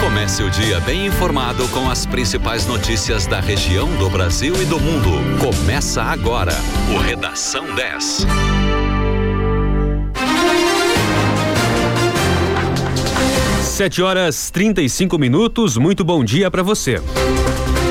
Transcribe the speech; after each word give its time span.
Comece 0.00 0.42
o 0.42 0.50
dia 0.50 0.80
bem 0.80 1.06
informado 1.06 1.66
com 1.68 1.88
as 1.90 2.04
principais 2.06 2.66
notícias 2.66 3.26
da 3.26 3.40
região, 3.40 3.88
do 3.96 4.08
Brasil 4.10 4.54
e 4.60 4.64
do 4.64 4.78
mundo. 4.78 5.10
Começa 5.38 6.02
agora 6.02 6.52
o 6.94 6.98
Redação 6.98 7.74
10. 7.74 8.26
Sete 13.62 14.02
horas 14.02 14.50
35 14.50 15.18
minutos. 15.18 15.76
Muito 15.76 16.04
bom 16.04 16.24
dia 16.24 16.50
para 16.50 16.62
você. 16.62 17.00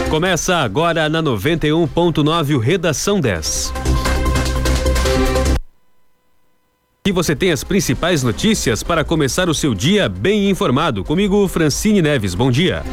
Começa 0.09 0.57
agora 0.57 1.07
na 1.09 1.23
91.9 1.23 2.55
o 2.55 2.59
Redação 2.59 3.19
10. 3.19 3.73
E 7.07 7.11
você 7.13 7.33
tem 7.33 7.53
as 7.53 7.63
principais 7.63 8.21
notícias 8.21 8.83
para 8.83 9.01
começar 9.01 9.47
o 9.47 9.53
seu 9.53 9.73
dia 9.73 10.09
bem 10.09 10.49
informado. 10.49 11.05
Comigo, 11.05 11.47
Francine 11.47 12.01
Neves. 12.01 12.35
Bom 12.35 12.51
dia. 12.51 12.83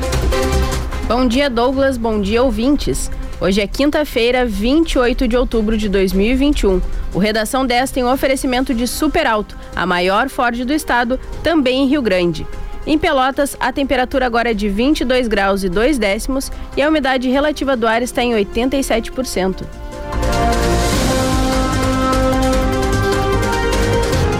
Bom 1.08 1.26
dia, 1.26 1.50
Douglas. 1.50 1.96
Bom 1.96 2.20
dia, 2.20 2.40
ouvintes. 2.40 3.10
Hoje 3.40 3.60
é 3.60 3.66
quinta-feira, 3.66 4.46
28 4.46 5.26
de 5.26 5.36
outubro 5.36 5.76
de 5.76 5.88
2021. 5.88 6.80
O 7.12 7.18
Redação 7.18 7.66
10 7.66 7.90
tem 7.90 8.04
um 8.04 8.12
oferecimento 8.12 8.72
de 8.72 8.86
Super 8.86 9.26
Alto, 9.26 9.56
a 9.74 9.84
maior 9.84 10.28
Ford 10.28 10.64
do 10.64 10.72
estado, 10.72 11.18
também 11.42 11.82
em 11.82 11.88
Rio 11.88 12.00
Grande. 12.00 12.46
Em 12.86 12.96
Pelotas, 12.96 13.56
a 13.58 13.72
temperatura 13.72 14.26
agora 14.26 14.52
é 14.52 14.54
de 14.54 14.68
22 14.68 15.26
graus 15.26 15.64
e 15.64 15.68
2 15.68 15.98
décimos 15.98 16.52
e 16.76 16.82
a 16.82 16.88
umidade 16.88 17.28
relativa 17.28 17.76
do 17.76 17.84
ar 17.84 18.00
está 18.00 18.22
em 18.22 18.30
87%. 18.30 19.64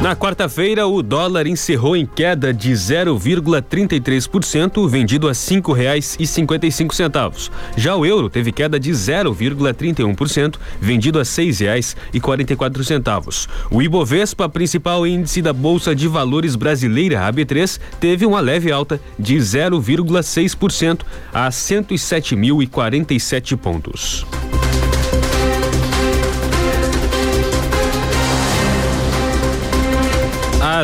Na 0.05 0.15
quarta-feira, 0.15 0.87
o 0.87 1.03
dólar 1.03 1.47
encerrou 1.47 1.97
em 1.97 2.05
queda 2.05 2.53
de 2.53 2.73
0,33%, 2.73 4.87
vendido 4.87 5.29
a 5.29 5.31
R$ 5.31 5.35
5,55. 5.35 7.51
Já 7.75 7.97
o 7.97 8.05
euro 8.05 8.29
teve 8.29 8.53
queda 8.53 8.79
de 8.79 8.91
0,31%, 8.91 10.57
vendido 10.79 11.19
a 11.19 11.23
R$ 11.23 11.27
6,44. 11.27 13.49
O 13.71 13.81
Ibovespa, 13.81 14.47
principal 14.47 15.07
índice 15.07 15.41
da 15.41 15.55
Bolsa 15.55 15.95
de 15.95 16.07
Valores 16.07 16.55
brasileira, 16.55 17.21
AB3, 17.21 17.81
teve 17.99 18.27
uma 18.27 18.41
leve 18.41 18.71
alta 18.71 19.01
de 19.19 19.37
0,6% 19.37 21.01
a 21.33 21.49
107.047 21.49 23.57
pontos. 23.57 24.27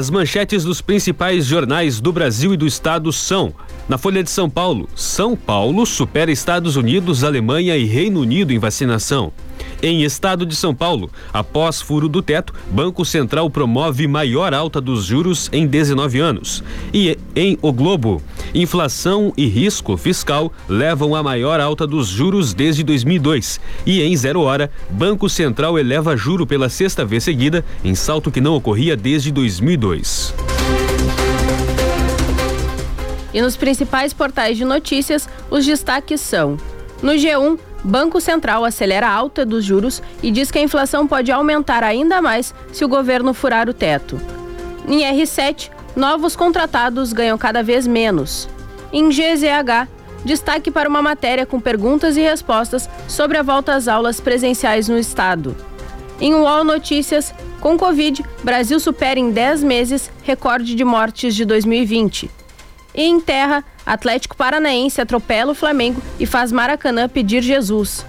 As 0.00 0.08
manchetes 0.08 0.64
dos 0.64 0.80
principais 0.80 1.44
jornais 1.44 2.00
do 2.00 2.10
Brasil 2.10 2.54
e 2.54 2.56
do 2.56 2.66
Estado 2.66 3.12
são: 3.12 3.52
na 3.86 3.98
Folha 3.98 4.22
de 4.24 4.30
São 4.30 4.48
Paulo, 4.48 4.88
São 4.96 5.36
Paulo 5.36 5.84
supera 5.84 6.32
Estados 6.32 6.74
Unidos, 6.74 7.22
Alemanha 7.22 7.76
e 7.76 7.84
Reino 7.84 8.20
Unido 8.20 8.50
em 8.50 8.58
vacinação. 8.58 9.30
Em 9.82 10.02
estado 10.02 10.46
de 10.46 10.56
São 10.56 10.74
Paulo, 10.74 11.10
após 11.34 11.82
furo 11.82 12.08
do 12.08 12.22
teto, 12.22 12.54
Banco 12.70 13.04
Central 13.04 13.50
promove 13.50 14.06
maior 14.06 14.54
alta 14.54 14.80
dos 14.80 15.04
juros 15.04 15.50
em 15.52 15.66
19 15.66 16.18
anos. 16.18 16.64
E 16.94 17.18
em 17.34 17.58
O 17.62 17.72
Globo, 17.72 18.22
inflação 18.54 19.32
e 19.36 19.46
risco 19.46 19.96
fiscal 19.96 20.52
levam 20.68 21.14
a 21.14 21.22
maior 21.22 21.60
alta 21.60 21.86
dos 21.86 22.08
juros 22.08 22.52
desde 22.52 22.82
2002. 22.82 23.60
E 23.86 24.02
em 24.02 24.16
Zero 24.16 24.40
Hora, 24.40 24.70
Banco 24.90 25.28
Central 25.28 25.78
eleva 25.78 26.16
juro 26.16 26.46
pela 26.46 26.68
sexta 26.68 27.04
vez 27.04 27.24
seguida, 27.24 27.64
em 27.84 27.94
salto 27.94 28.30
que 28.30 28.40
não 28.40 28.54
ocorria 28.54 28.96
desde 28.96 29.30
2002. 29.30 30.34
E 33.32 33.40
nos 33.40 33.56
principais 33.56 34.12
portais 34.12 34.56
de 34.56 34.64
notícias, 34.64 35.28
os 35.50 35.64
destaques 35.64 36.20
são: 36.20 36.56
no 37.02 37.12
G1, 37.12 37.58
Banco 37.82 38.20
Central 38.20 38.64
acelera 38.64 39.08
a 39.08 39.12
alta 39.12 39.46
dos 39.46 39.64
juros 39.64 40.02
e 40.22 40.30
diz 40.30 40.50
que 40.50 40.58
a 40.58 40.62
inflação 40.62 41.06
pode 41.06 41.32
aumentar 41.32 41.82
ainda 41.82 42.20
mais 42.20 42.54
se 42.72 42.84
o 42.84 42.88
governo 42.88 43.32
furar 43.32 43.68
o 43.68 43.74
teto. 43.74 44.20
Em 44.86 45.00
R7, 45.00 45.70
novos 45.96 46.36
contratados 46.36 47.12
ganham 47.12 47.36
cada 47.36 47.62
vez 47.62 47.86
menos. 47.86 48.48
Em 48.92 49.08
GZH, 49.08 49.88
destaque 50.24 50.70
para 50.70 50.88
uma 50.88 51.02
matéria 51.02 51.46
com 51.46 51.60
perguntas 51.60 52.16
e 52.16 52.20
respostas 52.20 52.88
sobre 53.08 53.38
a 53.38 53.42
volta 53.42 53.74
às 53.74 53.88
aulas 53.88 54.20
presenciais 54.20 54.88
no 54.88 54.98
estado. 54.98 55.56
Em 56.20 56.34
UOL 56.34 56.64
Notícias, 56.64 57.32
com 57.60 57.78
Covid, 57.78 58.24
Brasil 58.42 58.78
supera 58.80 59.18
em 59.18 59.30
10 59.30 59.62
meses 59.62 60.10
recorde 60.22 60.74
de 60.74 60.84
mortes 60.84 61.34
de 61.34 61.44
2020. 61.44 62.30
E 62.94 63.02
em 63.02 63.20
terra, 63.20 63.64
Atlético 63.86 64.36
Paranaense 64.36 65.00
atropela 65.00 65.52
o 65.52 65.54
Flamengo 65.54 66.02
e 66.18 66.26
faz 66.26 66.52
Maracanã 66.52 67.08
pedir 67.08 67.42
Jesus. 67.42 68.04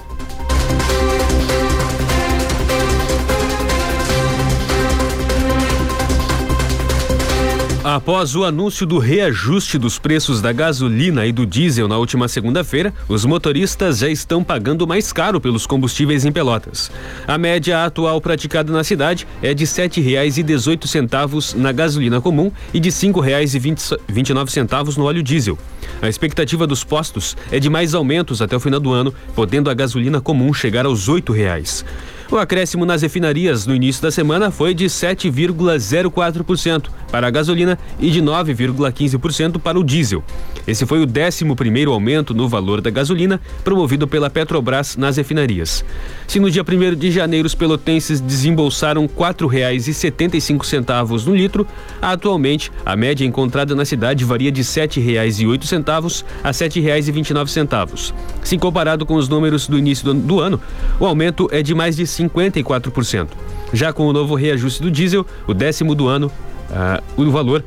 Após 7.84 8.36
o 8.36 8.44
anúncio 8.44 8.86
do 8.86 9.00
reajuste 9.00 9.80
dos 9.80 9.98
preços 9.98 10.40
da 10.40 10.52
gasolina 10.52 11.26
e 11.26 11.32
do 11.32 11.48
diesel 11.48 11.88
na 11.88 11.98
última 11.98 12.28
segunda-feira, 12.28 12.94
os 13.10 13.26
motoristas 13.26 13.98
já 13.98 14.08
estão 14.08 14.44
pagando 14.44 14.86
mais 14.86 15.12
caro 15.12 15.42
pelos 15.42 15.66
combustíveis 15.66 16.24
em 16.24 16.32
Pelotas. 16.32 16.92
A 17.28 17.40
média 17.40 17.84
atual 17.84 18.22
praticada 18.22 18.72
na 18.72 18.84
cidade 18.84 19.28
é 19.42 19.56
de 19.56 19.66
R$ 19.66 19.72
7,18 19.72 21.56
na 21.56 21.72
gasolina 21.72 22.22
comum 22.22 22.52
e 22.72 22.80
de 22.80 22.90
R$ 22.90 22.96
5,29 22.96 24.98
no 24.98 25.06
óleo 25.06 25.24
diesel. 25.24 25.58
A 26.04 26.08
expectativa 26.08 26.68
dos 26.68 26.84
postos 26.84 27.36
é 27.52 27.60
de 27.60 27.68
mais 27.68 27.96
aumentos 27.96 28.44
até 28.44 28.56
o 28.56 28.60
final 28.60 28.80
do 28.80 28.94
ano, 28.94 29.12
podendo 29.34 29.72
a 29.72 29.74
gasolina 29.74 30.22
comum 30.22 30.54
chegar 30.54 30.86
aos 30.86 31.10
8 31.10 31.34
reais. 31.34 31.84
O 32.32 32.38
acréscimo 32.38 32.86
nas 32.86 33.02
refinarias 33.02 33.68
no 33.68 33.76
início 33.76 34.02
da 34.02 34.10
semana 34.10 34.50
foi 34.50 34.74
de 34.74 34.86
7,04% 34.86 36.86
para 37.12 37.28
a 37.28 37.30
gasolina 37.30 37.78
e 38.00 38.10
de 38.10 38.22
9,15% 38.22 39.60
para 39.60 39.78
o 39.78 39.84
diesel. 39.84 40.24
Esse 40.66 40.86
foi 40.86 41.04
o 41.04 41.06
11 41.06 41.54
primeiro 41.56 41.92
aumento 41.92 42.34
no 42.34 42.48
valor 42.48 42.80
da 42.80 42.90
gasolina 42.90 43.42
promovido 43.66 44.08
pela 44.08 44.30
Petrobras 44.30 44.96
nas 44.96 45.18
refinarias. 45.18 45.84
Se 46.26 46.40
no 46.40 46.50
dia 46.50 46.64
1 46.64 46.96
de 46.96 47.12
janeiro 47.12 47.46
os 47.46 47.54
pelotenses 47.54 48.22
desembolsaram 48.22 49.02
R$ 49.02 49.10
4,75 49.10 51.26
no 51.26 51.36
litro, 51.36 51.68
atualmente 52.02 52.72
a 52.86 52.96
média 52.96 53.26
encontrada 53.26 53.76
na 53.76 53.84
cidade 53.84 54.24
varia 54.24 54.54
de 54.54 54.62
R$ 54.62 54.68
7,08 54.68 56.24
a 56.42 56.48
R$ 56.48 56.54
7,29. 56.54 58.14
Se 58.42 58.58
comparado 58.58 59.06
com 59.06 59.16
os 59.16 59.28
números 59.28 59.68
do 59.68 59.78
início 59.78 60.14
do, 60.14 60.40
ano, 60.40 60.62
o 60.98 61.06
aumento 61.06 61.50
é 61.52 61.62
de 61.62 61.76
mais 61.76 61.98
de 61.98 62.08
54%. 62.30 63.28
Já 63.74 63.94
com 63.94 64.06
o 64.08 64.14
novo 64.14 64.36
reajuste 64.36 64.82
do 64.82 64.92
diesel, 64.92 65.26
o 65.48 65.54
décimo 65.54 65.96
do 65.96 66.08
ano, 66.08 66.32
uh, 66.70 67.22
o 67.22 67.32
valor 67.32 67.64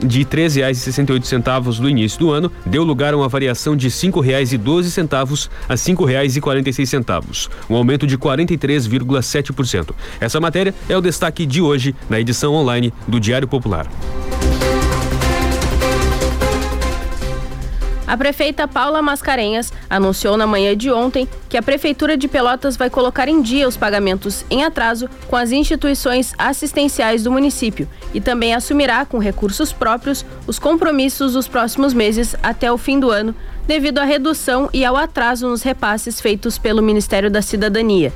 de 0.00 0.20
R$ 0.20 0.24
3,68 0.24 1.80
do 1.80 1.88
início 1.88 2.18
do 2.18 2.30
ano 2.30 2.50
deu 2.66 2.82
lugar 2.82 3.14
a 3.14 3.16
uma 3.16 3.28
variação 3.28 3.76
de 3.76 3.88
R$ 3.88 3.92
5,12 3.92 5.48
a 5.68 5.72
R$ 5.72 5.76
5,46, 5.76 7.48
um 7.68 7.76
aumento 7.76 8.06
de 8.06 8.18
43,7%. 8.18 9.90
Essa 10.20 10.40
matéria 10.40 10.74
é 10.88 10.96
o 10.96 11.00
destaque 11.00 11.46
de 11.46 11.60
hoje 11.60 11.94
na 12.08 12.20
edição 12.20 12.54
online 12.54 12.92
do 13.06 13.20
Diário 13.20 13.48
Popular. 13.48 13.86
A 18.06 18.18
prefeita 18.18 18.68
Paula 18.68 19.00
Mascarenhas 19.00 19.72
anunciou 19.88 20.36
na 20.36 20.46
manhã 20.46 20.76
de 20.76 20.90
ontem 20.90 21.26
que 21.48 21.56
a 21.56 21.62
Prefeitura 21.62 22.18
de 22.18 22.28
Pelotas 22.28 22.76
vai 22.76 22.90
colocar 22.90 23.28
em 23.28 23.40
dia 23.40 23.66
os 23.66 23.78
pagamentos 23.78 24.44
em 24.50 24.62
atraso 24.62 25.08
com 25.26 25.36
as 25.36 25.52
instituições 25.52 26.34
assistenciais 26.36 27.22
do 27.22 27.32
município 27.32 27.88
e 28.12 28.20
também 28.20 28.54
assumirá 28.54 29.06
com 29.06 29.18
recursos 29.18 29.72
próprios 29.72 30.24
os 30.46 30.58
compromissos 30.58 31.32
dos 31.32 31.48
próximos 31.48 31.94
meses 31.94 32.36
até 32.42 32.70
o 32.70 32.76
fim 32.76 33.00
do 33.00 33.10
ano, 33.10 33.34
devido 33.66 33.98
à 33.98 34.04
redução 34.04 34.68
e 34.72 34.84
ao 34.84 34.96
atraso 34.96 35.48
nos 35.48 35.62
repasses 35.62 36.20
feitos 36.20 36.58
pelo 36.58 36.82
Ministério 36.82 37.30
da 37.30 37.40
Cidadania. 37.40 38.12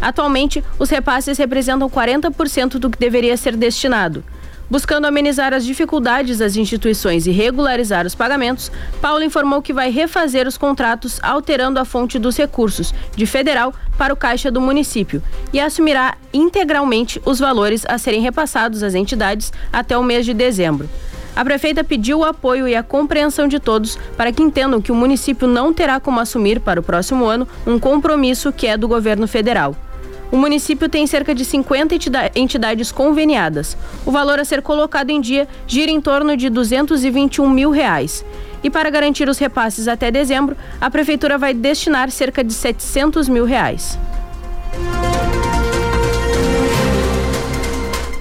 Atualmente, 0.00 0.64
os 0.78 0.88
repasses 0.88 1.36
representam 1.36 1.90
40% 1.90 2.78
do 2.78 2.88
que 2.88 2.98
deveria 2.98 3.36
ser 3.36 3.56
destinado. 3.56 4.24
Buscando 4.70 5.06
amenizar 5.06 5.54
as 5.54 5.64
dificuldades 5.64 6.38
das 6.38 6.54
instituições 6.54 7.26
e 7.26 7.30
regularizar 7.30 8.06
os 8.06 8.14
pagamentos, 8.14 8.70
Paulo 9.00 9.24
informou 9.24 9.62
que 9.62 9.72
vai 9.72 9.90
refazer 9.90 10.46
os 10.46 10.58
contratos 10.58 11.18
alterando 11.22 11.80
a 11.80 11.86
fonte 11.86 12.18
dos 12.18 12.36
recursos, 12.36 12.92
de 13.16 13.24
federal 13.24 13.72
para 13.96 14.12
o 14.12 14.16
caixa 14.16 14.50
do 14.50 14.60
município, 14.60 15.22
e 15.54 15.58
assumirá 15.58 16.18
integralmente 16.34 17.20
os 17.24 17.38
valores 17.38 17.86
a 17.88 17.96
serem 17.96 18.20
repassados 18.20 18.82
às 18.82 18.94
entidades 18.94 19.50
até 19.72 19.96
o 19.96 20.02
mês 20.02 20.26
de 20.26 20.34
dezembro. 20.34 20.86
A 21.34 21.42
prefeita 21.44 21.82
pediu 21.82 22.18
o 22.18 22.24
apoio 22.24 22.68
e 22.68 22.74
a 22.74 22.82
compreensão 22.82 23.48
de 23.48 23.58
todos 23.58 23.96
para 24.18 24.32
que 24.32 24.42
entendam 24.42 24.82
que 24.82 24.92
o 24.92 24.94
município 24.94 25.48
não 25.48 25.72
terá 25.72 25.98
como 25.98 26.20
assumir 26.20 26.60
para 26.60 26.80
o 26.80 26.82
próximo 26.82 27.24
ano 27.24 27.48
um 27.66 27.78
compromisso 27.78 28.52
que 28.52 28.66
é 28.66 28.76
do 28.76 28.88
governo 28.88 29.26
federal. 29.26 29.74
O 30.30 30.36
município 30.36 30.88
tem 30.88 31.06
cerca 31.06 31.34
de 31.34 31.44
50 31.44 31.94
entidades 32.34 32.92
conveniadas. 32.92 33.76
O 34.04 34.10
valor 34.10 34.38
a 34.38 34.44
ser 34.44 34.60
colocado 34.60 35.10
em 35.10 35.20
dia 35.20 35.48
gira 35.66 35.90
em 35.90 36.00
torno 36.00 36.36
de 36.36 36.50
221 36.50 37.48
mil 37.48 37.70
reais. 37.70 38.24
E 38.62 38.68
para 38.68 38.90
garantir 38.90 39.28
os 39.28 39.38
repasses 39.38 39.88
até 39.88 40.10
dezembro, 40.10 40.56
a 40.80 40.90
prefeitura 40.90 41.38
vai 41.38 41.54
destinar 41.54 42.10
cerca 42.10 42.44
de 42.44 42.52
700 42.52 43.28
mil 43.28 43.44
reais. 43.44 43.98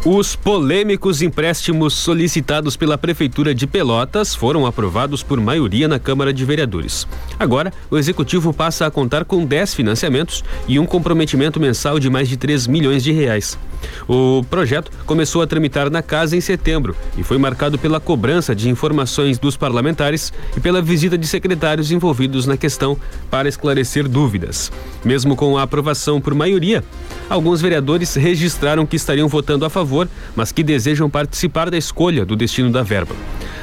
Os 0.10 0.38
polêmicos 0.38 1.22
empréstimos 1.22 1.94
solicitados 1.94 2.78
pela 2.78 2.98
Prefeitura 2.98 3.54
de 3.54 3.68
Pelotas 3.68 4.34
foram 4.34 4.66
aprovados 4.66 5.22
por 5.22 5.38
maioria 5.38 5.86
na 5.86 6.00
Câmara 6.00 6.32
de 6.32 6.46
Vereadores. 6.46 7.06
Agora, 7.38 7.74
o 7.92 7.98
Executivo 7.98 8.54
passa 8.54 8.86
a 8.86 8.90
contar 8.90 9.26
com 9.26 9.46
10 9.46 9.74
financiamentos 9.74 10.46
e 10.66 10.80
um 10.80 10.86
comprometimento 10.86 11.60
mensal 11.60 12.00
de 12.00 12.10
mais 12.10 12.30
de 12.30 12.38
3 12.38 12.68
milhões 12.68 13.04
de 13.04 13.12
reais. 13.12 13.60
O 14.08 14.46
projeto 14.50 14.92
começou 15.06 15.42
a 15.42 15.48
tramitar 15.48 15.90
na 15.90 16.02
casa 16.02 16.38
em 16.38 16.42
setembro 16.42 16.96
e 17.18 17.24
foi 17.24 17.38
marcado 17.38 17.78
pela 17.78 18.00
cobrança 18.00 18.56
de 18.56 18.70
informações 18.70 19.38
dos 19.38 19.58
parlamentares 19.58 20.32
e 20.56 20.60
pela 20.60 20.82
visita 20.82 21.18
de 21.18 21.28
secretários 21.28 21.92
envolvidos 21.92 22.46
na 22.46 22.56
questão 22.56 22.98
para 23.30 23.50
esclarecer 23.50 24.08
dúvidas. 24.08 24.72
Mesmo 25.04 25.36
com 25.36 25.58
a 25.58 25.64
aprovação 25.64 26.20
por 26.22 26.34
maioria, 26.34 26.84
alguns 27.30 27.62
vereadores 27.62 28.16
registraram 28.16 28.86
que 28.86 28.96
estariam 28.96 29.28
votando 29.28 29.66
a 29.66 29.70
favor, 29.70 29.97
mas 30.36 30.52
que 30.52 30.62
desejam 30.62 31.10
participar 31.10 31.70
da 31.70 31.78
escolha 31.78 32.26
do 32.26 32.36
destino 32.36 32.70
da 32.70 32.84
verba 32.84 33.16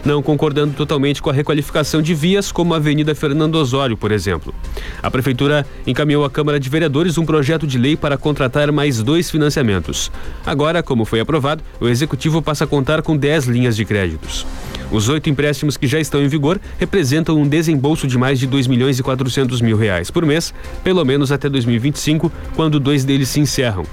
não 0.05 0.23
concordando 0.23 0.75
totalmente 0.75 1.23
com 1.23 1.31
a 1.31 1.33
requalificação 1.33 2.03
de 2.03 2.15
vias 2.15 2.53
como 2.53 2.75
a 2.75 2.77
Avenida 2.77 3.15
Fernando 3.15 3.55
Osório, 3.57 3.97
por 3.97 4.13
exemplo. 4.13 4.55
A 5.03 5.11
Prefeitura 5.11 5.67
encaminhou 5.87 6.25
à 6.25 6.31
Câmara 6.31 6.61
de 6.61 6.69
Vereadores 6.69 7.17
um 7.17 7.25
projeto 7.25 7.67
de 7.67 7.79
lei 7.79 7.97
para 7.97 8.19
contratar 8.19 8.71
mais 8.71 9.03
dois 9.03 9.31
financiamentos. 9.31 10.13
Agora, 10.45 10.83
como 10.83 11.05
foi 11.05 11.21
aprovado, 11.21 11.63
o 11.81 11.89
Executivo 11.89 12.43
passa 12.43 12.65
a 12.65 12.67
contar 12.67 13.03
com 13.03 13.17
10 13.17 13.47
linhas 13.47 13.77
de 13.77 13.85
créditos. 13.85 14.47
Os 14.91 15.09
oito 15.09 15.31
empréstimos 15.31 15.77
que 15.77 15.87
já 15.87 15.99
estão 15.99 16.23
em 16.23 16.29
vigor 16.29 16.61
representam 16.79 17.41
um 17.41 17.49
desembolso 17.49 18.07
de 18.07 18.19
mais 18.19 18.39
de 18.39 18.47
2 18.47 18.67
milhões 18.67 18.99
e 18.99 19.03
400 19.03 19.61
mil 19.61 19.77
reais 19.77 20.11
por 20.11 20.25
mês, 20.27 20.53
pelo 20.85 21.05
menos 21.05 21.33
até 21.33 21.49
2025, 21.49 22.31
quando 22.55 22.79
dois 22.79 23.05
deles 23.05 23.29
se 23.29 23.41
encerram. 23.41 23.85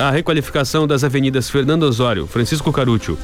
A 0.00 0.10
requalificação 0.10 0.86
das 0.86 1.04
avenidas 1.04 1.50
Fernando 1.50 1.82
Osório, 1.82 2.26
Francisco 2.26 2.72
Carúcio, 2.72 3.18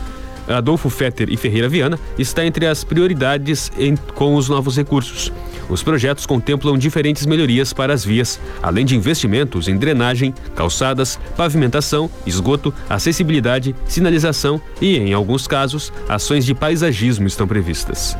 Adolfo 0.46 0.90
Fetter 0.90 1.30
e 1.30 1.36
Ferreira 1.36 1.70
Viana 1.70 1.98
está 2.18 2.44
entre 2.44 2.66
as 2.66 2.84
prioridades 2.84 3.72
em, 3.78 3.96
com 3.96 4.34
os 4.34 4.50
novos 4.50 4.76
recursos. 4.76 5.32
Os 5.70 5.82
projetos 5.82 6.26
contemplam 6.26 6.76
diferentes 6.76 7.24
melhorias 7.24 7.72
para 7.72 7.94
as 7.94 8.04
vias, 8.04 8.38
além 8.62 8.84
de 8.84 8.94
investimentos 8.94 9.68
em 9.68 9.76
drenagem, 9.78 10.34
calçadas, 10.54 11.18
pavimentação, 11.34 12.10
esgoto, 12.26 12.74
acessibilidade, 12.90 13.74
sinalização 13.86 14.60
e, 14.78 14.98
em 14.98 15.14
alguns 15.14 15.48
casos, 15.48 15.90
ações 16.06 16.44
de 16.44 16.54
paisagismo 16.54 17.26
estão 17.26 17.48
previstas. 17.48 18.14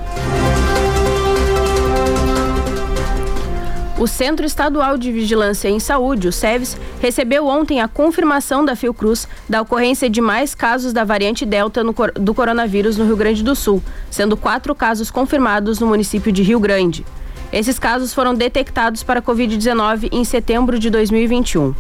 O 3.99 4.07
Centro 4.07 4.45
Estadual 4.45 4.99
de 4.99 5.11
Vigilância 5.11 5.71
em 5.71 5.81
Saúde, 5.81 6.29
o 6.29 6.33
SEVES, 6.33 6.77
recebeu 7.01 7.47
ontem 7.47 7.81
a 7.81 7.89
confirmação 7.89 8.63
da 8.63 8.77
Fiocruz 8.77 9.27
da 9.49 9.63
ocorrência 9.63 10.11
de 10.11 10.21
mais 10.21 10.55
casos 10.55 10.93
da 10.93 11.03
variante 11.03 11.47
Delta 11.47 11.83
no, 11.83 11.95
do 12.15 12.35
coronavírus 12.35 12.99
no 12.99 13.07
Rio 13.07 13.17
Grande 13.17 13.43
do 13.43 13.57
Sul, 13.57 13.83
sendo 14.11 14.37
quatro 14.37 14.75
casos 14.75 15.11
confirmados 15.11 15.81
no 15.81 15.87
município 15.87 16.31
de 16.31 16.43
Rio 16.43 16.61
Grande. 16.61 17.07
Esses 17.51 17.79
casos 17.79 18.13
foram 18.13 18.35
detectados 18.35 19.03
para 19.03 19.23
Covid-19 19.23 20.11
em 20.13 20.25
setembro 20.25 20.79
de 20.79 20.91
2021. 20.91 21.75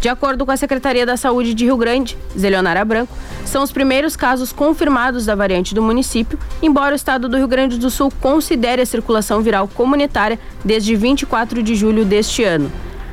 De 0.00 0.08
acordo 0.08 0.46
com 0.46 0.50
a 0.50 0.56
Secretaria 0.56 1.04
da 1.04 1.14
Saúde 1.14 1.52
de 1.52 1.66
Rio 1.66 1.76
Grande, 1.76 2.16
Zelionara 2.36 2.82
Branco, 2.86 3.14
são 3.44 3.62
os 3.62 3.70
primeiros 3.70 4.16
casos 4.16 4.50
confirmados 4.50 5.26
da 5.26 5.34
variante 5.34 5.74
do 5.74 5.82
município, 5.82 6.38
embora 6.62 6.94
o 6.94 6.96
estado 6.96 7.28
do 7.28 7.36
Rio 7.36 7.46
Grande 7.46 7.78
do 7.78 7.90
Sul 7.90 8.10
considere 8.18 8.80
a 8.80 8.86
circulação 8.86 9.42
viral 9.42 9.68
comunitária 9.68 10.38
desde 10.64 10.96
24 10.96 11.62
de 11.62 11.74
julho 11.74 12.06
deste 12.06 12.42
ano. 12.42 12.72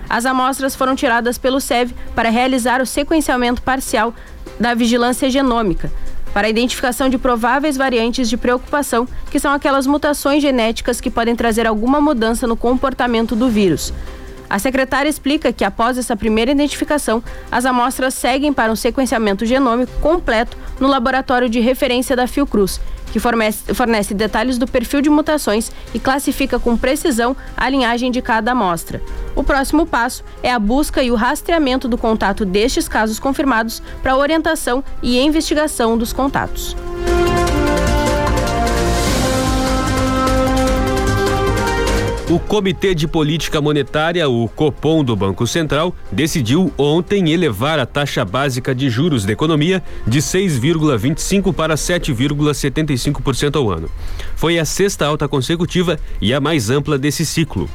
As 0.10 0.26
amostras 0.26 0.76
foram 0.76 0.96
tiradas 0.96 1.38
pelo 1.38 1.60
SEV 1.60 1.94
para 2.16 2.30
realizar 2.30 2.82
o 2.82 2.86
sequenciamento 2.86 3.62
parcial 3.62 4.14
da 4.58 4.74
vigilância 4.74 5.30
genômica, 5.30 5.92
para 6.34 6.48
a 6.48 6.50
identificação 6.50 7.10
de 7.10 7.18
prováveis 7.18 7.76
variantes 7.76 8.30
de 8.30 8.38
preocupação, 8.38 9.06
que 9.30 9.42
são 9.42 9.52
aquelas 9.52 9.86
mutações 9.86 10.42
genéticas 10.42 11.02
que 11.02 11.12
podem 11.12 11.36
trazer 11.36 11.68
alguma 11.68 12.00
mudança 12.00 12.48
no 12.48 12.56
comportamento 12.56 13.36
do 13.36 13.50
vírus. 13.50 13.94
A 14.50 14.60
secretária 14.60 15.10
explica 15.10 15.52
que, 15.52 15.66
após 15.66 15.98
essa 15.98 16.16
primeira 16.16 16.52
identificação, 16.52 17.24
as 17.52 17.66
amostras 17.66 18.14
seguem 18.14 18.54
para 18.54 18.72
um 18.72 18.76
sequenciamento 18.76 19.46
genômico 19.46 19.92
completo 20.00 20.58
no 20.80 20.88
laboratório 20.88 21.50
de 21.50 21.60
referência 21.60 22.16
da 22.16 22.28
Fiocruz, 22.28 22.80
que 23.12 23.20
fornece, 23.20 23.74
fornece 23.74 24.14
detalhes 24.14 24.58
do 24.58 24.68
perfil 24.68 25.02
de 25.02 25.10
mutações 25.10 25.72
e 25.94 26.00
classifica 26.00 26.60
com 26.60 26.78
precisão 26.78 27.36
a 27.56 27.68
linhagem 27.70 28.12
de 28.12 28.22
cada 28.22 28.52
amostra. 28.52 29.02
O 29.36 29.44
próximo 29.44 29.86
passo 29.86 30.24
é 30.42 30.52
a 30.52 30.60
busca 30.60 31.04
e 31.04 31.12
o 31.12 31.16
rastreamento 31.16 31.88
do 31.88 31.98
contato 31.98 32.46
destes 32.46 32.88
casos 32.88 33.20
confirmados 33.20 33.82
para 34.02 34.16
orientação 34.16 34.84
e 35.02 35.20
investigação 35.20 35.98
dos 35.98 36.14
contatos. 36.14 36.76
O 42.30 42.38
Comitê 42.40 42.94
de 42.94 43.08
Política 43.08 43.62
Monetária, 43.62 44.28
o 44.28 44.50
Copom 44.50 45.02
do 45.02 45.16
Banco 45.16 45.48
Central, 45.48 45.96
decidiu 46.12 46.74
ontem 46.78 47.32
elevar 47.32 47.80
a 47.80 47.86
taxa 47.86 48.26
básica 48.26 48.76
de 48.76 48.90
juros 48.90 49.24
da 49.24 49.32
economia 49.32 49.82
de 50.06 50.20
6,25 50.20 51.54
para 51.54 51.76
7,75% 51.76 53.56
ao 53.56 53.72
ano. 53.72 53.90
Foi 54.36 54.60
a 54.60 54.66
sexta 54.66 55.06
alta 55.06 55.26
consecutiva 55.26 55.98
e 56.20 56.34
a 56.34 56.42
mais 56.42 56.70
ampla 56.70 56.98
desse 56.98 57.26
ciclo. 57.26 57.70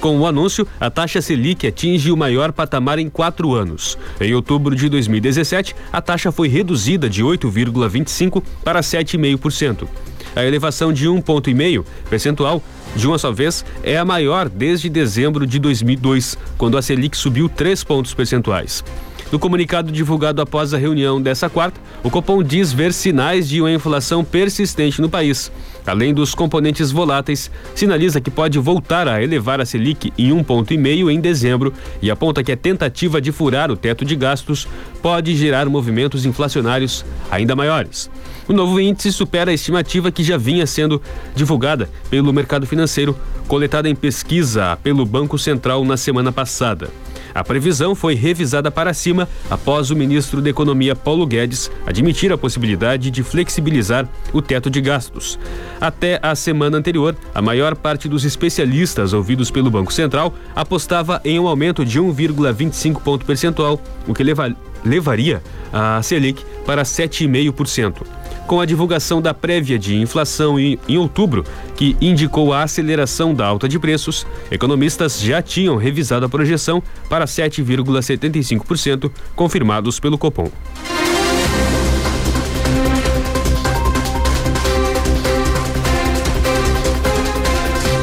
Com 0.00 0.20
o 0.20 0.26
anúncio, 0.26 0.68
a 0.78 0.88
taxa 0.88 1.20
Selic 1.20 1.66
atinge 1.66 2.12
o 2.12 2.16
maior 2.16 2.52
patamar 2.52 3.00
em 3.00 3.10
quatro 3.10 3.54
anos. 3.54 3.98
Em 4.20 4.32
outubro 4.34 4.76
de 4.76 4.88
2017, 4.88 5.74
a 5.92 6.00
taxa 6.00 6.30
foi 6.30 6.46
reduzida 6.46 7.10
de 7.10 7.24
8,25% 7.24 8.40
para 8.62 8.82
7,5%. 8.82 9.88
A 10.36 10.44
elevação 10.44 10.92
de 10.92 11.08
um 11.08 11.20
ponto 11.20 11.48
e 11.48 11.54
meio 11.54 11.84
percentual 12.10 12.62
de 12.94 13.06
uma 13.06 13.18
só 13.18 13.32
vez 13.32 13.64
é 13.82 13.96
a 13.96 14.04
maior 14.04 14.48
desde 14.48 14.90
dezembro 14.90 15.46
de 15.46 15.58
2002, 15.58 16.36
quando 16.58 16.76
a 16.76 16.82
Selic 16.82 17.16
subiu 17.16 17.48
3 17.48 17.82
pontos 17.82 18.12
percentuais. 18.12 18.84
No 19.32 19.40
comunicado 19.40 19.90
divulgado 19.90 20.40
após 20.40 20.72
a 20.72 20.78
reunião 20.78 21.20
dessa 21.20 21.50
quarta, 21.50 21.80
o 22.04 22.10
Copom 22.10 22.44
diz 22.44 22.72
ver 22.72 22.92
sinais 22.92 23.48
de 23.48 23.60
uma 23.60 23.72
inflação 23.72 24.24
persistente 24.24 25.00
no 25.00 25.10
país. 25.10 25.50
Além 25.84 26.14
dos 26.14 26.32
componentes 26.32 26.92
voláteis, 26.92 27.50
sinaliza 27.74 28.20
que 28.20 28.30
pode 28.30 28.56
voltar 28.60 29.08
a 29.08 29.20
elevar 29.20 29.60
a 29.60 29.64
Selic 29.64 30.12
em 30.16 30.32
um 30.32 30.44
ponto 30.44 30.72
e 30.72 30.78
meio 30.78 31.10
em 31.10 31.20
dezembro 31.20 31.72
e 32.00 32.08
aponta 32.08 32.44
que 32.44 32.52
a 32.52 32.56
tentativa 32.56 33.20
de 33.20 33.32
furar 33.32 33.68
o 33.68 33.76
teto 33.76 34.04
de 34.04 34.14
gastos 34.14 34.68
pode 35.02 35.34
gerar 35.34 35.68
movimentos 35.68 36.24
inflacionários 36.24 37.04
ainda 37.28 37.56
maiores. 37.56 38.08
O 38.48 38.52
novo 38.52 38.78
índice 38.78 39.12
supera 39.12 39.50
a 39.50 39.54
estimativa 39.54 40.12
que 40.12 40.22
já 40.22 40.36
vinha 40.36 40.66
sendo 40.68 41.02
divulgada 41.34 41.90
pelo 42.08 42.32
mercado 42.32 42.64
financeiro, 42.64 43.16
coletada 43.48 43.88
em 43.88 43.94
pesquisa 43.94 44.78
pelo 44.84 45.04
Banco 45.04 45.36
Central 45.36 45.84
na 45.84 45.96
semana 45.96 46.30
passada. 46.30 46.90
A 47.36 47.44
previsão 47.44 47.94
foi 47.94 48.14
revisada 48.14 48.70
para 48.70 48.94
cima 48.94 49.28
após 49.50 49.90
o 49.90 49.94
ministro 49.94 50.40
da 50.40 50.48
Economia 50.48 50.96
Paulo 50.96 51.26
Guedes 51.26 51.70
admitir 51.86 52.32
a 52.32 52.38
possibilidade 52.38 53.10
de 53.10 53.22
flexibilizar 53.22 54.08
o 54.32 54.40
teto 54.40 54.70
de 54.70 54.80
gastos. 54.80 55.38
Até 55.78 56.18
a 56.22 56.34
semana 56.34 56.78
anterior, 56.78 57.14
a 57.34 57.42
maior 57.42 57.76
parte 57.76 58.08
dos 58.08 58.24
especialistas 58.24 59.12
ouvidos 59.12 59.50
pelo 59.50 59.70
Banco 59.70 59.92
Central 59.92 60.32
apostava 60.54 61.20
em 61.26 61.38
um 61.38 61.46
aumento 61.46 61.84
de 61.84 62.00
1,25 62.00 63.02
ponto 63.02 63.26
percentual, 63.26 63.78
o 64.08 64.14
que 64.14 64.24
leva, 64.24 64.56
levaria 64.86 65.42
a 65.72 66.00
Selic 66.02 66.44
para 66.64 66.82
7,5% 66.82 68.16
com 68.46 68.60
a 68.60 68.64
divulgação 68.64 69.20
da 69.20 69.34
prévia 69.34 69.78
de 69.78 69.96
inflação 69.96 70.58
em, 70.58 70.78
outubro, 70.96 71.44
que 71.74 71.96
indicou 72.00 72.52
a 72.52 72.62
aceleração 72.62 73.34
da 73.34 73.44
alta 73.44 73.68
de 73.68 73.78
preços, 73.78 74.26
economistas 74.50 75.20
já 75.20 75.42
tinham 75.42 75.76
revisado 75.76 76.24
a 76.24 76.28
projeção 76.28 76.82
para 77.08 77.24
7,75%, 77.24 79.10
confirmados 79.34 79.98
pelo 79.98 80.16
Copom. 80.16 80.50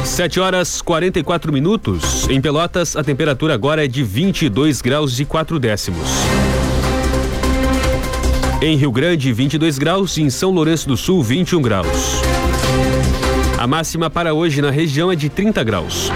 Sete 0.04 0.38
horas 0.38 0.80
44 0.80 1.52
minutos. 1.52 2.28
Em 2.28 2.40
Pelotas, 2.40 2.94
a 2.94 3.02
temperatura 3.02 3.54
agora 3.54 3.84
é 3.84 3.88
de 3.88 4.04
22 4.04 4.80
graus 4.80 5.18
e 5.18 5.24
4 5.24 5.58
décimos. 5.58 6.08
Em 8.62 8.76
Rio 8.76 8.90
Grande, 8.90 9.32
22 9.32 9.78
graus. 9.78 10.16
Em 10.16 10.30
São 10.30 10.50
Lourenço 10.50 10.88
do 10.88 10.96
Sul, 10.96 11.22
21 11.22 11.60
graus. 11.60 12.22
A 13.58 13.66
máxima 13.66 14.08
para 14.08 14.32
hoje 14.32 14.62
na 14.62 14.70
região 14.70 15.10
é 15.10 15.16
de 15.16 15.28
30 15.28 15.62
graus. 15.64 16.10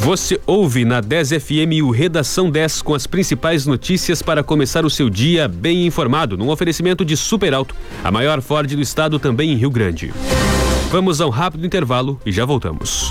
Você 0.00 0.40
ouve 0.46 0.84
na 0.84 1.00
10 1.00 1.30
FM 1.30 1.82
o 1.82 1.90
Redação 1.90 2.48
10 2.48 2.80
com 2.82 2.94
as 2.94 3.08
principais 3.08 3.66
notícias 3.66 4.22
para 4.22 4.42
começar 4.44 4.84
o 4.84 4.90
seu 4.90 5.10
dia 5.10 5.48
bem 5.48 5.84
informado, 5.84 6.36
num 6.36 6.48
oferecimento 6.48 7.04
de 7.04 7.16
Super 7.16 7.52
Alto, 7.52 7.74
a 8.04 8.10
maior 8.12 8.40
Ford 8.40 8.72
do 8.72 8.80
estado 8.80 9.18
também 9.18 9.50
em 9.50 9.56
Rio 9.56 9.70
Grande. 9.70 10.12
Vamos 10.92 11.20
a 11.20 11.26
um 11.26 11.30
rápido 11.30 11.66
intervalo 11.66 12.20
e 12.24 12.30
já 12.30 12.44
voltamos. 12.44 13.10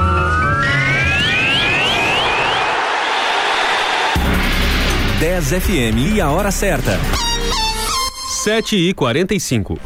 10 5.21 5.61
FM 5.61 6.15
e 6.15 6.19
a 6.19 6.31
hora 6.31 6.49
certa. 6.49 6.97
7 8.43 8.75
e 8.75 8.91
45 8.91 9.77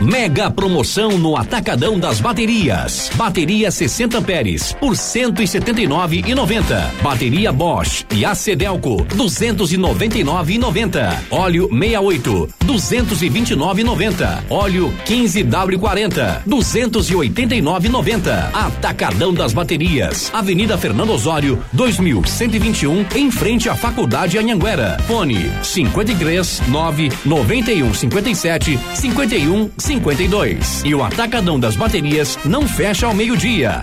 Mega 0.00 0.50
promoção 0.50 1.16
no 1.16 1.38
Atacadão 1.38 1.98
das 1.98 2.20
Baterias. 2.20 3.10
Bateria 3.14 3.70
60 3.70 4.18
amperes 4.18 4.74
por 4.74 4.92
179,90. 4.92 6.90
Bateria 7.02 7.50
Bosch 7.50 8.04
e 8.14 8.22
Acedelco 8.22 9.06
299,90. 9.06 11.16
Óleo 11.30 11.70
68 11.70 12.48
229,90. 12.66 14.44
Óleo 14.50 14.92
15W40 15.06 16.42
289,90. 16.46 18.50
Atacadão 18.52 19.32
das 19.32 19.54
Baterias. 19.54 20.30
Avenida 20.34 20.76
Fernando 20.76 21.14
Osório 21.14 21.64
2121 21.72 23.06
em 23.14 23.30
frente 23.30 23.70
à 23.70 23.74
Faculdade 23.74 24.36
Anhanguera. 24.36 24.98
Fone 25.06 25.50
53 25.62 26.64
9 26.68 27.10
91 27.24 27.94
57 27.94 28.78
51 28.92 29.70
52. 29.86 30.82
E 30.84 30.94
o 30.96 31.02
Atacadão 31.04 31.60
das 31.60 31.76
Baterias 31.76 32.36
não 32.44 32.66
fecha 32.66 33.06
ao 33.06 33.14
meio-dia. 33.14 33.82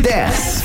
10. 0.00 0.62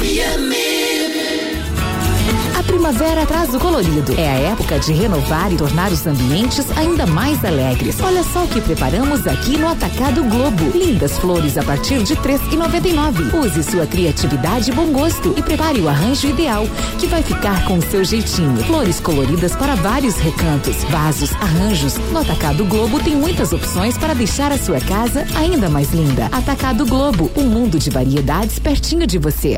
Primavera 2.84 3.26
traz 3.26 3.54
o 3.54 3.60
colorido. 3.60 4.14
É 4.20 4.30
a 4.30 4.52
época 4.52 4.78
de 4.78 4.92
renovar 4.92 5.54
e 5.54 5.56
tornar 5.56 5.90
os 5.90 6.06
ambientes 6.06 6.70
ainda 6.76 7.08
mais 7.08 7.42
alegres. 7.46 7.96
Olha 8.02 8.22
só 8.26 8.44
o 8.44 8.48
que 8.50 8.60
preparamos 8.60 9.26
aqui 9.26 9.58
no 9.58 9.70
Atacado 9.70 10.22
Globo. 10.26 10.78
Lindas 10.78 11.18
flores 11.18 11.58
a 11.58 11.64
partir 11.64 12.04
de 12.04 12.12
e 12.12 12.94
nove. 12.94 13.24
Use 13.38 13.64
sua 13.64 13.88
criatividade 13.88 14.70
e 14.70 14.74
bom 14.74 14.88
gosto 14.88 15.34
e 15.38 15.42
prepare 15.42 15.80
o 15.80 15.88
arranjo 15.88 16.28
ideal 16.28 16.68
que 17.00 17.08
vai 17.08 17.24
ficar 17.24 17.64
com 17.64 17.78
o 17.78 17.82
seu 17.82 18.04
jeitinho. 18.04 18.58
Flores 18.66 19.00
coloridas 19.00 19.56
para 19.56 19.76
vários 19.76 20.18
recantos, 20.18 20.84
vasos, 20.90 21.32
arranjos. 21.36 21.96
No 22.12 22.20
Atacado 22.20 22.66
Globo 22.66 23.00
tem 23.00 23.16
muitas 23.16 23.54
opções 23.54 23.98
para 23.98 24.14
deixar 24.14 24.52
a 24.52 24.58
sua 24.58 24.82
casa 24.82 25.26
ainda 25.38 25.70
mais 25.70 25.94
linda. 25.94 26.26
Atacado 26.34 26.86
Globo, 26.86 27.32
um 27.38 27.46
mundo 27.46 27.80
de 27.80 27.90
variedades 27.90 28.60
pertinho 28.60 29.08
de 29.08 29.18
você. 29.18 29.58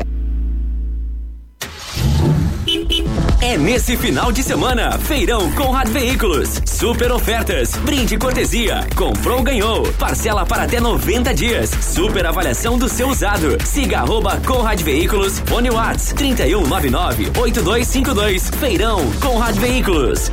É 3.48 3.56
nesse 3.56 3.96
final 3.96 4.32
de 4.32 4.42
semana, 4.42 4.98
Feirão 4.98 5.52
Conrad 5.52 5.86
Veículos. 5.90 6.60
Super 6.66 7.12
ofertas, 7.12 7.76
brinde 7.76 8.18
cortesia, 8.18 8.84
comprou 8.96 9.40
ganhou, 9.40 9.84
parcela 9.92 10.44
para 10.44 10.64
até 10.64 10.80
90 10.80 11.32
dias, 11.32 11.70
super 11.80 12.26
avaliação 12.26 12.76
do 12.76 12.88
seu 12.88 13.08
usado. 13.08 13.56
Siga 13.64 14.00
arroba 14.00 14.40
Conrad 14.44 14.82
Veículos, 14.82 15.38
Fone 15.46 15.70
Whats 15.70 16.12
3199 16.14 17.30
8252. 17.38 18.50
Feirão 18.58 19.08
Conrad 19.20 19.54
Veículos. 19.54 20.32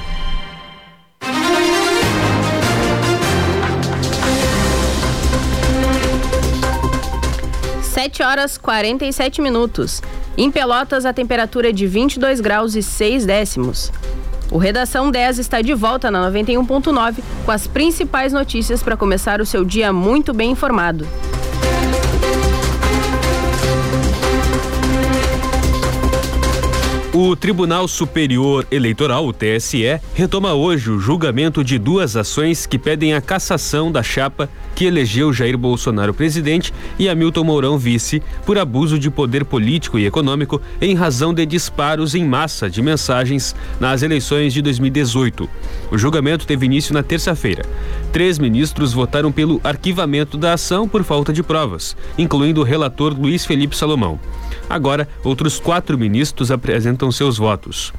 Sete 8.01 8.23
horas 8.23 8.57
47 8.57 9.43
minutos. 9.43 10.01
Em 10.35 10.49
Pelotas, 10.49 11.05
a 11.05 11.13
temperatura 11.13 11.69
é 11.69 11.71
de 11.71 11.85
22 11.85 12.41
graus 12.41 12.73
e 12.73 12.81
6 12.81 13.27
décimos. 13.27 13.91
O 14.49 14.57
Redação 14.57 15.11
10 15.11 15.37
está 15.37 15.61
de 15.61 15.75
volta 15.75 16.09
na 16.09 16.31
91.9 16.31 17.17
com 17.45 17.51
as 17.51 17.67
principais 17.67 18.33
notícias 18.33 18.81
para 18.81 18.97
começar 18.97 19.39
o 19.39 19.45
seu 19.45 19.63
dia 19.63 19.93
muito 19.93 20.33
bem 20.33 20.49
informado. 20.49 21.07
O 27.13 27.35
Tribunal 27.35 27.87
Superior 27.87 28.65
Eleitoral, 28.71 29.27
o 29.27 29.33
TSE, 29.33 30.01
retoma 30.15 30.55
hoje 30.55 30.89
o 30.89 30.97
julgamento 30.97 31.63
de 31.63 31.77
duas 31.77 32.15
ações 32.15 32.65
que 32.65 32.79
pedem 32.79 33.13
a 33.13 33.21
cassação 33.21 33.91
da 33.91 34.01
chapa 34.01 34.49
que 34.81 34.87
elegeu 34.87 35.31
Jair 35.31 35.55
Bolsonaro 35.55 36.11
presidente 36.11 36.73
e 36.97 37.07
Hamilton 37.07 37.43
Mourão 37.43 37.77
vice 37.77 38.19
por 38.47 38.57
abuso 38.57 38.97
de 38.97 39.11
poder 39.11 39.45
político 39.45 39.99
e 39.99 40.07
econômico 40.07 40.59
em 40.81 40.95
razão 40.95 41.31
de 41.35 41.45
disparos 41.45 42.15
em 42.15 42.25
massa 42.25 42.67
de 42.67 42.81
mensagens 42.81 43.55
nas 43.79 44.01
eleições 44.01 44.51
de 44.51 44.59
2018. 44.59 45.47
O 45.91 45.99
julgamento 45.99 46.47
teve 46.47 46.65
início 46.65 46.95
na 46.95 47.03
terça-feira. 47.03 47.63
Três 48.11 48.39
ministros 48.39 48.91
votaram 48.91 49.31
pelo 49.31 49.61
arquivamento 49.63 50.35
da 50.35 50.53
ação 50.53 50.89
por 50.89 51.03
falta 51.03 51.31
de 51.31 51.43
provas, 51.43 51.95
incluindo 52.17 52.61
o 52.61 52.63
relator 52.63 53.13
Luiz 53.13 53.45
Felipe 53.45 53.77
Salomão. 53.77 54.19
Agora, 54.67 55.07
outros 55.23 55.59
quatro 55.59 55.95
ministros 55.95 56.49
apresentam 56.49 57.11
seus 57.11 57.37
votos. 57.37 57.93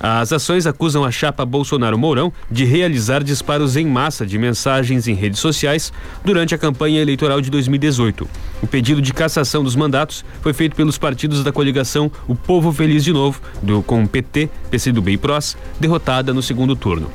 As 0.00 0.32
ações 0.32 0.66
acusam 0.66 1.04
a 1.04 1.10
chapa 1.10 1.44
Bolsonaro 1.44 1.98
Mourão 1.98 2.32
de 2.50 2.64
realizar 2.64 3.22
disparos 3.22 3.76
em 3.76 3.86
massa 3.86 4.26
de 4.26 4.38
mensagens 4.38 5.06
em 5.06 5.14
redes 5.14 5.40
sociais 5.40 5.92
durante 6.24 6.54
a 6.54 6.58
campanha 6.58 7.00
eleitoral 7.00 7.40
de 7.40 7.50
2018. 7.50 8.28
O 8.62 8.66
pedido 8.66 9.02
de 9.02 9.12
cassação 9.12 9.62
dos 9.62 9.76
mandatos 9.76 10.24
foi 10.40 10.52
feito 10.52 10.76
pelos 10.76 10.98
partidos 10.98 11.42
da 11.42 11.52
coligação 11.52 12.10
O 12.26 12.34
Povo 12.34 12.72
Feliz 12.72 13.04
de 13.04 13.12
Novo, 13.12 13.40
do 13.62 13.82
com 13.82 14.06
PT, 14.06 14.48
PCdoB 14.70 15.12
e 15.12 15.18
PROS, 15.18 15.56
derrotada 15.80 16.32
no 16.32 16.42
segundo 16.42 16.74
turno. 16.76 17.10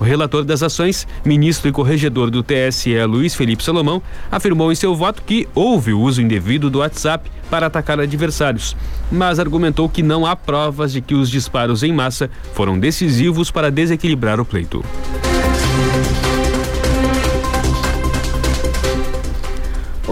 O 0.00 0.04
relator 0.04 0.44
das 0.44 0.62
ações, 0.62 1.06
ministro 1.24 1.68
e 1.68 1.72
corregedor 1.72 2.30
do 2.30 2.42
TSE, 2.42 3.04
Luiz 3.04 3.34
Felipe 3.34 3.62
Salomão, 3.62 4.02
afirmou 4.30 4.72
em 4.72 4.74
seu 4.74 4.94
voto 4.94 5.22
que 5.22 5.48
houve 5.54 5.92
o 5.92 6.00
uso 6.00 6.20
indevido 6.20 6.70
do 6.70 6.78
WhatsApp 6.80 7.30
para 7.50 7.66
atacar 7.66 8.00
adversários, 8.00 8.76
mas 9.10 9.38
argumentou 9.38 9.88
que 9.88 10.02
não 10.02 10.24
há 10.24 10.34
provas 10.34 10.92
de 10.92 11.00
que 11.00 11.14
os 11.14 11.28
disparos 11.28 11.82
em 11.82 11.92
massa 11.92 12.30
foram 12.54 12.78
decisivos 12.78 13.50
para 13.50 13.70
desequilibrar 13.70 14.40
o 14.40 14.44
pleito. 14.44 14.84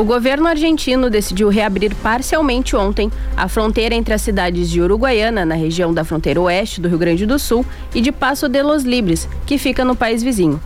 O 0.01 0.05
governo 0.05 0.49
argentino 0.49 1.11
decidiu 1.11 1.51
reabrir 1.51 1.95
parcialmente 1.97 2.75
ontem 2.75 3.13
a 3.37 3.47
fronteira 3.49 3.95
entre 3.95 4.15
as 4.15 4.23
cidades 4.23 4.71
de 4.71 4.81
Uruguaiana, 4.81 5.45
na 5.45 5.55
região 5.55 5.93
da 5.93 6.05
fronteira 6.05 6.41
oeste 6.41 6.81
do 6.81 6.89
Rio 6.89 6.97
Grande 6.97 7.27
do 7.27 7.39
Sul, 7.39 7.67
e 7.95 8.01
de 8.01 8.11
Passo 8.11 8.49
de 8.49 8.63
los 8.63 8.83
Libres, 8.83 9.29
que 9.45 9.59
fica 9.59 9.85
no 9.85 9.95
país 9.95 10.23
vizinho. 10.23 10.59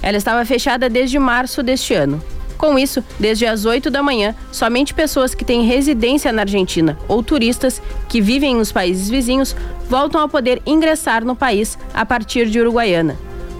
Ela 0.00 0.16
estava 0.16 0.44
fechada 0.44 0.88
desde 0.88 1.18
março 1.18 1.60
deste 1.60 1.92
ano. 1.92 2.22
Com 2.56 2.78
isso, 2.78 3.02
desde 3.18 3.46
as 3.46 3.64
8 3.64 3.90
da 3.90 4.00
manhã, 4.00 4.32
somente 4.52 4.94
pessoas 4.94 5.34
que 5.34 5.44
têm 5.44 5.66
residência 5.66 6.30
na 6.32 6.42
Argentina 6.42 6.96
ou 7.08 7.20
turistas 7.20 7.82
que 8.08 8.20
vivem 8.20 8.54
nos 8.54 8.70
países 8.70 9.10
vizinhos 9.10 9.56
voltam 9.88 10.20
a 10.20 10.28
poder 10.28 10.62
ingressar 10.64 11.24
no 11.24 11.34
país 11.34 11.76
a 11.92 12.06
partir 12.06 12.48
de 12.48 12.60
Uruguaiana. 12.60 13.16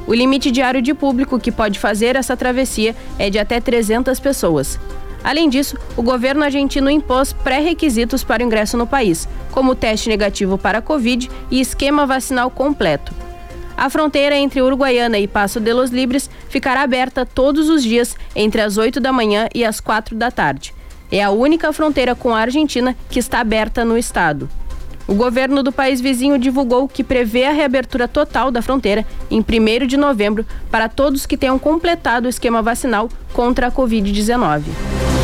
O 0.06 0.14
limite 0.14 0.52
diário 0.52 0.80
de 0.80 0.94
público 0.94 1.40
que 1.40 1.50
pode 1.50 1.76
fazer 1.76 2.14
essa 2.14 2.36
travessia 2.36 2.94
é 3.18 3.28
de 3.28 3.38
até 3.40 3.60
300 3.60 4.20
pessoas. 4.20 4.78
Além 5.28 5.46
disso, 5.50 5.76
o 5.94 6.00
governo 6.00 6.42
argentino 6.42 6.88
impôs 6.88 7.34
pré-requisitos 7.34 8.24
para 8.24 8.42
o 8.42 8.46
ingresso 8.46 8.78
no 8.78 8.86
país, 8.86 9.28
como 9.52 9.74
teste 9.74 10.08
negativo 10.08 10.56
para 10.56 10.78
a 10.78 10.80
Covid 10.80 11.30
e 11.50 11.60
esquema 11.60 12.06
vacinal 12.06 12.50
completo. 12.50 13.12
A 13.76 13.90
fronteira 13.90 14.34
entre 14.38 14.62
Uruguaiana 14.62 15.18
e 15.18 15.28
Passo 15.28 15.60
de 15.60 15.70
los 15.70 15.90
Libres 15.90 16.30
ficará 16.48 16.80
aberta 16.80 17.26
todos 17.26 17.68
os 17.68 17.82
dias 17.82 18.16
entre 18.34 18.62
as 18.62 18.78
8 18.78 19.00
da 19.00 19.12
manhã 19.12 19.48
e 19.54 19.66
as 19.66 19.80
4 19.80 20.16
da 20.16 20.30
tarde. 20.30 20.72
É 21.12 21.22
a 21.22 21.30
única 21.30 21.74
fronteira 21.74 22.14
com 22.14 22.34
a 22.34 22.40
Argentina 22.40 22.96
que 23.10 23.18
está 23.18 23.40
aberta 23.40 23.84
no 23.84 23.98
estado. 23.98 24.48
O 25.06 25.14
governo 25.14 25.62
do 25.62 25.70
país 25.70 26.00
vizinho 26.00 26.38
divulgou 26.38 26.88
que 26.88 27.04
prevê 27.04 27.44
a 27.44 27.52
reabertura 27.52 28.08
total 28.08 28.50
da 28.50 28.62
fronteira 28.62 29.04
em 29.30 29.40
1 29.40 29.86
de 29.86 29.98
novembro 29.98 30.46
para 30.70 30.88
todos 30.88 31.26
que 31.26 31.36
tenham 31.36 31.58
completado 31.58 32.24
o 32.24 32.30
esquema 32.30 32.62
vacinal 32.62 33.10
contra 33.34 33.66
a 33.66 33.70
Covid-19. 33.70 35.17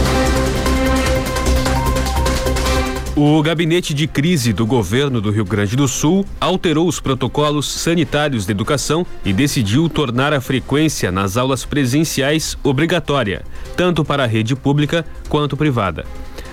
O 3.17 3.41
gabinete 3.45 3.95
de 3.95 4.09
crise 4.09 4.53
do 4.53 4.67
governo 4.67 5.21
do 5.21 5.31
Rio 5.31 5.45
Grande 5.45 5.77
do 5.77 5.87
Sul 5.87 6.27
alterou 6.41 6.89
os 6.89 6.99
protocolos 6.99 7.71
sanitários 7.71 8.45
de 8.45 8.51
educação 8.51 9.07
e 9.25 9.33
decidiu 9.33 9.89
tornar 9.89 10.33
a 10.33 10.41
frequência 10.41 11.13
nas 11.13 11.37
aulas 11.37 11.65
presenciais 11.65 12.59
obrigatória, 12.65 13.45
tanto 13.77 14.05
para 14.05 14.25
a 14.25 14.27
rede 14.27 14.57
pública 14.57 15.07
quanto 15.29 15.57
privada. 15.57 16.05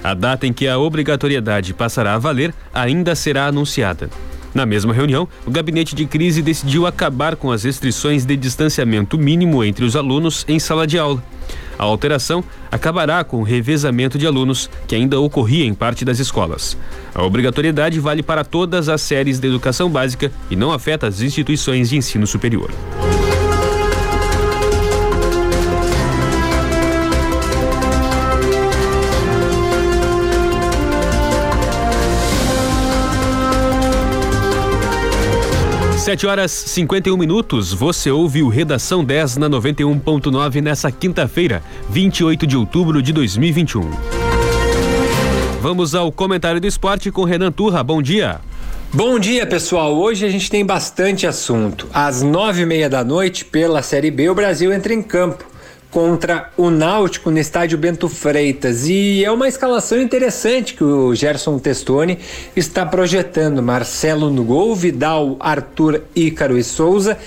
A 0.03 0.13
data 0.13 0.45
em 0.45 0.53
que 0.53 0.67
a 0.67 0.77
obrigatoriedade 0.77 1.73
passará 1.73 2.13
a 2.13 2.19
valer 2.19 2.53
ainda 2.71 3.15
será 3.15 3.47
anunciada. 3.47 4.07
Na 4.53 4.63
mesma 4.63 4.93
reunião, 4.93 5.27
o 5.47 5.49
gabinete 5.49 5.95
de 5.95 6.05
crise 6.05 6.43
decidiu 6.43 6.85
acabar 6.85 7.35
com 7.35 7.51
as 7.51 7.63
restrições 7.63 8.23
de 8.23 8.37
distanciamento 8.37 9.17
mínimo 9.17 9.63
entre 9.63 9.83
os 9.83 9.95
alunos 9.95 10.45
em 10.47 10.59
sala 10.59 10.85
de 10.85 10.99
aula. 10.99 11.23
A 11.81 11.85
alteração 11.85 12.43
acabará 12.71 13.23
com 13.23 13.37
o 13.37 13.43
revezamento 13.43 14.15
de 14.15 14.27
alunos 14.27 14.69
que 14.87 14.93
ainda 14.93 15.19
ocorria 15.19 15.65
em 15.65 15.73
parte 15.73 16.05
das 16.05 16.19
escolas. 16.19 16.77
A 17.15 17.23
obrigatoriedade 17.23 17.99
vale 17.99 18.21
para 18.21 18.43
todas 18.43 18.87
as 18.87 19.01
séries 19.01 19.39
de 19.39 19.47
educação 19.47 19.89
básica 19.89 20.31
e 20.51 20.55
não 20.55 20.71
afeta 20.71 21.07
as 21.07 21.21
instituições 21.21 21.89
de 21.89 21.97
ensino 21.97 22.27
superior. 22.27 22.69
Sete 36.01 36.25
horas 36.25 36.51
51 36.51 37.15
minutos, 37.15 37.71
você 37.71 38.09
ouve 38.09 38.41
o 38.41 38.49
Redação 38.49 39.03
10 39.03 39.37
na 39.37 39.47
91.9 39.47 40.59
nessa 40.59 40.91
quinta-feira, 40.91 41.61
28 41.91 42.47
de 42.47 42.57
outubro 42.57 43.03
de 43.03 43.13
2021. 43.13 43.87
Vamos 45.61 45.93
ao 45.93 46.11
comentário 46.11 46.59
do 46.59 46.65
esporte 46.65 47.11
com 47.11 47.23
Renan 47.23 47.51
Turra. 47.51 47.83
Bom 47.83 48.01
dia. 48.01 48.41
Bom 48.91 49.19
dia, 49.19 49.45
pessoal. 49.45 49.95
Hoje 49.95 50.25
a 50.25 50.29
gente 50.29 50.49
tem 50.49 50.65
bastante 50.65 51.27
assunto. 51.27 51.87
Às 51.93 52.23
nove 52.23 52.63
e 52.63 52.65
meia 52.65 52.89
da 52.89 53.03
noite, 53.03 53.45
pela 53.45 53.83
Série 53.83 54.09
B, 54.09 54.27
o 54.27 54.33
Brasil 54.33 54.73
entra 54.73 54.91
em 54.91 55.03
campo 55.03 55.50
contra 55.91 56.49
o 56.55 56.69
Náutico 56.69 57.29
no 57.29 57.37
estádio 57.37 57.77
Bento 57.77 58.07
Freitas. 58.07 58.87
E 58.87 59.23
é 59.23 59.29
uma 59.29 59.47
escalação 59.47 60.01
interessante 60.01 60.73
que 60.73 60.83
o 60.83 61.13
Gerson 61.13 61.59
Testoni 61.59 62.17
está 62.55 62.85
projetando. 62.85 63.61
Marcelo 63.61 64.29
no 64.29 64.43
gol, 64.43 64.73
Vidal, 64.73 65.35
Arthur, 65.39 66.03
Ícaro 66.15 66.57
e 66.57 66.63
Souza, 66.63 67.17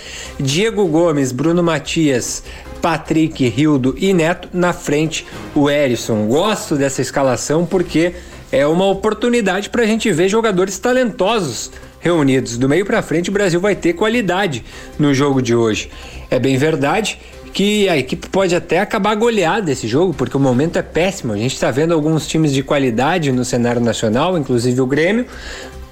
Diego 0.41 0.87
Gomes, 0.87 1.31
Bruno 1.31 1.63
Matias, 1.63 2.43
Patrick, 2.81 3.47
Rildo 3.49 3.95
e 3.99 4.15
Neto. 4.15 4.49
Na 4.53 4.73
frente, 4.73 5.27
o 5.55 5.69
Erisson. 5.71 6.27
Gosto 6.27 6.75
dessa 6.75 7.03
escalação 7.03 7.67
porque 7.67 8.15
é 8.51 8.67
uma 8.67 8.87
oportunidade 8.87 9.69
para 9.69 9.83
a 9.83 9.87
gente 9.87 10.11
ver 10.11 10.29
jogadores 10.29 10.79
talentosos 10.79 11.71
reunidos. 12.01 12.57
Do 12.57 12.69
meio 12.69 12.87
para 12.87 13.03
frente, 13.03 13.31
o 13.31 13.33
Brasil 13.33 13.61
vai 13.61 13.75
ter 13.75 13.93
qualidade 13.95 14.65
no 14.99 15.13
jogo 15.13 15.43
de 15.43 15.55
hoje. 15.55 15.91
É 16.31 16.39
bem 16.39 16.57
verdade 16.57 17.19
que 17.55 17.89
a 17.89 17.97
equipe 17.97 18.29
pode 18.29 18.55
até 18.55 18.81
acabar 18.81 19.15
goleada 19.15 19.71
esse 19.71 19.87
jogo, 19.87 20.13
porque 20.13 20.37
o 20.37 20.41
momento 20.41 20.77
é 20.77 20.83
péssimo. 20.83 21.33
A 21.33 21.37
gente 21.37 21.55
está 21.55 21.71
vendo 21.71 21.95
alguns 21.95 22.27
times 22.27 22.53
de 22.53 22.65
qualidade 22.65 23.31
no 23.31 23.45
cenário 23.45 23.81
nacional, 23.81 24.37
inclusive 24.37 24.81
o 24.81 24.87
Grêmio, 24.87 25.25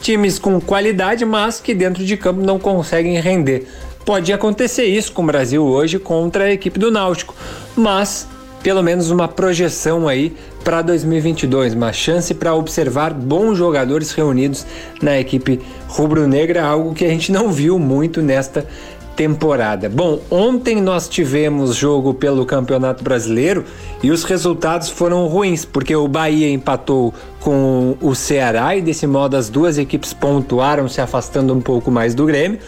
times 0.01 0.40
com 0.40 0.61
qualidade, 0.61 1.25
mas 1.25 1.61
que 1.61 1.72
dentro 1.72 2.05
de 2.05 2.16
campo 2.16 2.40
não 2.40 2.59
conseguem 2.59 3.18
render. 3.20 3.68
Pode 4.05 4.33
acontecer 4.33 4.87
isso 4.87 5.12
com 5.12 5.22
o 5.22 5.27
Brasil 5.27 5.64
hoje 5.64 6.01
contra 6.01 6.44
a 6.44 6.53
equipe 6.53 6.81
do 6.81 6.90
Náutico, 6.90 7.33
mas 7.77 8.27
pelo 8.61 8.83
menos 8.83 9.11
uma 9.11 9.29
projeção 9.29 10.09
aí 10.09 10.35
para 10.64 10.83
2022, 10.83 11.75
uma 11.75 11.92
chance 11.92 12.33
para 12.33 12.55
observar 12.55 13.12
bons 13.12 13.59
jogadores 13.59 14.12
reunidos 14.12 14.64
na 15.03 15.18
equipe 15.18 15.61
rubro-negra, 15.88 16.64
algo 16.64 16.94
que 16.94 17.05
a 17.05 17.09
gente 17.09 17.33
não 17.33 17.51
viu 17.51 17.79
muito 17.79 18.22
nesta 18.22 18.66
temporada. 19.16 19.88
Bom, 19.88 20.20
ontem 20.31 20.81
nós 20.81 21.09
tivemos 21.09 21.77
jogo 21.77 22.14
pelo 22.14 22.46
Campeonato 22.46 23.05
Brasileiro 23.05 23.64
e 24.03 24.11
os 24.11 24.25
resultados 24.25 24.88
foram 24.88 25.27
ruins, 25.27 25.64
porque 25.64 25.94
o 25.94 26.09
Bahia 26.09 26.51
empatou 26.51 27.14
com 27.42 27.96
o 28.01 28.14
Ceará 28.14 28.77
e 28.77 28.81
desse 28.81 29.07
modo 29.07 29.37
as 29.37 29.48
duas 29.48 29.77
equipes 29.77 30.12
pontuaram 30.12 30.88
se 30.88 31.01
afastando 31.01 31.53
um 31.53 31.61
pouco 31.61 31.90
mais 31.90 32.14
do 32.14 32.25
Grêmio 32.25 32.59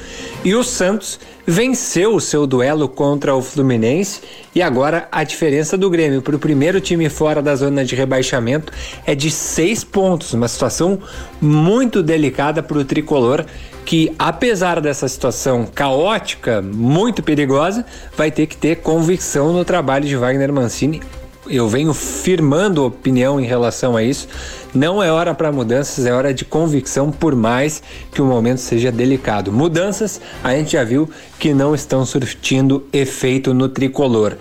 e 0.45 0.55
o 0.55 0.65
Santos 0.65 1.21
venceu 1.47 2.15
o 2.15 2.21
seu 2.21 2.47
duelo 2.47 2.89
contra 2.89 3.37
o 3.37 3.43
Fluminense 3.43 4.21
e 4.53 4.61
agora 4.61 5.07
a 5.13 5.23
diferença 5.23 5.79
do 5.79 5.89
Grêmio 5.89 6.23
para 6.23 6.35
o 6.35 6.41
primeiro 6.41 6.81
time 6.81 7.09
fora 7.09 7.41
da 7.41 7.55
zona 7.55 7.85
de 7.85 7.95
rebaixamento 7.95 8.73
é 9.07 9.15
de 9.15 9.31
seis 9.31 9.85
pontos, 9.85 10.35
uma 10.35 10.49
situação 10.49 10.99
muito 11.41 12.03
delicada 12.03 12.61
para 12.63 12.79
o 12.79 12.85
tricolor 12.85 13.45
que, 13.85 14.13
apesar 14.19 14.81
dessa 14.81 15.07
situação 15.07 15.67
caótica, 15.67 16.63
muito 16.63 17.23
perigosa, 17.23 17.85
vai 18.17 18.31
ter 18.31 18.47
que 18.47 18.57
ter 18.57 18.77
convicção 18.77 19.53
no 19.53 19.65
trabalho 19.65 20.07
de 20.07 20.17
Wagner 20.17 20.53
Mancini. 20.53 21.03
Eu 21.47 21.69
venho 21.69 21.93
firmando 21.93 22.87
opinião 22.87 23.39
em 23.39 23.45
relação 23.45 23.95
a 23.97 24.03
isso. 24.03 24.27
Não 24.75 25.03
é 25.03 25.13
hora 25.13 25.35
para 25.35 25.53
mudanças, 25.53 26.07
é 26.07 26.13
hora 26.13 26.33
de 26.33 26.43
convicção, 26.43 27.13
por 27.13 27.37
mais 27.37 27.83
que 28.11 28.23
o 28.23 28.25
momento 28.25 28.59
seja 28.59 28.91
delicado. 28.91 29.53
Mudanças 29.53 30.21
a 30.43 30.53
gente 30.53 30.73
já 30.73 30.83
viu 30.83 31.09
que 31.39 31.53
não 31.53 31.75
estão 31.75 32.07
surtindo 32.07 32.89
efeito 32.93 33.53
no 33.53 33.69
tricolor. 33.69 34.37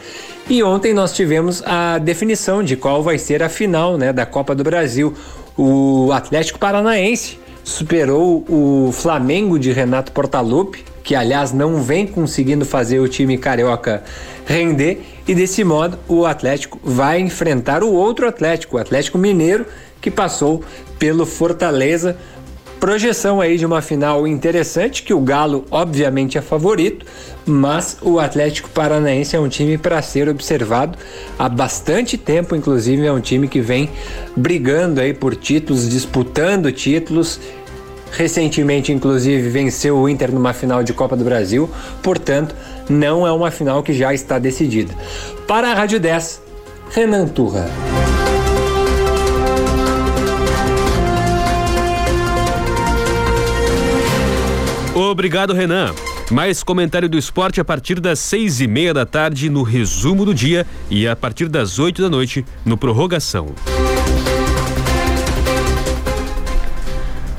E 0.49 0.63
ontem 0.63 0.93
nós 0.93 1.13
tivemos 1.13 1.61
a 1.65 1.97
definição 1.97 2.63
de 2.63 2.77
qual 2.77 3.03
vai 3.03 3.17
ser 3.17 3.43
a 3.43 3.49
final 3.49 3.97
né, 3.97 4.13
da 4.13 4.25
Copa 4.25 4.55
do 4.55 4.63
Brasil. 4.63 5.13
O 5.57 6.09
Atlético 6.13 6.57
Paranaense 6.57 7.37
superou 7.63 8.45
o 8.49 8.91
Flamengo 8.91 9.57
de 9.57 9.71
Renato 9.71 10.11
Portaluppi, 10.11 10.83
que 11.03 11.15
aliás 11.15 11.51
não 11.51 11.81
vem 11.81 12.05
conseguindo 12.07 12.65
fazer 12.65 12.99
o 12.99 13.07
time 13.07 13.37
carioca 13.37 14.03
render, 14.45 15.01
e 15.27 15.33
desse 15.33 15.63
modo 15.63 15.97
o 16.07 16.25
Atlético 16.25 16.79
vai 16.83 17.19
enfrentar 17.19 17.83
o 17.83 17.91
outro 17.91 18.27
Atlético, 18.27 18.77
o 18.77 18.79
Atlético 18.79 19.17
Mineiro, 19.17 19.65
que 20.01 20.11
passou 20.11 20.63
pelo 20.99 21.25
Fortaleza. 21.25 22.17
Projeção 22.83 23.39
aí 23.39 23.57
de 23.57 23.65
uma 23.65 23.81
final 23.81 24.27
interessante, 24.27 25.03
que 25.03 25.13
o 25.13 25.21
Galo 25.21 25.63
obviamente 25.71 26.37
é 26.37 26.41
favorito, 26.41 27.05
mas 27.45 27.95
o 28.01 28.19
Atlético 28.19 28.69
Paranaense 28.71 29.37
é 29.37 29.39
um 29.39 29.47
time 29.47 29.77
para 29.77 30.01
ser 30.01 30.27
observado 30.27 30.97
há 31.39 31.47
bastante 31.47 32.17
tempo, 32.17 32.57
inclusive 32.57 33.05
é 33.05 33.11
um 33.13 33.21
time 33.21 33.47
que 33.47 33.61
vem 33.61 33.89
brigando 34.35 34.99
aí 34.99 35.13
por 35.13 35.33
títulos, 35.33 35.87
disputando 35.87 36.73
títulos. 36.73 37.39
Recentemente, 38.11 38.91
inclusive, 38.91 39.47
venceu 39.47 39.97
o 39.97 40.09
Inter 40.09 40.33
numa 40.33 40.51
final 40.51 40.83
de 40.83 40.91
Copa 40.91 41.15
do 41.15 41.23
Brasil, 41.23 41.69
portanto, 42.01 42.53
não 42.89 43.25
é 43.25 43.31
uma 43.31 43.49
final 43.49 43.81
que 43.81 43.93
já 43.93 44.13
está 44.13 44.37
decidida. 44.37 44.93
Para 45.47 45.71
a 45.71 45.73
Rádio 45.73 46.01
10, 46.01 46.41
Renan 46.91 47.29
Turra. 47.29 47.65
Obrigado, 54.95 55.53
Renan. 55.53 55.91
Mais 56.29 56.61
comentário 56.61 57.09
do 57.09 57.17
esporte 57.17 57.59
a 57.59 57.65
partir 57.65 57.99
das 57.99 58.19
seis 58.19 58.61
e 58.61 58.67
meia 58.67 58.93
da 58.93 59.07
tarde 59.07 59.49
no 59.49 59.63
resumo 59.63 60.23
do 60.23 60.35
dia 60.35 60.67
e 60.89 61.07
a 61.07 61.15
partir 61.15 61.49
das 61.49 61.79
oito 61.79 61.99
da 61.99 62.09
noite 62.09 62.45
no 62.63 62.77
prorrogação. 62.77 63.47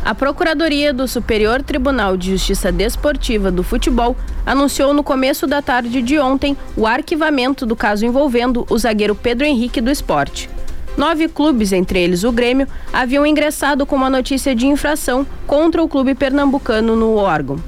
A 0.05 0.15
Procuradoria 0.15 0.93
do 0.93 1.07
Superior 1.07 1.63
Tribunal 1.63 2.17
de 2.17 2.33
Justiça 2.33 2.73
Desportiva 2.73 3.51
do 3.51 3.63
Futebol 3.63 4.17
anunciou 4.45 4.93
no 4.93 5.05
começo 5.05 5.47
da 5.47 5.63
tarde 5.63 6.03
de 6.03 6.19
ontem 6.19 6.57
o 6.77 6.87
arquivamento 6.87 7.65
do 7.65 7.75
caso 7.77 8.05
envolvendo 8.05 8.67
o 8.69 8.77
zagueiro 8.77 9.15
Pedro 9.15 9.47
Henrique 9.47 9.81
do 9.81 9.91
Esporte. 9.91 10.51
Nove 10.97 11.27
clubes, 11.29 11.73
entre 11.73 11.99
eles 11.99 12.23
o 12.23 12.31
Grêmio, 12.31 12.69
haviam 12.93 13.27
ingressado 13.27 13.85
com 13.85 13.97
uma 13.97 14.09
notícia 14.09 14.55
de 14.55 14.67
infração 14.67 15.27
contra 15.45 15.83
o 15.83 15.89
clube 15.89 16.15
pernambucano 16.15 16.95
no 16.95 17.17
órgão. 17.17 17.59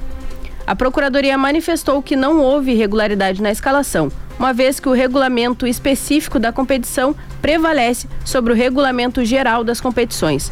A 0.65 0.75
Procuradoria 0.75 1.37
manifestou 1.37 2.01
que 2.01 2.15
não 2.15 2.39
houve 2.39 2.71
irregularidade 2.71 3.41
na 3.41 3.51
escalação, 3.51 4.09
uma 4.39 4.53
vez 4.53 4.79
que 4.79 4.87
o 4.87 4.93
regulamento 4.93 5.67
específico 5.67 6.39
da 6.39 6.53
competição 6.53 7.13
prevalece 7.41 8.07
sobre 8.23 8.53
o 8.53 8.55
regulamento 8.55 9.23
geral 9.25 9.63
das 9.63 9.81
competições. 9.81 10.49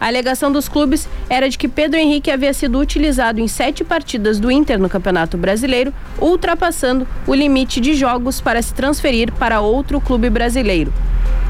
A 0.00 0.06
alegação 0.06 0.50
dos 0.50 0.68
clubes 0.68 1.08
era 1.28 1.48
de 1.48 1.56
que 1.56 1.68
Pedro 1.68 1.98
Henrique 1.98 2.30
havia 2.30 2.52
sido 2.52 2.78
utilizado 2.78 3.40
em 3.40 3.46
sete 3.46 3.84
partidas 3.84 4.38
do 4.40 4.50
Inter 4.50 4.78
no 4.78 4.88
Campeonato 4.88 5.36
Brasileiro, 5.36 5.94
ultrapassando 6.20 7.06
o 7.26 7.34
limite 7.34 7.80
de 7.80 7.94
jogos 7.94 8.40
para 8.40 8.60
se 8.62 8.74
transferir 8.74 9.32
para 9.32 9.60
outro 9.60 10.00
clube 10.00 10.28
brasileiro. 10.28 10.92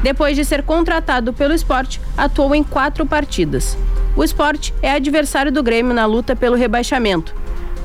Depois 0.03 0.35
de 0.35 0.43
ser 0.43 0.63
contratado 0.63 1.31
pelo 1.31 1.53
esporte, 1.53 2.01
atuou 2.17 2.53
em 2.53 2.61
quatro 2.61 3.05
partidas. 3.05 3.77
O 4.15 4.23
esporte 4.23 4.73
é 4.81 4.91
adversário 4.91 5.51
do 5.51 5.63
Grêmio 5.63 5.93
na 5.93 6.05
luta 6.05 6.35
pelo 6.35 6.57
rebaixamento. 6.57 7.33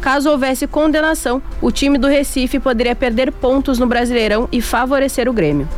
Caso 0.00 0.28
houvesse 0.28 0.66
condenação, 0.66 1.40
o 1.62 1.70
time 1.70 1.96
do 1.96 2.08
Recife 2.08 2.58
poderia 2.58 2.94
perder 2.94 3.30
pontos 3.30 3.78
no 3.78 3.86
Brasileirão 3.86 4.48
e 4.50 4.60
favorecer 4.60 5.28
o 5.28 5.32
Grêmio. 5.32 5.68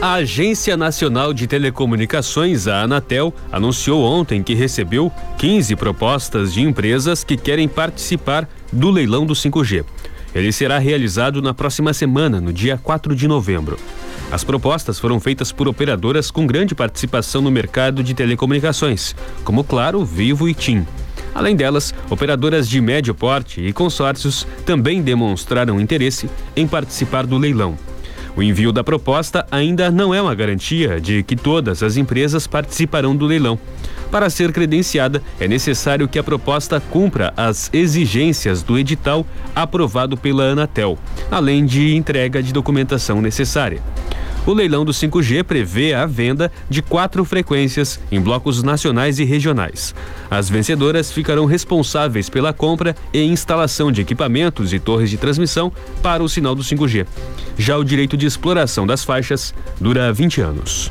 A 0.00 0.16
Agência 0.16 0.76
Nacional 0.76 1.32
de 1.32 1.46
Telecomunicações, 1.46 2.68
a 2.68 2.82
Anatel, 2.82 3.32
anunciou 3.50 4.02
ontem 4.04 4.42
que 4.42 4.52
recebeu 4.52 5.10
15 5.38 5.74
propostas 5.76 6.52
de 6.52 6.60
empresas 6.60 7.24
que 7.24 7.38
querem 7.38 7.66
participar 7.66 8.46
do 8.70 8.90
leilão 8.90 9.24
do 9.24 9.32
5G. 9.32 9.82
Ele 10.34 10.50
será 10.50 10.78
realizado 10.78 11.40
na 11.40 11.54
próxima 11.54 11.92
semana, 11.92 12.40
no 12.40 12.52
dia 12.52 12.78
4 12.82 13.14
de 13.14 13.28
novembro. 13.28 13.78
As 14.32 14.42
propostas 14.42 14.98
foram 14.98 15.20
feitas 15.20 15.52
por 15.52 15.68
operadoras 15.68 16.30
com 16.30 16.46
grande 16.46 16.74
participação 16.74 17.40
no 17.40 17.50
mercado 17.50 18.02
de 18.02 18.14
telecomunicações, 18.14 19.14
como 19.44 19.62
Claro, 19.62 20.04
Vivo 20.04 20.48
e 20.48 20.54
TIM. 20.54 20.84
Além 21.34 21.54
delas, 21.54 21.94
operadoras 22.10 22.68
de 22.68 22.80
médio 22.80 23.14
porte 23.14 23.60
e 23.60 23.72
consórcios 23.72 24.46
também 24.64 25.02
demonstraram 25.02 25.80
interesse 25.80 26.28
em 26.56 26.66
participar 26.66 27.26
do 27.26 27.38
leilão. 27.38 27.76
O 28.36 28.42
envio 28.42 28.72
da 28.72 28.82
proposta 28.82 29.46
ainda 29.50 29.90
não 29.90 30.12
é 30.12 30.20
uma 30.20 30.34
garantia 30.34 31.00
de 31.00 31.22
que 31.22 31.36
todas 31.36 31.82
as 31.82 31.96
empresas 31.96 32.46
participarão 32.46 33.14
do 33.14 33.26
leilão. 33.26 33.58
Para 34.10 34.28
ser 34.28 34.52
credenciada, 34.52 35.22
é 35.38 35.46
necessário 35.46 36.08
que 36.08 36.18
a 36.18 36.22
proposta 36.22 36.80
cumpra 36.80 37.32
as 37.36 37.70
exigências 37.72 38.62
do 38.62 38.78
edital 38.78 39.26
aprovado 39.54 40.16
pela 40.16 40.44
Anatel, 40.44 40.98
além 41.30 41.64
de 41.64 41.94
entrega 41.94 42.42
de 42.42 42.52
documentação 42.52 43.22
necessária. 43.22 43.80
O 44.46 44.52
leilão 44.52 44.84
do 44.84 44.92
5G 44.92 45.42
prevê 45.42 45.94
a 45.94 46.04
venda 46.04 46.52
de 46.68 46.82
quatro 46.82 47.24
frequências 47.24 47.98
em 48.12 48.20
blocos 48.20 48.62
nacionais 48.62 49.18
e 49.18 49.24
regionais. 49.24 49.94
As 50.30 50.50
vencedoras 50.50 51.10
ficarão 51.10 51.46
responsáveis 51.46 52.28
pela 52.28 52.52
compra 52.52 52.94
e 53.10 53.22
instalação 53.22 53.90
de 53.90 54.02
equipamentos 54.02 54.74
e 54.74 54.78
torres 54.78 55.08
de 55.08 55.16
transmissão 55.16 55.72
para 56.02 56.22
o 56.22 56.28
sinal 56.28 56.54
do 56.54 56.62
5G. 56.62 57.06
Já 57.56 57.78
o 57.78 57.84
direito 57.84 58.18
de 58.18 58.26
exploração 58.26 58.86
das 58.86 59.02
faixas 59.02 59.54
dura 59.80 60.12
20 60.12 60.42
anos. 60.42 60.90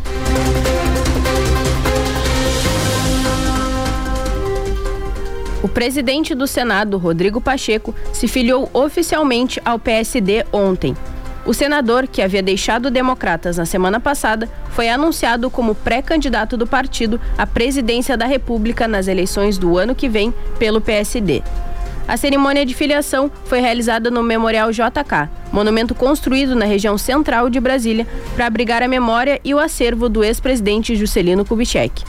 O 5.62 5.68
presidente 5.70 6.34
do 6.34 6.48
Senado, 6.48 6.98
Rodrigo 6.98 7.40
Pacheco, 7.40 7.94
se 8.12 8.28
filiou 8.28 8.70
oficialmente 8.74 9.62
ao 9.64 9.78
PSD 9.78 10.44
ontem. 10.52 10.96
O 11.46 11.54
senador, 11.54 12.08
que 12.08 12.22
havia 12.22 12.42
deixado 12.42 12.90
Democratas 12.90 13.58
na 13.58 13.66
semana 13.66 14.00
passada, 14.00 14.48
foi 14.70 14.88
anunciado 14.88 15.50
como 15.50 15.76
pré-candidato 15.76 16.56
do 16.56 16.66
partido 16.66 17.20
à 17.38 17.46
presidência 17.46 18.16
da 18.16 18.26
República 18.26 18.88
nas 18.88 19.10
eleições 19.10 19.58
do 19.58 19.78
ano 19.78 19.94
que 19.94 20.08
vem 20.08 20.34
pelo 20.58 20.80
PSD. 20.80 21.44
A 22.08 22.16
cerimônia 22.16 22.66
de 22.66 22.74
filiação 22.74 23.30
foi 23.46 23.60
realizada 23.60 24.10
no 24.10 24.24
Memorial 24.24 24.72
JK, 24.72 25.30
monumento 25.52 25.94
construído 25.94 26.56
na 26.56 26.66
região 26.66 26.98
central 26.98 27.50
de 27.50 27.60
Brasília 27.60 28.08
para 28.36 28.46
abrigar 28.46 28.82
a 28.82 28.88
memória 28.88 29.40
e 29.44 29.54
o 29.54 29.60
acervo 29.60 30.08
do 30.08 30.24
ex-presidente 30.24 30.96
Juscelino 30.96 31.46
Kubitschek. 31.46 32.04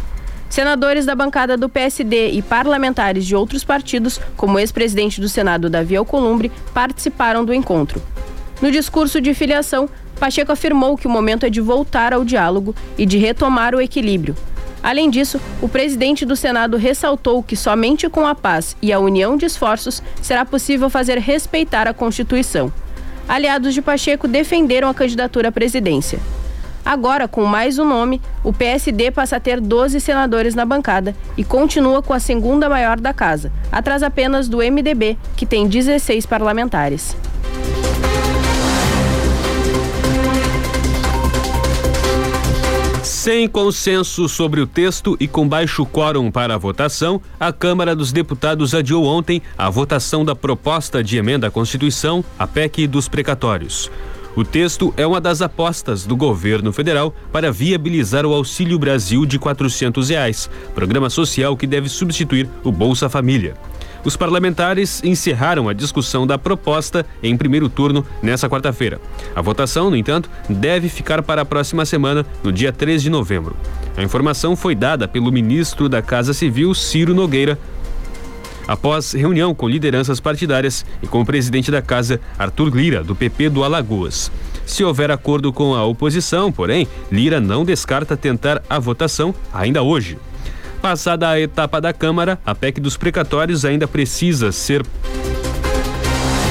Senadores 0.49 1.07
da 1.07 1.15
bancada 1.17 1.57
do 1.57 1.69
PSD 1.69 2.31
e 2.31 2.43
parlamentares 2.43 3.27
de 3.27 3.35
outros 3.35 3.65
partidos, 3.65 4.21
como 4.37 4.55
o 4.55 4.61
ex-presidente 4.61 5.21
do 5.21 5.29
Senado 5.29 5.69
Davi 5.69 5.97
Alcolumbre, 5.97 6.53
participaram 6.73 7.45
do 7.45 7.53
encontro. 7.53 8.01
No 8.61 8.71
discurso 8.71 9.21
de 9.21 9.35
filiação, 9.35 9.89
Pacheco 10.19 10.53
afirmou 10.53 10.97
que 10.97 11.07
o 11.07 11.11
momento 11.11 11.45
é 11.45 11.51
de 11.51 11.61
voltar 11.61 12.13
ao 12.13 12.25
diálogo 12.25 12.75
e 12.97 13.05
de 13.05 13.19
retomar 13.19 13.75
o 13.75 13.81
equilíbrio. 13.81 14.37
Além 14.83 15.09
disso, 15.09 15.41
o 15.63 15.69
presidente 15.69 16.27
do 16.27 16.37
Senado 16.37 16.77
ressaltou 16.77 17.43
que 17.43 17.57
somente 17.57 18.09
com 18.09 18.27
a 18.27 18.35
paz 18.35 18.77
e 18.83 18.93
a 18.93 18.99
união 18.99 19.37
de 19.37 19.47
esforços 19.47 20.03
será 20.21 20.45
possível 20.45 20.91
fazer 20.91 21.19
respeitar 21.19 21.89
a 21.89 21.95
Constituição. 21.95 22.73
Aliados 23.27 23.73
de 23.73 23.81
Pacheco 23.81 24.29
defenderam 24.29 24.89
a 24.89 24.95
candidatura 24.95 25.49
à 25.49 25.53
presidência. 25.53 26.21
Agora, 26.85 27.27
com 27.27 27.47
mais 27.47 27.79
um 27.79 27.87
nome, 27.87 28.21
o 28.43 28.53
PSD 28.53 29.11
passa 29.11 29.37
a 29.37 29.41
ter 29.41 29.59
12 29.59 29.99
senadores 30.01 30.55
na 30.55 30.67
bancada 30.67 31.17
e 31.35 31.43
continua 31.43 32.03
com 32.03 32.13
a 32.13 32.21
segunda 32.21 32.69
maior 32.69 33.01
da 33.01 33.15
casa, 33.15 33.51
atrás 33.73 34.03
apenas 34.03 34.49
do 34.49 34.59
MDB, 34.59 35.17
que 35.35 35.47
tem 35.47 35.67
16 35.67 36.27
parlamentares. 36.27 37.17
Sem 43.25 43.49
consenso 43.49 44.29
sobre 44.29 44.61
o 44.61 44.67
texto 44.67 45.17
e 45.19 45.27
com 45.27 45.49
baixo 45.49 45.87
quórum 45.87 46.31
para 46.31 46.57
a 46.57 46.59
votação, 46.59 47.23
a 47.41 47.51
Câmara 47.55 47.97
dos 47.97 48.13
Deputados 48.13 48.75
adiou 48.75 49.07
ontem 49.07 49.41
a 49.57 49.71
votação 49.71 50.27
da 50.27 50.37
proposta 50.37 51.03
de 51.03 51.17
emenda 51.17 51.47
à 51.47 51.51
Constituição, 51.51 52.23
a 52.39 52.47
PEC 52.47 52.87
dos 52.87 53.09
precatórios. 53.09 53.91
O 54.37 54.45
texto 54.45 54.93
é 54.95 55.07
uma 55.07 55.23
das 55.23 55.41
apostas 55.41 56.05
do 56.05 56.15
governo 56.15 56.71
federal 56.71 57.15
para 57.33 57.51
viabilizar 57.51 58.27
o 58.27 58.35
Auxílio 58.35 58.79
Brasil 58.79 59.25
de 59.25 59.39
400 59.39 60.11
reais, 60.11 60.51
programa 60.75 61.09
social 61.09 61.57
que 61.57 61.67
deve 61.67 61.89
substituir 61.89 62.47
o 62.63 62.71
Bolsa 62.71 63.09
Família. 63.09 63.55
Os 64.05 64.17
parlamentares 64.17 65.03
encerraram 65.03 65.69
a 65.69 65.73
discussão 65.73 66.27
da 66.27 66.37
proposta 66.37 67.07
em 67.23 67.37
primeiro 67.37 67.71
turno 67.71 68.05
nesta 68.23 68.49
quarta-feira. 68.49 69.01
A 69.35 69.41
votação, 69.41 69.89
no 69.89 69.97
entanto, 69.97 70.29
deve 70.49 70.91
ficar 70.91 71.23
para 71.23 71.41
a 71.41 71.45
próxima 71.45 71.87
semana, 71.87 72.27
no 72.43 72.53
dia 72.53 72.71
3 72.71 73.03
de 73.03 73.09
novembro. 73.09 73.57
A 73.97 74.03
informação 74.03 74.55
foi 74.55 74.75
dada 74.75 75.09
pelo 75.09 75.33
ministro 75.33 75.89
da 75.89 76.03
Casa 76.03 76.35
Civil, 76.35 76.75
Ciro 76.75 77.15
Nogueira, 77.15 77.59
após 78.69 79.13
reunião 79.13 79.55
com 79.55 79.69
lideranças 79.69 80.21
partidárias 80.21 80.85
e 81.03 81.07
com 81.07 81.21
o 81.21 81.27
presidente 81.27 81.71
da 81.71 81.81
casa, 81.81 82.21
Arthur 82.39 82.75
Lira, 82.75 83.03
do 83.03 83.15
PP 83.15 83.49
do 83.51 83.65
Alagoas. 83.65 84.31
Se 84.67 84.83
houver 84.83 85.11
acordo 85.11 85.53
com 85.53 85.75
a 85.75 85.85
oposição, 85.85 86.51
porém, 86.51 86.89
Lira 87.11 87.41
não 87.41 87.65
descarta 87.65 88.17
tentar 88.17 88.63
a 88.69 88.79
votação 88.79 89.35
ainda 89.53 89.83
hoje. 89.83 90.19
Passada 90.85 91.31
a 91.31 91.41
etapa 91.41 91.81
da 91.81 91.95
Câmara, 91.95 92.39
a 92.45 92.55
PEC 92.55 92.79
dos 92.79 92.95
precatórios 92.95 93.65
ainda 93.65 93.89
precisa 93.89 94.53
ser 94.53 94.85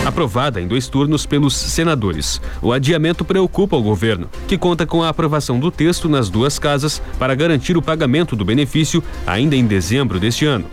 aprovada 0.04 0.60
em 0.60 0.68
dois 0.68 0.88
turnos 0.88 1.24
pelos 1.24 1.56
senadores. 1.56 2.42
O 2.60 2.74
adiamento 2.74 3.24
preocupa 3.24 3.76
o 3.76 3.84
governo, 3.84 4.28
que 4.48 4.58
conta 4.58 4.88
com 4.88 5.04
a 5.04 5.10
aprovação 5.10 5.60
do 5.60 5.70
texto 5.70 6.10
nas 6.10 6.32
duas 6.32 6.58
casas 6.58 7.00
para 7.20 7.36
garantir 7.36 7.78
o 7.78 7.82
pagamento 7.82 8.36
do 8.36 8.44
benefício 8.44 9.04
ainda 9.28 9.56
em 9.56 9.68
dezembro 9.68 10.20
deste 10.20 10.48
ano. 10.48 10.66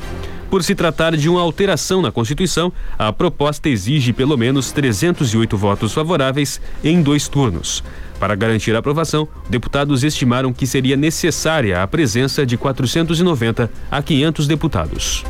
Por 0.48 0.64
se 0.64 0.74
tratar 0.74 1.14
de 1.14 1.28
uma 1.28 1.42
alteração 1.42 2.00
na 2.00 2.10
Constituição, 2.10 2.72
a 2.98 3.12
proposta 3.12 3.68
exige 3.68 4.14
pelo 4.14 4.38
menos 4.38 4.72
308 4.72 5.54
votos 5.58 5.92
favoráveis 5.92 6.58
em 6.82 7.02
dois 7.02 7.28
turnos. 7.28 7.84
Para 8.20 8.34
garantir 8.34 8.76
a 8.76 8.80
aprovação, 8.80 9.26
deputados 9.48 10.04
estimaram 10.04 10.52
que 10.52 10.66
seria 10.66 10.94
necessária 10.94 11.82
a 11.82 11.88
presença 11.88 12.44
de 12.44 12.58
490 12.58 13.70
a 13.90 14.02
500 14.02 14.46
deputados. 14.46 15.24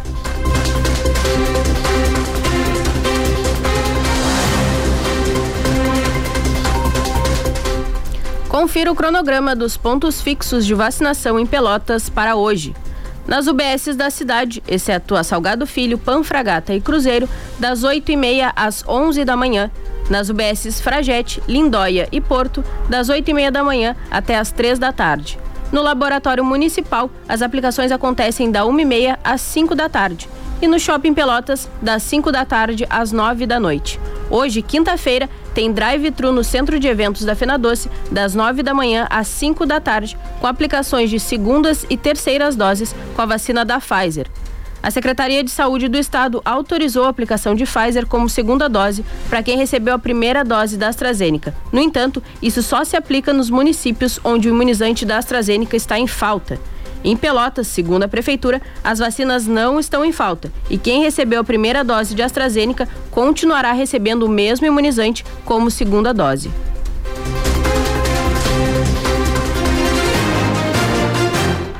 Confira 8.48 8.90
o 8.90 8.96
cronograma 8.96 9.54
dos 9.54 9.76
pontos 9.76 10.20
fixos 10.20 10.66
de 10.66 10.74
vacinação 10.74 11.38
em 11.38 11.46
Pelotas 11.46 12.10
para 12.10 12.34
hoje. 12.34 12.74
Nas 13.24 13.46
UBSs 13.46 13.96
da 13.96 14.10
cidade, 14.10 14.60
exceto 14.66 15.14
a 15.14 15.22
Salgado 15.22 15.64
Filho, 15.64 15.96
Panfragata 15.96 16.74
e 16.74 16.80
Cruzeiro, 16.80 17.28
das 17.60 17.84
8h30 17.84 18.52
às 18.56 18.84
11 18.88 19.24
da 19.24 19.36
manhã. 19.36 19.70
Nas 20.10 20.28
UBSs 20.28 20.80
Fragete, 20.80 21.40
Lindóia 21.46 22.08
e 22.10 22.20
Porto, 22.20 22.64
das 22.88 23.08
8h30 23.08 23.50
da 23.52 23.62
manhã 23.62 23.94
até 24.10 24.36
as 24.36 24.50
3 24.50 24.76
da 24.76 24.92
tarde. 24.92 25.38
No 25.70 25.82
Laboratório 25.82 26.44
Municipal, 26.44 27.08
as 27.28 27.42
aplicações 27.42 27.92
acontecem 27.92 28.50
da 28.50 28.64
1h30 28.64 29.16
às 29.22 29.40
5 29.40 29.76
da 29.76 29.88
tarde. 29.88 30.28
E 30.60 30.66
no 30.66 30.80
Shopping 30.80 31.14
Pelotas, 31.14 31.70
das 31.80 32.02
5 32.02 32.32
da 32.32 32.44
tarde 32.44 32.84
às 32.90 33.12
9 33.12 33.46
da 33.46 33.60
noite. 33.60 34.00
Hoje, 34.28 34.62
quinta-feira, 34.62 35.30
tem 35.54 35.72
drive-thru 35.72 36.32
no 36.32 36.42
centro 36.42 36.78
de 36.80 36.88
eventos 36.88 37.24
da 37.24 37.36
Fena 37.36 37.56
Doce, 37.56 37.88
das 38.10 38.34
9 38.34 38.64
da 38.64 38.74
manhã 38.74 39.06
às 39.08 39.28
5 39.28 39.64
da 39.64 39.80
tarde, 39.80 40.18
com 40.40 40.46
aplicações 40.46 41.08
de 41.08 41.20
segundas 41.20 41.86
e 41.88 41.96
terceiras 41.96 42.56
doses 42.56 42.94
com 43.14 43.22
a 43.22 43.26
vacina 43.26 43.64
da 43.64 43.78
Pfizer. 43.78 44.26
A 44.82 44.90
Secretaria 44.90 45.44
de 45.44 45.50
Saúde 45.50 45.88
do 45.88 45.98
Estado 45.98 46.40
autorizou 46.42 47.04
a 47.04 47.08
aplicação 47.10 47.54
de 47.54 47.64
Pfizer 47.64 48.06
como 48.06 48.30
segunda 48.30 48.66
dose 48.66 49.04
para 49.28 49.42
quem 49.42 49.58
recebeu 49.58 49.94
a 49.94 49.98
primeira 49.98 50.42
dose 50.42 50.78
da 50.78 50.88
AstraZeneca. 50.88 51.54
No 51.70 51.80
entanto, 51.80 52.22
isso 52.40 52.62
só 52.62 52.82
se 52.82 52.96
aplica 52.96 53.32
nos 53.32 53.50
municípios 53.50 54.18
onde 54.24 54.48
o 54.48 54.52
imunizante 54.52 55.04
da 55.04 55.18
AstraZeneca 55.18 55.76
está 55.76 55.98
em 55.98 56.06
falta. 56.06 56.58
Em 57.04 57.16
Pelotas, 57.16 57.66
segundo 57.66 58.04
a 58.04 58.08
Prefeitura, 58.08 58.60
as 58.82 58.98
vacinas 58.98 59.46
não 59.46 59.78
estão 59.78 60.04
em 60.04 60.12
falta 60.12 60.50
e 60.68 60.78
quem 60.78 61.02
recebeu 61.02 61.40
a 61.40 61.44
primeira 61.44 61.84
dose 61.84 62.14
de 62.14 62.22
AstraZeneca 62.22 62.88
continuará 63.10 63.72
recebendo 63.72 64.24
o 64.24 64.28
mesmo 64.28 64.66
imunizante 64.66 65.24
como 65.44 65.70
segunda 65.70 66.12
dose. 66.14 66.50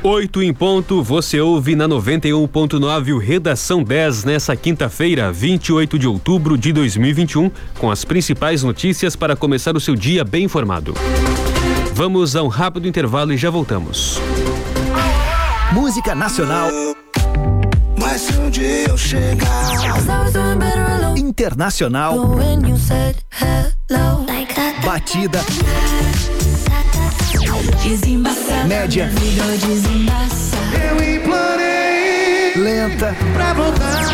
Oito 0.03 0.41
em 0.41 0.51
ponto, 0.51 1.03
você 1.03 1.39
ouve 1.39 1.75
na 1.75 1.87
91.9 1.87 3.13
o 3.13 3.19
Redação 3.19 3.83
10 3.83 4.23
nessa 4.23 4.55
quinta-feira, 4.55 5.31
28 5.31 5.99
de 5.99 6.07
outubro 6.07 6.57
de 6.57 6.73
2021, 6.73 7.51
com 7.77 7.91
as 7.91 8.03
principais 8.03 8.63
notícias 8.63 9.15
para 9.15 9.35
começar 9.35 9.77
o 9.77 9.79
seu 9.79 9.95
dia 9.95 10.23
bem 10.23 10.45
informado. 10.45 10.95
Vamos 11.93 12.35
a 12.35 12.41
um 12.41 12.47
rápido 12.47 12.87
intervalo 12.87 13.31
e 13.31 13.37
já 13.37 13.51
voltamos. 13.51 14.19
Música 15.71 16.15
nacional. 16.15 16.71
Mas 17.99 18.21
se 18.21 18.33
um 18.39 18.49
dia 18.49 18.87
eu 18.87 18.97
chegar. 18.97 19.45
Internacional, 21.15 22.15
batida, 24.83 25.39
média, 28.65 29.09
eu 30.73 31.15
implorei 31.15 32.53
lenta 32.55 33.15
pra 33.33 33.53
voltar. 33.53 34.11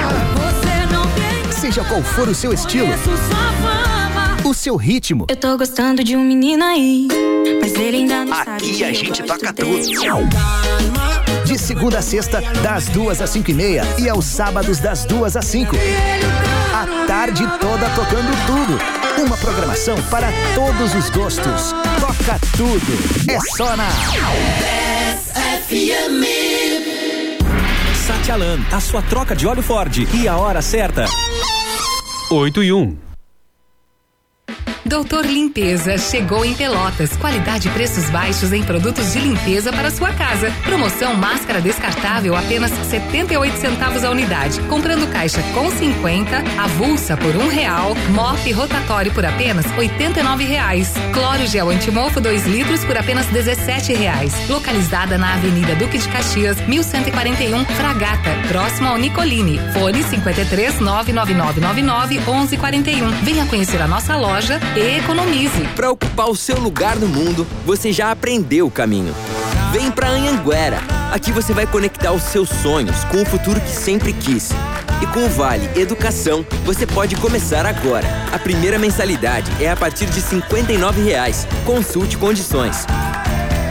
Seja 1.52 1.84
qual 1.84 2.02
for 2.02 2.30
o 2.30 2.36
seu 2.36 2.54
estilo, 2.54 2.88
o 4.44 4.54
seu 4.54 4.76
ritmo. 4.76 5.26
Eu 5.30 5.36
tô 5.36 5.58
gostando 5.58 6.04
de 6.04 6.16
um 6.16 6.24
menino 6.24 6.64
aí, 6.64 7.08
mas 7.62 7.74
ele 7.76 7.98
ainda 7.98 8.26
não 8.26 8.36
sabe. 8.36 8.52
Aqui 8.52 8.84
a 8.84 8.94
gente 8.94 9.24
toca 9.24 9.52
tudo. 9.54 9.82
De 11.46 11.58
segunda 11.58 12.00
a 12.00 12.02
sexta, 12.02 12.42
das 12.62 12.88
duas 12.88 13.22
às 13.22 13.30
cinco 13.30 13.52
e 13.52 13.54
meia 13.54 13.84
e 13.98 14.10
aos 14.10 14.26
sábados 14.26 14.80
das 14.80 15.06
duas 15.06 15.36
às 15.36 15.46
cinco. 15.46 15.76
A 16.74 17.08
tarde 17.08 17.44
toda 17.60 17.90
tocando 17.90 18.32
tudo. 18.46 19.07
Uma 19.18 19.36
programação 19.38 19.98
para 20.12 20.30
todos 20.54 20.94
os 20.94 21.10
gostos. 21.10 21.74
Toca 22.00 22.40
tudo. 22.56 23.32
É 23.32 23.40
só 23.58 23.76
na 23.76 23.90
FM. 25.68 26.24
Satialan, 27.96 28.60
a 28.72 28.80
sua 28.80 29.02
troca 29.02 29.36
de 29.36 29.48
óleo 29.48 29.64
Ford 29.64 30.08
e 30.14 30.28
a 30.28 30.38
hora 30.38 30.62
certa. 30.62 31.06
8 32.30 32.64
e 32.64 32.72
1. 32.72 33.07
Doutor 34.88 35.26
Limpeza 35.26 35.98
chegou 35.98 36.46
em 36.46 36.54
Pelotas. 36.54 37.18
Qualidade 37.18 37.68
e 37.68 37.72
preços 37.72 38.10
baixos 38.10 38.54
em 38.54 38.64
produtos 38.64 39.12
de 39.12 39.20
limpeza 39.20 39.70
para 39.74 39.92
sua 39.92 40.14
casa. 40.14 40.50
Promoção 40.64 41.14
máscara 41.14 41.60
descartável 41.60 42.34
apenas 42.34 42.72
78 42.90 43.58
centavos 43.58 44.06
a 44.06 44.10
unidade. 44.10 44.62
Comprando 44.62 45.12
caixa 45.12 45.44
com 45.54 45.70
50, 45.70 46.38
avulsa 46.58 47.18
por 47.18 47.36
um 47.36 47.50
real, 47.50 47.96
mop 48.12 48.52
rotatório 48.54 49.12
por 49.12 49.26
apenas 49.26 49.66
89 49.78 50.46
reais. 50.46 50.94
Cloro 51.12 51.46
gel 51.48 51.70
antimofo 51.70 52.22
2 52.22 52.46
litros 52.48 52.86
por 52.86 52.98
apenas 52.98 53.26
17 53.26 53.94
reais. 53.94 54.34
Localizada 54.48 55.18
na 55.18 55.34
Avenida 55.34 55.76
Duque 55.76 55.98
de 55.98 56.08
Caxias, 56.08 56.66
1141, 56.66 57.66
Fragata, 57.66 58.30
próximo 58.48 58.88
ao 58.88 58.98
Nicolini. 58.98 59.60
Fone 59.74 60.02
53 60.02 60.80
99999 60.80 62.20
1141. 62.20 63.12
Venha 63.26 63.46
conhecer 63.48 63.82
a 63.82 63.88
nossa 63.88 64.16
loja 64.16 64.62
e 64.78 65.00
economize. 65.00 65.66
Para 65.76 65.92
ocupar 65.92 66.30
o 66.30 66.36
seu 66.36 66.60
lugar 66.60 66.96
no 66.98 67.08
mundo, 67.08 67.48
você 67.66 67.92
já 67.92 68.12
aprendeu 68.12 68.68
o 68.68 68.72
caminho. 68.72 69.14
Vem 69.72 69.92
para 69.92 70.10
Anhanguera. 70.10 70.80
Aqui 71.12 71.32
você 71.32 71.54
vai 71.54 71.66
conectar 71.66 72.12
os 72.12 72.24
seus 72.24 72.50
sonhos 72.50 73.04
com 73.06 73.22
o 73.22 73.26
futuro 73.26 73.60
que 73.60 73.72
sempre 73.72 74.14
quis. 74.14 74.52
E 75.02 75.08
com 75.08 75.26
o 75.26 75.30
Vale 75.30 75.70
Educação, 75.76 76.46
você 76.66 76.86
pode 76.86 77.16
começar 77.16 77.66
agora. 77.66 78.08
A 78.32 78.40
primeira 78.40 78.80
mensalidade 78.80 79.52
é 79.62 79.70
a 79.70 79.76
partir 79.76 80.06
de 80.08 80.22
59 80.22 81.02
reais. 81.02 81.48
Consulte 81.66 82.18
condições. 82.18 82.86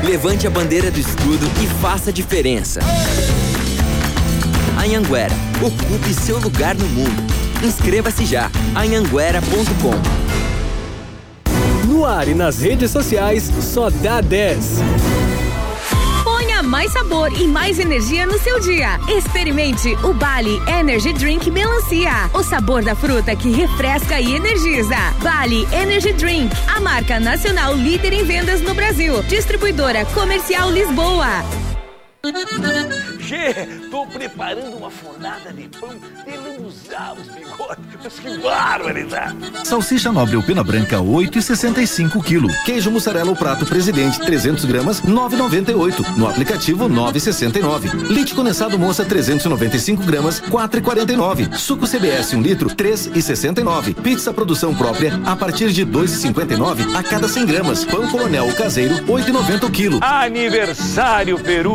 Levante 0.04 0.46
a 0.46 0.50
bandeira 0.50 0.90
do 0.90 1.00
estudo 1.00 1.46
e 1.62 1.66
faça 1.80 2.10
a 2.10 2.12
diferença. 2.12 2.80
Anhanguera, 4.78 5.34
ocupe 5.60 6.14
seu 6.14 6.38
lugar 6.38 6.74
no 6.74 6.86
mundo. 6.86 7.22
Inscreva-se 7.62 8.24
já. 8.24 8.50
anhanguera.com 8.74 10.45
no 11.96 12.04
ar 12.04 12.28
e 12.28 12.34
nas 12.34 12.60
redes 12.60 12.90
sociais, 12.90 13.50
só 13.62 13.88
dá 13.88 14.20
10. 14.20 14.80
Ponha 16.22 16.62
mais 16.62 16.92
sabor 16.92 17.32
e 17.32 17.48
mais 17.48 17.78
energia 17.78 18.26
no 18.26 18.38
seu 18.38 18.60
dia. 18.60 19.00
Experimente 19.08 19.96
o 20.04 20.12
Bali 20.12 20.60
Energy 20.66 21.14
Drink 21.14 21.50
Melancia. 21.50 22.30
O 22.34 22.42
sabor 22.42 22.84
da 22.84 22.94
fruta 22.94 23.34
que 23.34 23.50
refresca 23.50 24.20
e 24.20 24.34
energiza. 24.34 24.96
Bali 25.22 25.66
Energy 25.72 26.12
Drink, 26.12 26.54
a 26.68 26.80
marca 26.80 27.18
nacional 27.18 27.74
líder 27.74 28.12
em 28.12 28.24
vendas 28.24 28.60
no 28.60 28.74
Brasil. 28.74 29.22
Distribuidora 29.22 30.04
Comercial 30.06 30.70
Lisboa. 30.70 31.44
Che, 33.26 33.88
tô 33.90 34.06
preparando 34.06 34.76
uma 34.76 34.88
fornada 34.88 35.52
de 35.52 35.68
pão 35.80 35.88
de 35.88 36.36
lambuzar 36.36 37.12
os 37.14 37.26
bigodes. 37.26 37.84
Mas 38.04 38.20
que 38.20 38.38
barbaridade! 38.38 39.36
Salsicha 39.64 40.12
nobre 40.12 40.40
pena 40.44 40.62
branca, 40.62 40.98
8,65 40.98 42.22
kg. 42.22 42.64
Queijo 42.64 42.88
mussarela 42.88 43.32
o 43.32 43.34
prato 43.34 43.66
presidente, 43.66 44.20
300 44.20 44.64
gramas, 44.66 45.02
9,98. 45.02 46.16
No 46.16 46.28
aplicativo, 46.28 46.88
9,69. 46.88 48.08
Leite 48.08 48.32
condensado 48.32 48.78
moça, 48.78 49.04
395 49.04 50.04
gramas, 50.04 50.40
4,49. 50.42 51.52
Suco 51.56 51.84
CBS, 51.84 52.32
1 52.32 52.40
litro, 52.40 52.70
3,69. 52.70 53.92
Pizza 54.02 54.32
produção 54.32 54.72
própria, 54.72 55.20
a 55.26 55.34
partir 55.34 55.72
de 55.72 55.84
2,59 55.84 56.94
a 56.94 57.02
cada 57.02 57.26
100 57.26 57.44
gramas. 57.44 57.84
Pão 57.84 58.06
colonel 58.06 58.54
caseiro, 58.54 58.94
8,90 59.06 59.68
kg. 59.72 59.98
Aniversário 60.00 61.40
Peru! 61.40 61.74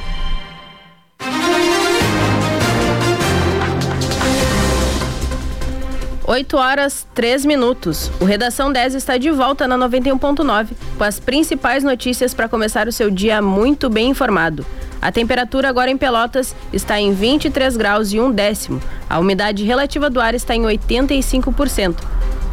8 6.31 6.55
horas 6.55 7.05
3 7.13 7.45
minutos. 7.45 8.09
O 8.21 8.23
Redação 8.23 8.71
10 8.71 8.95
está 8.95 9.17
de 9.17 9.29
volta 9.29 9.67
na 9.67 9.77
91.9 9.77 10.69
com 10.97 11.03
as 11.03 11.19
principais 11.19 11.83
notícias 11.83 12.33
para 12.33 12.47
começar 12.47 12.87
o 12.87 12.91
seu 12.93 13.11
dia 13.11 13.41
muito 13.41 13.89
bem 13.89 14.11
informado. 14.11 14.65
A 15.01 15.11
temperatura 15.11 15.67
agora 15.67 15.91
em 15.91 15.97
Pelotas 15.97 16.55
está 16.71 16.97
em 16.97 17.11
23 17.11 17.75
graus 17.75 18.13
e 18.13 18.19
um 18.21 18.31
décimo. 18.31 18.81
A 19.09 19.19
umidade 19.19 19.65
relativa 19.65 20.09
do 20.09 20.21
ar 20.21 20.33
está 20.33 20.55
em 20.55 20.61
85%. 20.61 21.97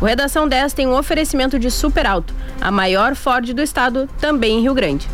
O 0.00 0.04
Redação 0.04 0.48
10 0.48 0.72
tem 0.72 0.88
um 0.88 0.98
oferecimento 0.98 1.56
de 1.56 1.70
Super 1.70 2.04
Alto, 2.04 2.34
a 2.60 2.72
maior 2.72 3.14
Ford 3.14 3.52
do 3.52 3.62
estado, 3.62 4.08
também 4.20 4.58
em 4.58 4.62
Rio 4.62 4.74
Grande. 4.74 5.08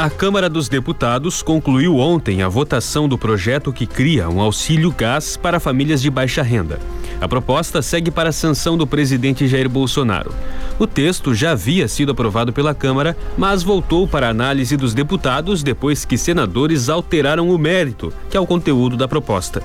A 0.00 0.08
Câmara 0.08 0.48
dos 0.48 0.66
Deputados 0.66 1.42
concluiu 1.42 1.98
ontem 1.98 2.40
a 2.40 2.48
votação 2.48 3.06
do 3.06 3.18
projeto 3.18 3.70
que 3.70 3.86
cria 3.86 4.30
um 4.30 4.40
auxílio 4.40 4.90
gás 4.90 5.36
para 5.36 5.60
famílias 5.60 6.00
de 6.00 6.08
baixa 6.08 6.42
renda. 6.42 6.80
A 7.20 7.28
proposta 7.28 7.82
segue 7.82 8.10
para 8.10 8.30
a 8.30 8.32
sanção 8.32 8.78
do 8.78 8.86
presidente 8.86 9.46
Jair 9.46 9.68
Bolsonaro. 9.68 10.32
O 10.78 10.86
texto 10.86 11.34
já 11.34 11.50
havia 11.50 11.86
sido 11.86 12.12
aprovado 12.12 12.50
pela 12.50 12.74
Câmara, 12.74 13.14
mas 13.36 13.62
voltou 13.62 14.08
para 14.08 14.28
a 14.28 14.30
análise 14.30 14.74
dos 14.74 14.94
deputados 14.94 15.62
depois 15.62 16.06
que 16.06 16.16
senadores 16.16 16.88
alteraram 16.88 17.50
o 17.50 17.58
mérito, 17.58 18.10
que 18.30 18.38
é 18.38 18.40
o 18.40 18.46
conteúdo 18.46 18.96
da 18.96 19.06
proposta. 19.06 19.62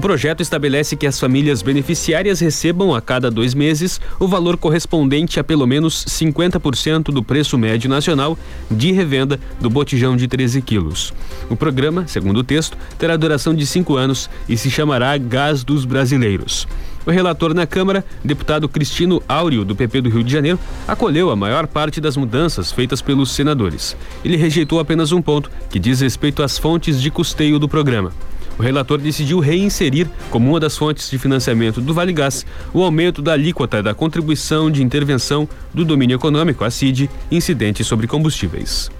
O 0.00 0.08
projeto 0.10 0.40
estabelece 0.40 0.96
que 0.96 1.06
as 1.06 1.20
famílias 1.20 1.60
beneficiárias 1.60 2.40
recebam 2.40 2.94
a 2.94 3.02
cada 3.02 3.30
dois 3.30 3.52
meses 3.52 4.00
o 4.18 4.26
valor 4.26 4.56
correspondente 4.56 5.38
a 5.38 5.44
pelo 5.44 5.66
menos 5.66 6.06
50% 6.06 7.12
do 7.12 7.22
preço 7.22 7.58
médio 7.58 7.90
nacional 7.90 8.38
de 8.70 8.92
revenda 8.92 9.38
do 9.60 9.68
botijão 9.68 10.16
de 10.16 10.26
13 10.26 10.62
quilos. 10.62 11.12
O 11.50 11.54
programa, 11.54 12.06
segundo 12.06 12.38
o 12.38 12.42
texto, 12.42 12.78
terá 12.98 13.14
duração 13.14 13.54
de 13.54 13.66
cinco 13.66 13.94
anos 13.94 14.30
e 14.48 14.56
se 14.56 14.70
chamará 14.70 15.18
Gás 15.18 15.62
dos 15.62 15.84
Brasileiros. 15.84 16.66
O 17.04 17.10
relator 17.10 17.52
na 17.52 17.66
Câmara, 17.66 18.02
deputado 18.24 18.70
Cristino 18.70 19.22
Áureo, 19.28 19.66
do 19.66 19.76
PP 19.76 20.00
do 20.00 20.08
Rio 20.08 20.24
de 20.24 20.32
Janeiro, 20.32 20.58
acolheu 20.88 21.30
a 21.30 21.36
maior 21.36 21.66
parte 21.66 22.00
das 22.00 22.16
mudanças 22.16 22.72
feitas 22.72 23.02
pelos 23.02 23.32
senadores. 23.32 23.94
Ele 24.24 24.38
rejeitou 24.38 24.80
apenas 24.80 25.12
um 25.12 25.20
ponto, 25.20 25.50
que 25.68 25.78
diz 25.78 26.00
respeito 26.00 26.42
às 26.42 26.56
fontes 26.56 27.02
de 27.02 27.10
custeio 27.10 27.58
do 27.58 27.68
programa. 27.68 28.12
O 28.60 28.62
relator 28.62 28.98
decidiu 28.98 29.38
reinserir, 29.38 30.06
como 30.28 30.50
uma 30.50 30.60
das 30.60 30.76
fontes 30.76 31.08
de 31.08 31.16
financiamento 31.16 31.80
do 31.80 31.94
Vale 31.94 32.12
Gás, 32.12 32.44
o 32.74 32.82
aumento 32.82 33.22
da 33.22 33.32
alíquota 33.32 33.82
da 33.82 33.94
contribuição 33.94 34.70
de 34.70 34.82
intervenção 34.82 35.48
do 35.72 35.82
domínio 35.82 36.16
econômico, 36.16 36.62
a 36.62 36.70
CID, 36.70 37.08
incidente 37.30 37.82
sobre 37.82 38.06
combustíveis. 38.06 38.90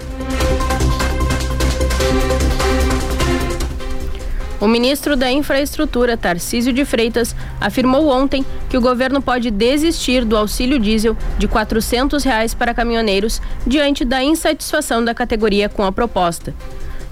O 4.59 4.67
ministro 4.67 5.15
da 5.15 5.31
Infraestrutura, 5.31 6.17
Tarcísio 6.17 6.73
de 6.73 6.87
Freitas, 6.87 7.37
afirmou 7.61 8.09
ontem 8.09 8.43
que 8.71 8.79
o 8.79 8.81
governo 8.81 9.21
pode 9.21 9.51
desistir 9.51 10.25
do 10.25 10.39
auxílio 10.39 10.79
diesel 10.79 11.15
de 11.37 11.47
400 11.47 12.25
reais 12.25 12.55
para 12.55 12.73
caminhoneiros 12.73 13.43
diante 13.67 14.07
da 14.07 14.25
insatisfação 14.25 15.05
da 15.05 15.15
categoria 15.15 15.69
com 15.69 15.85
a 15.85 15.93
proposta. 15.93 16.55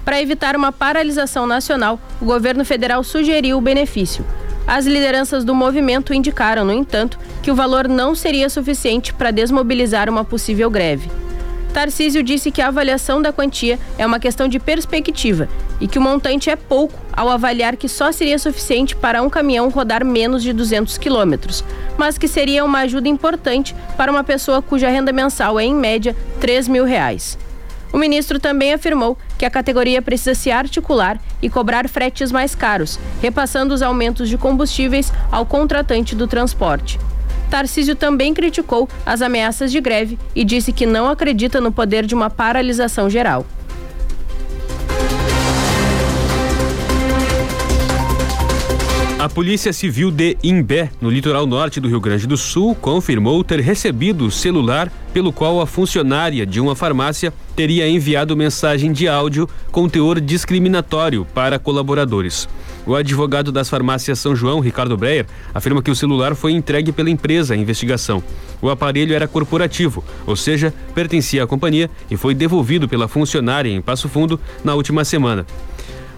Para 0.03 0.21
evitar 0.21 0.55
uma 0.55 0.71
paralisação 0.71 1.45
nacional, 1.45 1.99
o 2.21 2.25
governo 2.25 2.65
federal 2.65 3.03
sugeriu 3.03 3.57
o 3.57 3.61
benefício. 3.61 4.25
As 4.65 4.85
lideranças 4.85 5.43
do 5.43 5.55
movimento 5.55 6.13
indicaram, 6.13 6.63
no 6.63 6.73
entanto, 6.73 7.19
que 7.41 7.51
o 7.51 7.55
valor 7.55 7.87
não 7.87 8.13
seria 8.13 8.49
suficiente 8.49 9.13
para 9.13 9.31
desmobilizar 9.31 10.09
uma 10.09 10.23
possível 10.23 10.69
greve. 10.69 11.09
Tarcísio 11.73 12.23
disse 12.23 12.51
que 12.51 12.61
a 12.61 12.67
avaliação 12.67 13.21
da 13.21 13.31
quantia 13.31 13.79
é 13.97 14.05
uma 14.05 14.19
questão 14.19 14.47
de 14.47 14.59
perspectiva 14.59 15.47
e 15.79 15.87
que 15.87 15.99
o 15.99 16.01
montante 16.01 16.49
é 16.49 16.55
pouco 16.55 16.99
ao 17.13 17.29
avaliar 17.29 17.77
que 17.77 17.87
só 17.87 18.11
seria 18.11 18.39
suficiente 18.39 18.95
para 18.95 19.21
um 19.21 19.29
caminhão 19.29 19.69
rodar 19.69 20.03
menos 20.03 20.41
de 20.41 20.51
200 20.51 20.97
quilômetros, 20.97 21.63
mas 21.97 22.17
que 22.17 22.27
seria 22.27 22.65
uma 22.65 22.79
ajuda 22.79 23.07
importante 23.07 23.75
para 23.95 24.11
uma 24.11 24.23
pessoa 24.23 24.61
cuja 24.61 24.89
renda 24.89 25.11
mensal 25.11 25.59
é, 25.59 25.63
em 25.63 25.75
média, 25.75 26.15
3 26.39 26.67
mil 26.67 26.85
reais. 26.85 27.37
O 27.91 27.97
ministro 27.97 28.39
também 28.39 28.73
afirmou 28.73 29.17
que 29.37 29.45
a 29.45 29.49
categoria 29.49 30.01
precisa 30.01 30.35
se 30.35 30.51
articular 30.51 31.19
e 31.41 31.49
cobrar 31.49 31.87
fretes 31.89 32.31
mais 32.31 32.53
caros, 32.53 32.99
repassando 33.21 33.73
os 33.73 33.81
aumentos 33.81 34.29
de 34.29 34.37
combustíveis 34.37 35.11
ao 35.31 35.45
contratante 35.45 36.15
do 36.15 36.27
transporte. 36.27 36.99
Tarcísio 37.49 37.95
também 37.95 38.33
criticou 38.33 38.87
as 39.05 39.21
ameaças 39.21 39.71
de 39.71 39.81
greve 39.81 40.19
e 40.35 40.45
disse 40.45 40.71
que 40.71 40.85
não 40.85 41.09
acredita 41.09 41.59
no 41.59 41.71
poder 41.71 42.05
de 42.05 42.13
uma 42.13 42.29
paralisação 42.29 43.09
geral. 43.09 43.45
A 49.19 49.27
Polícia 49.27 49.73
Civil 49.73 50.11
de 50.11 50.37
Imbé, 50.41 50.89
no 51.01 51.09
litoral 51.09 51.45
norte 51.45 51.81
do 51.81 51.89
Rio 51.89 51.99
Grande 51.99 52.25
do 52.25 52.37
Sul, 52.37 52.73
confirmou 52.73 53.43
ter 53.43 53.59
recebido 53.59 54.25
o 54.25 54.31
celular 54.31 54.89
pelo 55.13 55.33
qual 55.33 55.59
a 55.61 55.67
funcionária 55.67 56.45
de 56.45 56.59
uma 56.59 56.75
farmácia 56.75 57.33
teria 57.55 57.87
enviado 57.87 58.35
mensagem 58.35 58.91
de 58.91 59.07
áudio 59.07 59.49
com 59.71 59.89
teor 59.89 60.19
discriminatório 60.19 61.25
para 61.33 61.59
colaboradores. 61.59 62.47
O 62.85 62.95
advogado 62.95 63.51
das 63.51 63.69
farmácias 63.69 64.19
São 64.19 64.35
João, 64.35 64.59
Ricardo 64.59 64.97
Breyer, 64.97 65.25
afirma 65.53 65.81
que 65.81 65.91
o 65.91 65.95
celular 65.95 66.33
foi 66.35 66.53
entregue 66.53 66.91
pela 66.91 67.09
empresa 67.09 67.53
à 67.53 67.57
investigação. 67.57 68.23
O 68.61 68.69
aparelho 68.69 69.13
era 69.13 69.27
corporativo, 69.27 70.03
ou 70.25 70.35
seja, 70.35 70.73
pertencia 70.95 71.43
à 71.43 71.47
companhia 71.47 71.89
e 72.09 72.17
foi 72.17 72.33
devolvido 72.33 72.87
pela 72.87 73.07
funcionária 73.07 73.69
em 73.69 73.81
Passo 73.81 74.09
Fundo 74.09 74.39
na 74.63 74.73
última 74.73 75.05
semana. 75.05 75.45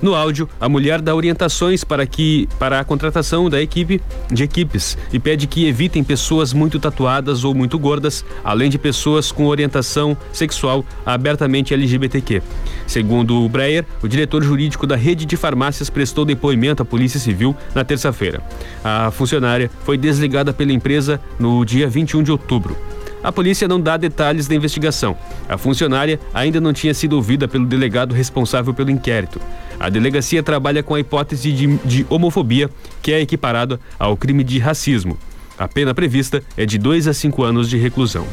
No 0.02 0.16
áudio, 0.16 0.50
a 0.60 0.68
mulher 0.68 1.00
dá 1.00 1.14
orientações 1.14 1.84
para 1.84 2.06
que 2.08 2.50
para 2.58 2.80
a 2.80 2.84
contratação 2.84 3.50
da 3.50 3.62
equipe 3.62 4.02
de 4.32 4.44
equipes 4.44 4.98
e 5.14 5.20
pede 5.20 5.46
que 5.46 5.68
evitem 5.68 6.04
pessoas 6.04 6.54
muito 6.54 6.80
tatuadas 6.80 7.44
ou 7.44 7.54
muito 7.54 7.78
gordas, 7.78 8.26
além 8.44 8.70
de 8.70 8.80
pessoas 8.80 9.32
com 9.32 9.46
orientação 9.46 10.18
sexual 10.34 10.84
abertamente 11.06 11.74
LGBTQ. 11.74 12.42
Segundo 12.88 13.44
o 13.44 13.50
Breyer, 13.50 13.86
o 14.02 14.08
diretor 14.08 14.44
jurídico 14.44 14.88
da 14.88 14.96
rede 14.96 15.26
de 15.26 15.38
farmácias 15.38 15.90
prestou 15.90 16.26
depoimento 16.26 16.82
à 16.82 16.86
Polícia 16.86 17.20
Civil 17.20 17.56
na 17.76 17.84
terça-feira. 17.84 18.42
A 18.84 19.12
funcionária 19.12 19.70
foi 19.84 19.98
desligada 19.98 20.52
pela 20.52 20.74
empresa 20.74 21.22
no 21.40 21.64
dia 21.64 21.88
21 21.88 22.24
de 22.24 22.32
outubro. 22.32 22.76
A 23.24 23.32
polícia 23.32 23.68
não 23.68 23.80
dá 23.80 23.98
detalhes 23.98 24.48
da 24.48 24.56
investigação. 24.56 25.16
A 25.48 25.58
funcionária 25.58 26.20
ainda 26.34 26.60
não 26.60 26.74
tinha 26.74 26.94
sido 26.94 27.14
ouvida 27.14 27.48
pelo 27.48 27.66
delegado 27.66 28.16
responsável 28.16 28.74
pelo 28.74 28.90
inquérito. 28.90 29.40
A 29.80 29.90
delegacia 29.90 30.42
trabalha 30.42 30.82
com 30.82 30.96
a 30.96 31.00
hipótese 31.00 31.52
de, 31.52 31.78
de 31.78 32.06
homofobia, 32.10 32.70
que 33.02 33.12
é 33.12 33.22
equiparado 33.22 33.80
ao 34.00 34.18
crime 34.18 34.44
de 34.44 34.60
racismo. 34.60 35.18
A 35.58 35.68
pena 35.68 35.94
prevista 35.94 36.42
é 36.58 36.66
de 36.66 36.78
dois 36.78 37.08
a 37.08 37.14
cinco 37.14 37.44
anos 37.44 37.70
de 37.70 37.78
reclusão. 37.78 38.26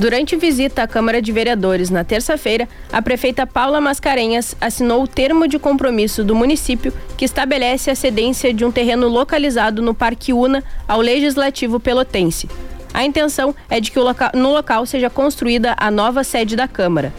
Durante 0.00 0.34
visita 0.34 0.82
à 0.82 0.86
Câmara 0.86 1.20
de 1.20 1.30
Vereadores 1.30 1.90
na 1.90 2.02
terça-feira, 2.02 2.66
a 2.90 3.02
prefeita 3.02 3.46
Paula 3.46 3.82
Mascarenhas 3.82 4.56
assinou 4.58 5.02
o 5.02 5.06
termo 5.06 5.46
de 5.46 5.58
compromisso 5.58 6.24
do 6.24 6.34
município 6.34 6.90
que 7.18 7.24
estabelece 7.26 7.90
a 7.90 7.94
cedência 7.94 8.54
de 8.54 8.64
um 8.64 8.72
terreno 8.72 9.08
localizado 9.08 9.82
no 9.82 9.92
Parque 9.92 10.32
Una 10.32 10.64
ao 10.88 11.02
Legislativo 11.02 11.78
Pelotense. 11.78 12.48
A 12.94 13.04
intenção 13.04 13.54
é 13.68 13.78
de 13.78 13.90
que 13.90 13.98
no 14.32 14.50
local 14.50 14.86
seja 14.86 15.10
construída 15.10 15.74
a 15.76 15.90
nova 15.90 16.24
sede 16.24 16.56
da 16.56 16.66
Câmara. 16.66 17.12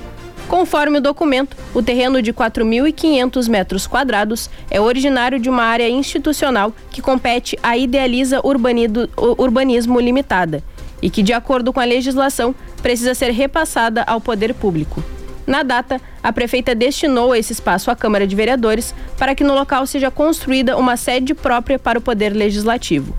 Conforme 0.48 0.98
o 0.98 1.02
documento, 1.02 1.56
o 1.76 1.84
terreno 1.84 2.20
de 2.20 2.34
4.500 2.34 3.48
metros 3.48 3.86
quadrados 3.86 4.50
é 4.72 4.82
originário 4.82 5.40
de 5.40 5.52
uma 5.52 5.66
área 5.66 5.88
institucional 5.88 6.74
que 6.90 7.00
compete 7.00 7.56
à 7.62 7.78
Idealiza 7.78 8.42
Urbanismo 8.44 10.00
Limitada 10.00 10.64
e 11.02 11.10
que, 11.10 11.24
de 11.24 11.34
acordo 11.34 11.74
com 11.74 11.80
a 11.80 11.86
legislação, 11.86 12.54
precisa 12.82 13.14
ser 13.14 13.32
repassada 13.32 14.04
ao 14.04 14.22
poder 14.22 14.54
público. 14.54 15.04
Na 15.46 15.64
data, 15.64 16.00
a 16.24 16.32
prefeita 16.32 16.76
destinou 16.76 17.36
esse 17.36 17.52
espaço 17.52 17.90
à 17.90 17.96
Câmara 17.96 18.28
de 18.28 18.36
Vereadores 18.36 18.94
para 19.18 19.34
que 19.34 19.44
no 19.44 19.54
local 19.54 19.86
seja 19.88 20.12
construída 20.12 20.78
uma 20.78 20.96
sede 20.96 21.34
própria 21.34 21.80
para 21.80 22.00
o 22.00 22.02
Poder 22.02 22.30
Legislativo. 22.30 23.14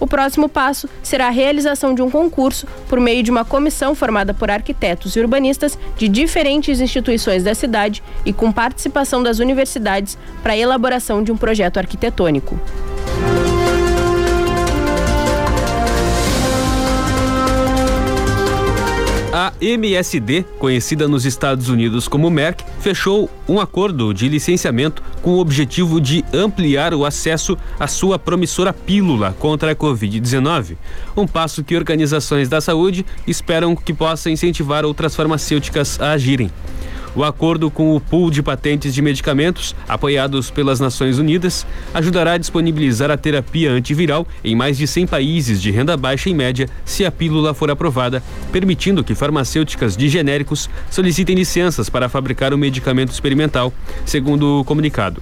O 0.00 0.06
próximo 0.06 0.48
passo 0.48 0.88
será 1.02 1.26
a 1.26 1.30
realização 1.30 1.94
de 1.94 2.00
um 2.00 2.10
concurso 2.10 2.66
por 2.88 2.98
meio 2.98 3.22
de 3.22 3.30
uma 3.30 3.44
comissão 3.44 3.94
formada 3.94 4.32
por 4.32 4.50
arquitetos 4.50 5.14
e 5.14 5.20
urbanistas 5.20 5.78
de 5.96 6.08
diferentes 6.08 6.80
instituições 6.80 7.44
da 7.44 7.54
cidade 7.54 8.02
e 8.24 8.32
com 8.32 8.50
participação 8.50 9.22
das 9.22 9.38
universidades 9.38 10.16
para 10.42 10.54
a 10.54 10.56
elaboração 10.56 11.22
de 11.22 11.30
um 11.30 11.36
projeto 11.36 11.76
arquitetônico. 11.76 12.58
A 19.42 19.54
MSD, 19.58 20.44
conhecida 20.58 21.08
nos 21.08 21.24
Estados 21.24 21.70
Unidos 21.70 22.06
como 22.06 22.28
Merck, 22.28 22.62
fechou 22.78 23.30
um 23.48 23.58
acordo 23.58 24.12
de 24.12 24.28
licenciamento 24.28 25.02
com 25.22 25.30
o 25.30 25.38
objetivo 25.38 25.98
de 25.98 26.22
ampliar 26.30 26.92
o 26.92 27.06
acesso 27.06 27.56
à 27.78 27.86
sua 27.86 28.18
promissora 28.18 28.70
pílula 28.70 29.34
contra 29.38 29.72
a 29.72 29.74
Covid-19. 29.74 30.76
Um 31.16 31.26
passo 31.26 31.64
que 31.64 31.74
organizações 31.74 32.50
da 32.50 32.60
saúde 32.60 33.06
esperam 33.26 33.74
que 33.74 33.94
possa 33.94 34.28
incentivar 34.28 34.84
outras 34.84 35.16
farmacêuticas 35.16 35.98
a 35.98 36.10
agirem. 36.10 36.50
O 37.14 37.24
acordo 37.24 37.70
com 37.70 37.96
o 37.96 38.00
pool 38.00 38.30
de 38.30 38.42
patentes 38.42 38.94
de 38.94 39.02
medicamentos, 39.02 39.74
apoiados 39.88 40.50
pelas 40.50 40.78
Nações 40.78 41.18
Unidas, 41.18 41.66
ajudará 41.92 42.32
a 42.32 42.38
disponibilizar 42.38 43.10
a 43.10 43.16
terapia 43.16 43.72
antiviral 43.72 44.26
em 44.44 44.54
mais 44.54 44.78
de 44.78 44.86
100 44.86 45.08
países 45.08 45.60
de 45.60 45.70
renda 45.72 45.96
baixa 45.96 46.30
e 46.30 46.34
média, 46.34 46.68
se 46.84 47.04
a 47.04 47.10
pílula 47.10 47.52
for 47.52 47.70
aprovada, 47.70 48.22
permitindo 48.52 49.02
que 49.02 49.14
farmacêuticas 49.14 49.96
de 49.96 50.08
genéricos 50.08 50.70
solicitem 50.88 51.34
licenças 51.34 51.88
para 51.88 52.08
fabricar 52.08 52.54
o 52.54 52.58
medicamento 52.58 53.10
experimental, 53.10 53.72
segundo 54.06 54.60
o 54.60 54.64
comunicado 54.64 55.20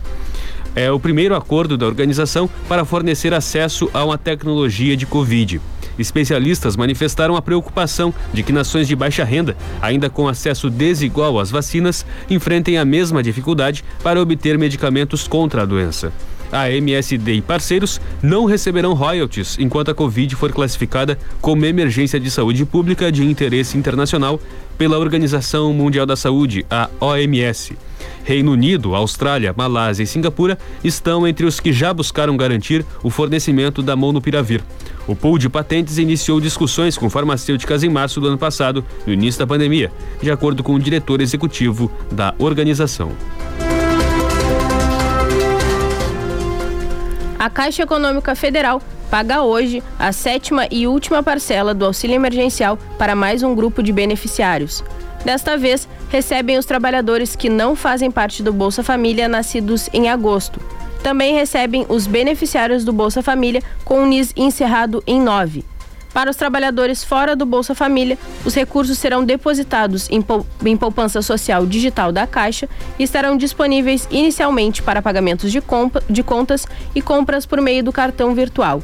é 0.78 0.92
o 0.92 1.00
primeiro 1.00 1.34
acordo 1.34 1.76
da 1.76 1.86
organização 1.86 2.48
para 2.68 2.84
fornecer 2.84 3.34
acesso 3.34 3.90
a 3.92 4.04
uma 4.04 4.16
tecnologia 4.16 4.96
de 4.96 5.06
Covid. 5.06 5.60
Especialistas 5.98 6.76
manifestaram 6.76 7.34
a 7.34 7.42
preocupação 7.42 8.14
de 8.32 8.44
que 8.44 8.52
nações 8.52 8.86
de 8.86 8.94
baixa 8.94 9.24
renda, 9.24 9.56
ainda 9.82 10.08
com 10.08 10.28
acesso 10.28 10.70
desigual 10.70 11.40
às 11.40 11.50
vacinas, 11.50 12.06
enfrentem 12.30 12.78
a 12.78 12.84
mesma 12.84 13.22
dificuldade 13.22 13.84
para 14.02 14.20
obter 14.20 14.56
medicamentos 14.56 15.26
contra 15.26 15.62
a 15.62 15.66
doença. 15.66 16.12
A 16.50 16.70
MSD 16.70 17.34
e 17.34 17.42
parceiros 17.42 18.00
não 18.22 18.44
receberão 18.44 18.94
royalties 18.94 19.56
enquanto 19.58 19.90
a 19.90 19.94
Covid 19.94 20.34
for 20.34 20.52
classificada 20.52 21.18
como 21.40 21.64
emergência 21.64 22.18
de 22.18 22.30
saúde 22.30 22.64
pública 22.64 23.12
de 23.12 23.24
interesse 23.24 23.76
internacional 23.76 24.40
pela 24.76 24.98
Organização 24.98 25.72
Mundial 25.72 26.06
da 26.06 26.16
Saúde, 26.16 26.64
a 26.70 26.88
OMS. 27.00 27.76
Reino 28.24 28.52
Unido, 28.52 28.94
Austrália, 28.94 29.54
Malásia 29.56 30.02
e 30.02 30.06
Singapura 30.06 30.58
estão 30.84 31.26
entre 31.26 31.46
os 31.46 31.58
que 31.60 31.72
já 31.72 31.92
buscaram 31.92 32.36
garantir 32.36 32.84
o 33.02 33.10
fornecimento 33.10 33.82
da 33.82 33.96
Monopiravir. 33.96 34.62
O 35.06 35.16
pool 35.16 35.38
de 35.38 35.48
patentes 35.48 35.98
iniciou 35.98 36.40
discussões 36.40 36.98
com 36.98 37.08
farmacêuticas 37.08 37.82
em 37.82 37.88
março 37.88 38.20
do 38.20 38.28
ano 38.28 38.38
passado, 38.38 38.84
no 39.06 39.12
início 39.12 39.38
da 39.38 39.46
pandemia, 39.46 39.90
de 40.22 40.30
acordo 40.30 40.62
com 40.62 40.74
o 40.74 40.78
diretor 40.78 41.20
executivo 41.20 41.90
da 42.12 42.34
organização. 42.38 43.12
A 47.38 47.48
Caixa 47.48 47.84
Econômica 47.84 48.34
Federal 48.34 48.82
paga 49.08 49.42
hoje 49.42 49.80
a 49.96 50.10
sétima 50.10 50.66
e 50.72 50.88
última 50.88 51.22
parcela 51.22 51.72
do 51.72 51.84
auxílio 51.84 52.16
emergencial 52.16 52.76
para 52.98 53.14
mais 53.14 53.44
um 53.44 53.54
grupo 53.54 53.80
de 53.80 53.92
beneficiários. 53.92 54.82
Desta 55.24 55.56
vez, 55.56 55.88
recebem 56.10 56.58
os 56.58 56.66
trabalhadores 56.66 57.36
que 57.36 57.48
não 57.48 57.76
fazem 57.76 58.10
parte 58.10 58.42
do 58.42 58.52
Bolsa 58.52 58.82
Família 58.82 59.28
nascidos 59.28 59.88
em 59.92 60.08
agosto. 60.08 60.60
Também 61.00 61.32
recebem 61.32 61.86
os 61.88 62.08
beneficiários 62.08 62.84
do 62.84 62.92
Bolsa 62.92 63.22
Família 63.22 63.62
com 63.84 64.02
o 64.02 64.06
NIS 64.06 64.32
encerrado 64.36 65.00
em 65.06 65.20
9. 65.20 65.64
Para 66.18 66.32
os 66.32 66.36
trabalhadores 66.36 67.04
fora 67.04 67.36
do 67.36 67.46
Bolsa 67.46 67.76
Família, 67.76 68.18
os 68.44 68.52
recursos 68.52 68.98
serão 68.98 69.24
depositados 69.24 70.08
em, 70.10 70.76
poupança 70.76 71.22
social 71.22 71.64
digital 71.64 72.10
da 72.10 72.26
Caixa 72.26 72.68
e 72.98 73.04
estarão 73.04 73.36
disponíveis 73.36 74.08
inicialmente 74.10 74.82
para 74.82 75.00
pagamentos 75.00 75.52
de, 75.52 75.62
de 76.10 76.22
contas 76.24 76.66
e 76.92 77.00
compras 77.00 77.46
por 77.46 77.60
meio 77.60 77.84
do 77.84 77.92
cartão 77.92 78.34
virtual. 78.34 78.82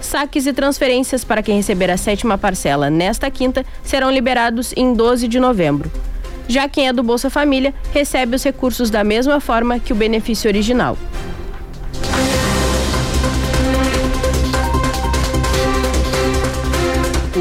Saques 0.00 0.44
e 0.44 0.52
transferências 0.52 1.22
para 1.22 1.40
quem 1.40 1.54
receber 1.54 1.88
a 1.88 1.96
sétima 1.96 2.36
parcela 2.36 2.90
nesta 2.90 3.30
quinta 3.30 3.64
serão 3.84 4.10
liberados 4.10 4.72
em 4.76 4.92
12 4.92 5.28
de 5.28 5.38
novembro. 5.38 5.88
Já 6.48 6.68
quem 6.68 6.88
é 6.88 6.92
do 6.92 7.04
Bolsa 7.04 7.30
Família 7.30 7.72
recebe 7.94 8.34
os 8.34 8.42
recursos 8.42 8.90
da 8.90 9.04
mesma 9.04 9.38
forma 9.38 9.78
que 9.78 9.92
o 9.92 9.96
benefício 9.96 10.50
original. 10.50 10.98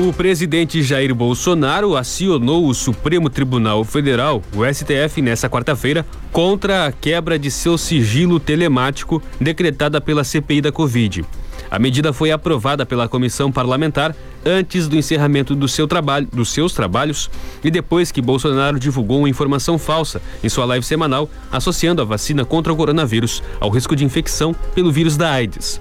O 0.01 0.11
presidente 0.11 0.81
Jair 0.81 1.13
Bolsonaro 1.13 1.95
acionou 1.95 2.65
o 2.65 2.73
Supremo 2.73 3.29
Tribunal 3.29 3.83
Federal, 3.83 4.41
o 4.55 4.65
STF, 4.65 5.21
nesta 5.21 5.47
quarta-feira, 5.47 6.03
contra 6.31 6.87
a 6.87 6.91
quebra 6.91 7.37
de 7.37 7.51
seu 7.51 7.77
sigilo 7.77 8.39
telemático 8.39 9.21
decretada 9.39 10.01
pela 10.01 10.23
CPI 10.23 10.59
da 10.59 10.71
Covid. 10.71 11.23
A 11.69 11.77
medida 11.77 12.11
foi 12.11 12.31
aprovada 12.31 12.83
pela 12.83 13.07
comissão 13.07 13.51
parlamentar 13.51 14.15
antes 14.43 14.87
do 14.87 14.95
encerramento 14.97 15.55
do 15.55 15.67
seu 15.67 15.87
trabalho, 15.87 16.27
dos 16.33 16.49
seus 16.49 16.73
trabalhos 16.73 17.29
e 17.63 17.69
depois 17.69 18.11
que 18.11 18.23
Bolsonaro 18.23 18.79
divulgou 18.79 19.19
uma 19.19 19.29
informação 19.29 19.77
falsa 19.77 20.19
em 20.43 20.49
sua 20.49 20.65
live 20.65 20.83
semanal 20.83 21.29
associando 21.51 22.01
a 22.01 22.05
vacina 22.05 22.43
contra 22.43 22.73
o 22.73 22.75
coronavírus 22.75 23.43
ao 23.59 23.69
risco 23.69 23.95
de 23.95 24.03
infecção 24.03 24.55
pelo 24.73 24.91
vírus 24.91 25.15
da 25.15 25.31
AIDS. 25.31 25.79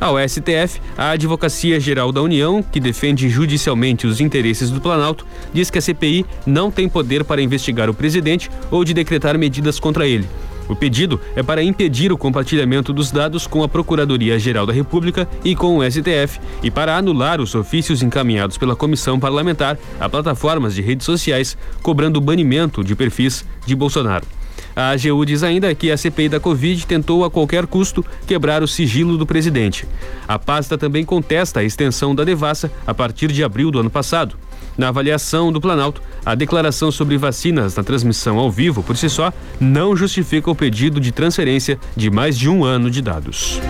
Ao 0.00 0.16
STF, 0.18 0.80
a 0.96 1.10
Advocacia 1.10 1.78
Geral 1.78 2.10
da 2.10 2.22
União, 2.22 2.62
que 2.62 2.80
defende 2.80 3.28
judicialmente 3.28 4.06
os 4.06 4.18
interesses 4.18 4.70
do 4.70 4.80
Planalto, 4.80 5.26
diz 5.52 5.70
que 5.70 5.76
a 5.76 5.82
CPI 5.82 6.24
não 6.46 6.70
tem 6.70 6.88
poder 6.88 7.22
para 7.22 7.42
investigar 7.42 7.90
o 7.90 7.94
presidente 7.94 8.50
ou 8.70 8.82
de 8.82 8.94
decretar 8.94 9.36
medidas 9.36 9.78
contra 9.78 10.06
ele. 10.06 10.26
O 10.70 10.74
pedido 10.74 11.20
é 11.36 11.42
para 11.42 11.62
impedir 11.62 12.12
o 12.12 12.16
compartilhamento 12.16 12.94
dos 12.94 13.10
dados 13.10 13.46
com 13.46 13.62
a 13.62 13.68
Procuradoria-Geral 13.68 14.64
da 14.64 14.72
República 14.72 15.28
e 15.44 15.54
com 15.54 15.76
o 15.76 15.82
STF 15.82 16.40
e 16.62 16.70
para 16.70 16.96
anular 16.96 17.38
os 17.38 17.54
ofícios 17.54 18.02
encaminhados 18.02 18.56
pela 18.56 18.76
comissão 18.76 19.20
parlamentar 19.20 19.76
a 19.98 20.08
plataformas 20.08 20.74
de 20.74 20.80
redes 20.80 21.04
sociais, 21.04 21.58
cobrando 21.82 22.20
banimento 22.20 22.82
de 22.82 22.94
perfis 22.94 23.44
de 23.66 23.74
Bolsonaro. 23.74 24.39
A 24.80 24.92
AGU 24.92 25.26
diz 25.26 25.42
ainda 25.42 25.74
que 25.74 25.90
a 25.90 25.96
CPI 25.96 26.30
da 26.30 26.40
Covid 26.40 26.86
tentou 26.86 27.22
a 27.22 27.30
qualquer 27.30 27.66
custo 27.66 28.02
quebrar 28.26 28.62
o 28.62 28.66
sigilo 28.66 29.18
do 29.18 29.26
presidente. 29.26 29.86
A 30.26 30.38
pasta 30.38 30.78
também 30.78 31.04
contesta 31.04 31.60
a 31.60 31.62
extensão 31.62 32.14
da 32.14 32.24
devassa 32.24 32.72
a 32.86 32.94
partir 32.94 33.30
de 33.30 33.44
abril 33.44 33.70
do 33.70 33.78
ano 33.78 33.90
passado. 33.90 34.36
Na 34.78 34.88
avaliação 34.88 35.52
do 35.52 35.60
Planalto, 35.60 36.00
a 36.24 36.34
declaração 36.34 36.90
sobre 36.90 37.18
vacinas 37.18 37.76
na 37.76 37.82
transmissão 37.82 38.38
ao 38.38 38.50
vivo 38.50 38.82
por 38.82 38.96
si 38.96 39.10
só 39.10 39.30
não 39.60 39.94
justifica 39.94 40.50
o 40.50 40.54
pedido 40.54 40.98
de 40.98 41.12
transferência 41.12 41.78
de 41.94 42.08
mais 42.08 42.38
de 42.38 42.48
um 42.48 42.64
ano 42.64 42.90
de 42.90 43.02
dados. 43.02 43.60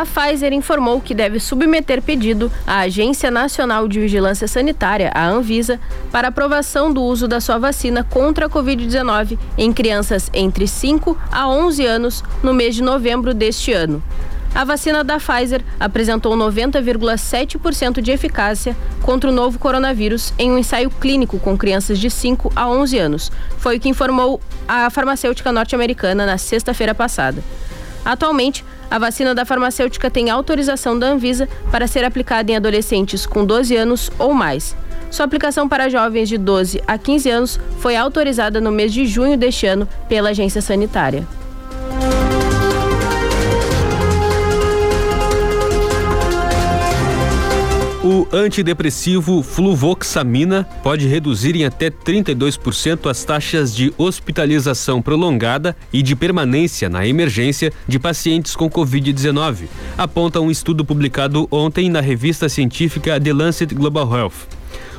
A 0.00 0.06
Pfizer 0.06 0.52
informou 0.54 0.98
que 0.98 1.14
deve 1.14 1.38
submeter 1.38 2.00
pedido 2.00 2.50
à 2.66 2.80
Agência 2.80 3.30
Nacional 3.30 3.86
de 3.86 4.00
Vigilância 4.00 4.48
Sanitária, 4.48 5.10
a 5.14 5.28
Anvisa, 5.28 5.78
para 6.10 6.28
aprovação 6.28 6.90
do 6.90 7.02
uso 7.02 7.28
da 7.28 7.38
sua 7.38 7.58
vacina 7.58 8.02
contra 8.02 8.46
a 8.46 8.48
Covid-19 8.48 9.38
em 9.58 9.70
crianças 9.74 10.30
entre 10.32 10.66
5 10.66 11.18
a 11.30 11.46
11 11.46 11.84
anos 11.84 12.24
no 12.42 12.54
mês 12.54 12.74
de 12.74 12.82
novembro 12.82 13.34
deste 13.34 13.74
ano. 13.74 14.02
A 14.54 14.64
vacina 14.64 15.04
da 15.04 15.18
Pfizer 15.18 15.62
apresentou 15.78 16.34
90,7% 16.34 18.00
de 18.00 18.10
eficácia 18.10 18.74
contra 19.02 19.28
o 19.28 19.34
novo 19.34 19.58
coronavírus 19.58 20.32
em 20.38 20.50
um 20.50 20.56
ensaio 20.56 20.90
clínico 20.90 21.38
com 21.38 21.58
crianças 21.58 21.98
de 21.98 22.10
5 22.10 22.50
a 22.56 22.66
11 22.68 22.98
anos. 22.98 23.32
Foi 23.58 23.76
o 23.76 23.80
que 23.80 23.90
informou 23.90 24.40
a 24.66 24.88
farmacêutica 24.88 25.52
norte-americana 25.52 26.24
na 26.24 26.38
sexta-feira 26.38 26.94
passada. 26.94 27.44
Atualmente, 28.04 28.64
a 28.90 28.98
vacina 28.98 29.34
da 29.34 29.44
farmacêutica 29.44 30.10
tem 30.10 30.28
autorização 30.30 30.98
da 30.98 31.06
Anvisa 31.06 31.48
para 31.70 31.86
ser 31.86 32.04
aplicada 32.04 32.50
em 32.50 32.56
adolescentes 32.56 33.24
com 33.24 33.44
12 33.44 33.76
anos 33.76 34.10
ou 34.18 34.34
mais. 34.34 34.76
Sua 35.10 35.24
aplicação 35.24 35.68
para 35.68 35.88
jovens 35.88 36.28
de 36.28 36.36
12 36.36 36.82
a 36.86 36.98
15 36.98 37.30
anos 37.30 37.60
foi 37.78 37.96
autorizada 37.96 38.60
no 38.60 38.70
mês 38.70 38.92
de 38.92 39.06
junho 39.06 39.36
deste 39.36 39.66
ano 39.66 39.88
pela 40.08 40.30
agência 40.30 40.60
sanitária. 40.60 41.26
O 48.12 48.26
antidepressivo 48.32 49.40
fluvoxamina 49.40 50.64
pode 50.82 51.06
reduzir 51.06 51.54
em 51.54 51.64
até 51.64 51.90
32% 51.90 53.08
as 53.08 53.22
taxas 53.22 53.72
de 53.72 53.94
hospitalização 53.96 55.00
prolongada 55.00 55.76
e 55.92 56.02
de 56.02 56.16
permanência 56.16 56.88
na 56.88 57.06
emergência 57.06 57.72
de 57.86 58.00
pacientes 58.00 58.56
com 58.56 58.68
Covid-19, 58.68 59.68
aponta 59.96 60.40
um 60.40 60.50
estudo 60.50 60.84
publicado 60.84 61.46
ontem 61.52 61.88
na 61.88 62.00
revista 62.00 62.48
científica 62.48 63.20
The 63.20 63.32
Lancet 63.32 63.72
Global 63.76 64.12
Health. 64.12 64.48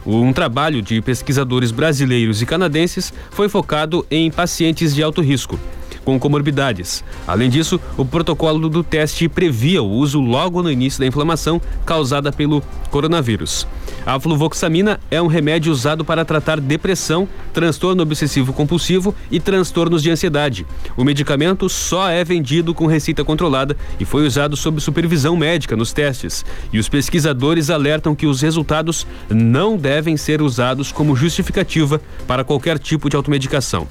Um 0.05 0.31
trabalho 0.31 0.81
de 0.81 1.01
pesquisadores 1.01 1.71
brasileiros 1.71 2.41
e 2.41 2.45
canadenses 2.45 3.13
foi 3.31 3.49
focado 3.49 4.05
em 4.09 4.31
pacientes 4.31 4.95
de 4.95 5.03
alto 5.03 5.19
risco 5.19 5.59
com 6.03 6.19
comorbidades. 6.19 7.03
Além 7.27 7.49
disso, 7.49 7.79
o 7.97 8.05
protocolo 8.05 8.69
do 8.69 8.83
teste 8.83 9.27
previa 9.27 9.81
o 9.81 9.89
uso 9.89 10.19
logo 10.19 10.61
no 10.61 10.71
início 10.71 10.99
da 10.99 11.07
inflamação 11.07 11.61
causada 11.85 12.31
pelo 12.31 12.63
coronavírus. 12.89 13.67
A 14.05 14.19
fluvoxamina 14.19 14.99
é 15.11 15.21
um 15.21 15.27
remédio 15.27 15.71
usado 15.71 16.03
para 16.03 16.25
tratar 16.25 16.59
depressão, 16.59 17.27
transtorno 17.53 18.01
obsessivo 18.01 18.51
compulsivo 18.51 19.13
e 19.29 19.39
transtornos 19.39 20.01
de 20.01 20.09
ansiedade. 20.09 20.65
O 20.97 21.03
medicamento 21.03 21.69
só 21.69 22.09
é 22.09 22.23
vendido 22.23 22.73
com 22.73 22.87
receita 22.87 23.23
controlada 23.23 23.77
e 23.99 24.05
foi 24.05 24.25
usado 24.25 24.57
sob 24.57 24.81
supervisão 24.81 25.37
médica 25.37 25.75
nos 25.75 25.93
testes. 25.93 26.43
E 26.73 26.79
os 26.79 26.89
pesquisadores 26.89 27.69
alertam 27.69 28.15
que 28.15 28.25
os 28.25 28.41
resultados 28.41 29.05
não 29.29 29.77
devem 29.77 30.17
ser 30.17 30.41
usados 30.41 30.91
como 30.91 31.15
justificativa 31.15 32.01
para 32.27 32.43
qualquer 32.43 32.79
tipo 32.79 33.09
de 33.09 33.15
automedicação. 33.15 33.87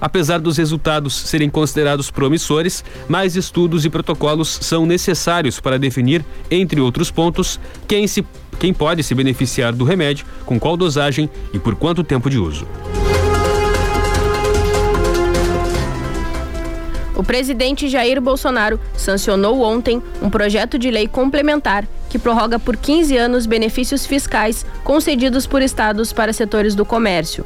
Apesar 0.00 0.38
dos 0.38 0.56
resultados 0.56 1.14
serem 1.14 1.48
considerados 1.48 2.10
promissores, 2.10 2.84
mais 3.08 3.36
estudos 3.36 3.84
e 3.84 3.90
protocolos 3.90 4.58
são 4.60 4.86
necessários 4.86 5.60
para 5.60 5.78
definir, 5.78 6.24
entre 6.50 6.80
outros 6.80 7.10
pontos, 7.10 7.58
quem, 7.88 8.06
se, 8.06 8.24
quem 8.58 8.72
pode 8.72 9.02
se 9.02 9.14
beneficiar 9.14 9.72
do 9.72 9.84
remédio, 9.84 10.26
com 10.44 10.58
qual 10.58 10.76
dosagem 10.76 11.30
e 11.52 11.58
por 11.58 11.74
quanto 11.74 12.04
tempo 12.04 12.28
de 12.28 12.38
uso. 12.38 12.66
O 17.16 17.24
presidente 17.24 17.88
Jair 17.88 18.20
Bolsonaro 18.20 18.78
sancionou 18.94 19.62
ontem 19.62 20.02
um 20.20 20.28
projeto 20.28 20.78
de 20.78 20.90
lei 20.90 21.08
complementar 21.08 21.88
que 22.10 22.18
prorroga 22.18 22.58
por 22.58 22.76
15 22.76 23.16
anos 23.16 23.46
benefícios 23.46 24.04
fiscais 24.04 24.66
concedidos 24.84 25.46
por 25.46 25.62
estados 25.62 26.12
para 26.12 26.32
setores 26.32 26.74
do 26.74 26.84
comércio. 26.84 27.44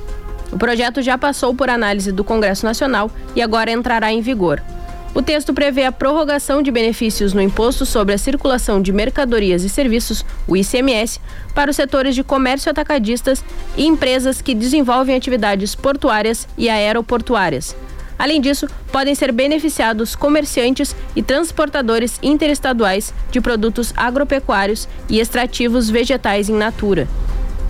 O 0.53 0.59
projeto 0.59 1.01
já 1.01 1.17
passou 1.17 1.55
por 1.55 1.71
análise 1.71 2.11
do 2.11 2.25
Congresso 2.25 2.67
Nacional 2.67 3.11
e 3.37 3.43
agora 3.43 3.71
entrará 3.71 4.13
em 4.13 4.21
vigor. 4.21 4.63
O 5.13 5.23
texto 5.23 5.53
prevê 5.53 5.85
a 5.85 5.93
prorrogação 5.93 6.63
de 6.63 6.71
benefícios 6.71 7.33
no 7.33 7.41
Imposto 7.41 7.85
sobre 7.85 8.15
a 8.15 8.19
Circulação 8.19 8.81
de 8.81 8.93
Mercadorias 8.93 9.65
e 9.65 9.69
Serviços, 9.69 10.25
o 10.47 10.57
ICMS, 10.57 11.21
para 11.53 11.71
os 11.71 11.77
setores 11.77 12.15
de 12.15 12.23
comércio 12.23 12.71
atacadistas 12.71 13.45
e 13.77 13.87
empresas 13.87 14.41
que 14.41 14.55
desenvolvem 14.55 15.17
atividades 15.17 15.75
portuárias 15.75 16.47
e 16.57 16.69
aeroportuárias. 16.69 17.77
Além 18.17 18.41
disso, 18.41 18.69
podem 18.93 19.15
ser 19.15 19.33
beneficiados 19.33 20.15
comerciantes 20.15 20.95
e 21.17 21.23
transportadores 21.23 22.19
interestaduais 22.23 23.13
de 23.33 23.41
produtos 23.41 23.93
agropecuários 23.97 24.87
e 25.09 25.19
extrativos 25.19 25.91
vegetais 25.91 26.49
em 26.49 26.55
natura. 26.55 27.09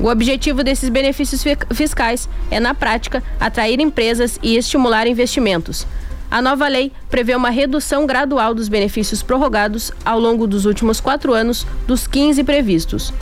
O 0.00 0.08
objetivo 0.08 0.64
desses 0.64 0.88
benefícios 0.88 1.44
fiscais 1.74 2.26
é, 2.50 2.58
na 2.58 2.74
prática, 2.74 3.22
atrair 3.38 3.80
empresas 3.80 4.38
e 4.42 4.56
estimular 4.56 5.06
investimentos. 5.06 5.86
A 6.30 6.40
nova 6.40 6.66
lei 6.68 6.90
prevê 7.10 7.34
uma 7.34 7.50
redução 7.50 8.06
gradual 8.06 8.54
dos 8.54 8.68
benefícios 8.68 9.22
prorrogados 9.22 9.92
ao 10.02 10.18
longo 10.18 10.46
dos 10.46 10.64
últimos 10.64 11.00
quatro 11.00 11.34
anos 11.34 11.66
dos 11.86 12.06
15 12.06 12.42
previstos. 12.44 13.12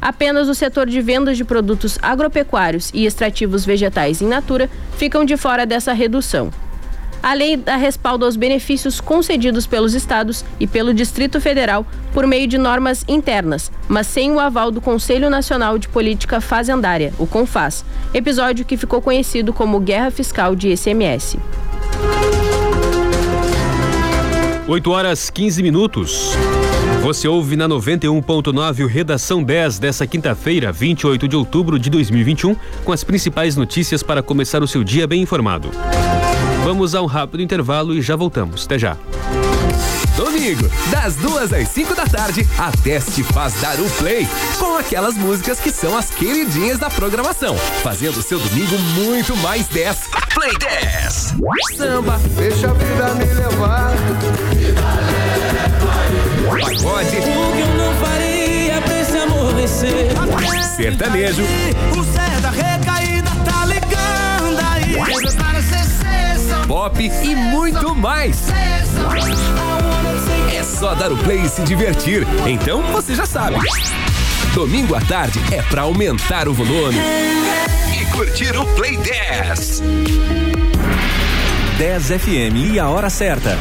Apenas 0.00 0.48
o 0.48 0.54
setor 0.54 0.86
de 0.86 1.00
vendas 1.02 1.36
de 1.36 1.44
produtos 1.44 1.98
agropecuários 2.00 2.90
e 2.94 3.04
extrativos 3.04 3.64
vegetais 3.66 4.22
em 4.22 4.26
natura 4.26 4.70
ficam 4.96 5.24
de 5.24 5.36
fora 5.36 5.66
dessa 5.66 5.92
redução. 5.92 6.50
A 7.22 7.34
lei 7.34 7.56
dá 7.56 7.76
respaldo 7.76 8.24
aos 8.24 8.34
benefícios 8.34 9.00
concedidos 9.00 9.64
pelos 9.64 9.94
estados 9.94 10.44
e 10.58 10.66
pelo 10.66 10.92
Distrito 10.92 11.40
Federal 11.40 11.86
por 12.12 12.26
meio 12.26 12.48
de 12.48 12.58
normas 12.58 13.04
internas, 13.06 13.70
mas 13.88 14.08
sem 14.08 14.32
o 14.32 14.40
aval 14.40 14.72
do 14.72 14.80
Conselho 14.80 15.30
Nacional 15.30 15.78
de 15.78 15.88
Política 15.88 16.40
Fazendária, 16.40 17.14
o 17.20 17.26
CONFAS, 17.26 17.84
episódio 18.12 18.64
que 18.64 18.76
ficou 18.76 19.00
conhecido 19.00 19.52
como 19.52 19.78
Guerra 19.78 20.10
Fiscal 20.10 20.56
de 20.56 20.70
ICMS. 20.70 21.38
8 24.66 24.90
horas 24.90 25.30
15 25.30 25.62
minutos. 25.62 26.32
Você 27.02 27.28
ouve 27.28 27.56
na 27.56 27.68
91.9 27.68 28.84
o 28.84 28.86
Redação 28.86 29.42
10 29.42 29.78
dessa 29.78 30.06
quinta-feira, 30.06 30.72
28 30.72 31.28
de 31.28 31.36
outubro 31.36 31.78
de 31.78 31.90
2021, 31.90 32.56
com 32.84 32.92
as 32.92 33.04
principais 33.04 33.56
notícias 33.56 34.02
para 34.02 34.22
começar 34.22 34.62
o 34.62 34.68
seu 34.68 34.82
dia 34.82 35.06
bem 35.06 35.20
informado. 35.22 35.68
Vamos 36.64 36.94
a 36.94 37.02
um 37.02 37.06
rápido 37.06 37.42
intervalo 37.42 37.94
e 37.94 38.00
já 38.02 38.14
voltamos. 38.16 38.64
Até 38.64 38.78
já. 38.78 38.96
Domingo, 40.16 40.68
das 40.90 41.16
duas 41.16 41.52
às 41.52 41.68
5 41.68 41.94
da 41.94 42.04
tarde, 42.06 42.46
a 42.58 42.70
Teste 42.70 43.22
faz 43.24 43.54
dar 43.60 43.78
o 43.80 43.88
play 43.92 44.28
com 44.58 44.76
aquelas 44.76 45.14
músicas 45.16 45.58
que 45.58 45.70
são 45.70 45.96
as 45.96 46.10
queridinhas 46.10 46.78
da 46.78 46.90
programação, 46.90 47.56
fazendo 47.82 48.18
o 48.18 48.22
seu 48.22 48.38
domingo 48.38 48.78
muito 48.94 49.34
mais 49.38 49.66
10. 49.68 49.96
Play 50.34 50.52
10. 50.58 51.34
Samba, 51.76 52.20
Deixa 52.36 52.70
a 52.70 52.74
vida 52.74 53.14
me 53.14 53.24
levar. 53.24 53.92
pagode, 56.48 57.16
O 57.16 57.22
que 57.22 57.60
eu 57.60 57.74
não 57.76 57.94
faria 58.06 58.80
pra 58.82 59.00
esse 59.00 59.16
amor 59.16 59.54
vencer? 59.54 60.08
sertanejo, 60.76 61.42
O 61.96 62.02
Zé 62.02 62.40
ser 66.72 66.78
pop 66.78 67.04
e 67.04 67.34
muito 67.34 67.94
mais. 67.94 68.48
É 70.50 70.62
só 70.64 70.94
dar 70.94 71.12
o 71.12 71.16
play 71.18 71.42
e 71.42 71.48
se 71.48 71.62
divertir. 71.62 72.26
Então 72.46 72.82
você 72.92 73.14
já 73.14 73.26
sabe. 73.26 73.56
Domingo 74.54 74.94
à 74.94 75.00
tarde 75.00 75.38
é 75.52 75.60
pra 75.62 75.82
aumentar 75.82 76.48
o 76.48 76.54
volume. 76.54 76.98
E 78.00 78.06
curtir 78.06 78.56
o 78.56 78.64
Play 78.74 78.96
10. 78.96 79.82
10 81.78 82.06
FM 82.06 82.72
e 82.72 82.78
a 82.78 82.88
hora 82.88 83.10
certa. 83.10 83.58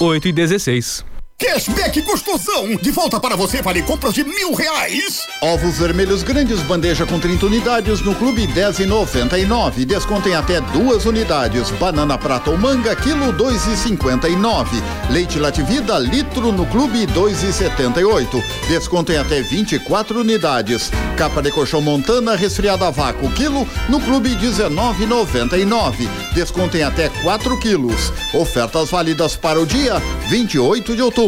8 0.00 0.28
e 0.28 0.32
16. 0.32 1.04
Cashback 1.40 2.00
gostosão! 2.02 2.74
De 2.82 2.90
volta 2.90 3.20
para 3.20 3.36
você, 3.36 3.62
vale 3.62 3.80
compras 3.82 4.12
de 4.12 4.24
mil 4.24 4.54
reais! 4.54 5.24
Ovos 5.40 5.78
vermelhos 5.78 6.24
grandes, 6.24 6.60
bandeja 6.62 7.06
com 7.06 7.20
30 7.20 7.46
unidades 7.46 8.00
no 8.00 8.12
Clube 8.16 8.44
10 8.44 8.80
e 8.80 8.86
99. 8.86 9.84
Descontem 9.84 10.34
até 10.34 10.60
duas 10.60 11.06
unidades. 11.06 11.70
Banana 11.70 12.18
prata 12.18 12.50
ou 12.50 12.58
manga, 12.58 12.96
quilo 12.96 13.30
2 13.30 13.66
e 13.68 13.76
59. 13.76 14.82
Leite 15.10 15.38
Lativida, 15.38 15.96
litro 15.96 16.50
no 16.50 16.66
Clube 16.66 17.06
2 17.06 17.44
e 17.44 17.52
78. 17.52 18.42
Descontem 18.66 19.16
até 19.16 19.40
24 19.40 20.18
unidades. 20.18 20.90
Capa 21.16 21.40
de 21.40 21.52
colchão 21.52 21.80
montana, 21.80 22.34
resfriada 22.34 22.88
a 22.88 22.90
vácuo, 22.90 23.30
quilo 23.30 23.64
no 23.88 24.00
Clube 24.00 24.30
19,99. 24.30 26.08
Descontem 26.34 26.82
até 26.82 27.08
4 27.22 27.60
quilos. 27.60 28.12
Ofertas 28.34 28.90
válidas 28.90 29.36
para 29.36 29.60
o 29.60 29.66
dia 29.66 30.02
28 30.28 30.96
de 30.96 31.02
outubro. 31.02 31.27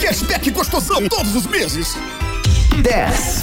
Cashback 0.00 0.50
gostosão 0.52 1.08
todos 1.08 1.34
os 1.34 1.46
meses! 1.46 1.96
10. 2.80 3.42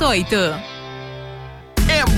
Rồi. 0.00 0.24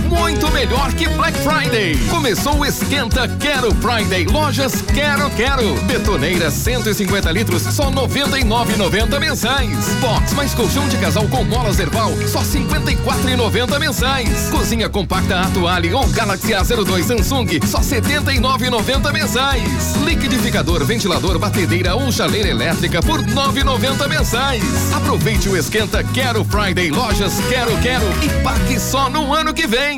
Muito 0.08 0.50
melhor 0.50 0.92
que 0.94 1.08
Black 1.10 1.38
Friday. 1.38 1.96
Começou 2.08 2.58
o 2.58 2.64
Esquenta 2.64 3.28
Quero 3.38 3.74
Friday. 3.76 4.24
Lojas 4.26 4.82
Quero 4.82 5.30
Quero. 5.30 5.74
Betoneira 5.82 6.50
150 6.50 7.30
litros, 7.30 7.62
só 7.62 7.90
99,90 7.90 9.20
mensais. 9.20 9.88
Box 10.00 10.32
mais 10.34 10.54
colchão 10.54 10.88
de 10.88 10.96
casal 10.96 11.26
com 11.28 11.44
molas 11.44 11.78
Erval, 11.78 12.12
só 12.26 12.40
54,90 12.40 13.78
mensais. 13.78 14.48
Cozinha 14.50 14.88
compacta 14.88 15.40
Atuale 15.40 15.92
ou 15.92 16.06
Galaxy 16.08 16.52
A02 16.52 17.04
Samsung, 17.04 17.60
só 17.66 17.80
79,90 17.80 19.12
mensais. 19.12 19.96
Liquidificador, 20.04 20.84
ventilador, 20.84 21.38
batedeira 21.38 21.94
ou 21.94 22.10
chaleira 22.10 22.48
elétrica 22.48 23.00
por 23.02 23.22
9,90 23.22 24.08
mensais. 24.08 24.62
Aproveite 24.94 25.48
o 25.48 25.56
Esquenta 25.56 26.02
Quero 26.02 26.44
Friday. 26.44 26.90
Lojas 26.90 27.34
Quero 27.48 27.76
Quero 27.78 28.06
e 28.22 28.42
pague 28.42 28.78
só 28.78 29.08
no 29.10 29.34
ano 29.34 29.52
que 29.52 29.66
vem. 29.66 29.97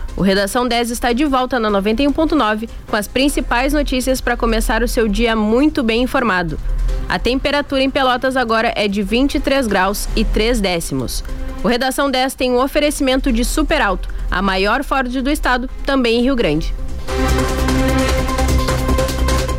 O 0.15 0.21
Redação 0.21 0.67
10 0.67 0.91
está 0.91 1.13
de 1.13 1.25
volta 1.25 1.59
na 1.59 1.69
91.9 1.69 2.69
com 2.87 2.95
as 2.95 3.07
principais 3.07 3.73
notícias 3.73 4.19
para 4.19 4.37
começar 4.37 4.83
o 4.83 4.87
seu 4.87 5.07
dia 5.07 5.35
muito 5.35 5.81
bem 5.81 6.03
informado. 6.03 6.59
A 7.07 7.17
temperatura 7.17 7.81
em 7.81 7.89
Pelotas 7.89 8.37
agora 8.37 8.71
é 8.75 8.87
de 8.87 9.01
23 9.01 9.67
graus 9.67 10.07
e 10.15 10.23
3 10.23 10.61
décimos. 10.61 11.23
O 11.63 11.67
Redação 11.67 12.09
10 12.09 12.35
tem 12.35 12.51
um 12.51 12.61
oferecimento 12.61 13.31
de 13.31 13.43
Super 13.45 13.81
Alto, 13.81 14.09
a 14.29 14.41
maior 14.41 14.83
Ford 14.83 15.21
do 15.21 15.29
estado, 15.29 15.69
também 15.85 16.19
em 16.19 16.23
Rio 16.23 16.35
Grande. 16.35 16.73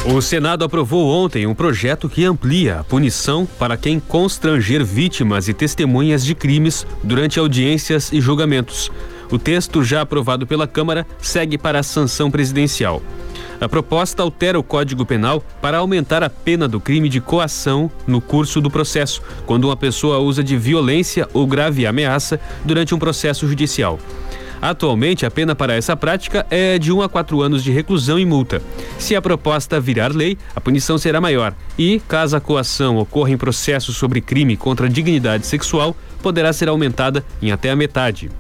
O 0.04 0.20
Senado 0.20 0.64
aprovou 0.64 1.06
ontem 1.06 1.46
um 1.46 1.54
projeto 1.54 2.08
que 2.08 2.24
amplia 2.24 2.80
a 2.80 2.84
punição 2.84 3.46
para 3.46 3.76
quem 3.76 4.00
constranger 4.00 4.84
vítimas 4.84 5.46
e 5.46 5.54
testemunhas 5.54 6.24
de 6.24 6.34
crimes 6.34 6.84
durante 7.04 7.38
audiências 7.38 8.12
e 8.12 8.20
julgamentos. 8.20 8.90
O 9.32 9.38
texto, 9.38 9.82
já 9.82 10.02
aprovado 10.02 10.46
pela 10.46 10.66
Câmara, 10.66 11.06
segue 11.18 11.56
para 11.56 11.78
a 11.78 11.82
sanção 11.82 12.30
presidencial. 12.30 13.02
A 13.58 13.66
proposta 13.66 14.22
altera 14.22 14.58
o 14.58 14.62
Código 14.62 15.06
Penal 15.06 15.42
para 15.62 15.78
aumentar 15.78 16.22
a 16.22 16.28
pena 16.28 16.68
do 16.68 16.78
crime 16.78 17.08
de 17.08 17.18
coação 17.18 17.90
no 18.06 18.20
curso 18.20 18.60
do 18.60 18.70
processo, 18.70 19.22
quando 19.46 19.64
uma 19.64 19.76
pessoa 19.76 20.18
usa 20.18 20.44
de 20.44 20.54
violência 20.58 21.26
ou 21.32 21.46
grave 21.46 21.86
ameaça 21.86 22.38
durante 22.62 22.94
um 22.94 22.98
processo 22.98 23.48
judicial. 23.48 23.98
Atualmente, 24.60 25.24
a 25.24 25.30
pena 25.30 25.54
para 25.54 25.74
essa 25.74 25.96
prática 25.96 26.46
é 26.50 26.78
de 26.78 26.92
1 26.92 26.96
um 26.96 27.02
a 27.02 27.08
4 27.08 27.40
anos 27.40 27.64
de 27.64 27.72
reclusão 27.72 28.18
e 28.18 28.26
multa. 28.26 28.60
Se 28.98 29.16
a 29.16 29.22
proposta 29.22 29.80
virar 29.80 30.14
lei, 30.14 30.36
a 30.54 30.60
punição 30.60 30.98
será 30.98 31.22
maior 31.22 31.54
e, 31.78 32.00
caso 32.06 32.36
a 32.36 32.40
coação 32.40 32.98
ocorra 32.98 33.30
em 33.30 33.38
processo 33.38 33.92
sobre 33.94 34.20
crime 34.20 34.56
contra 34.58 34.86
a 34.86 34.90
dignidade 34.90 35.46
sexual, 35.46 35.96
poderá 36.22 36.52
ser 36.52 36.68
aumentada 36.68 37.24
em 37.40 37.50
até 37.50 37.70
a 37.70 37.76
metade. 37.76 38.30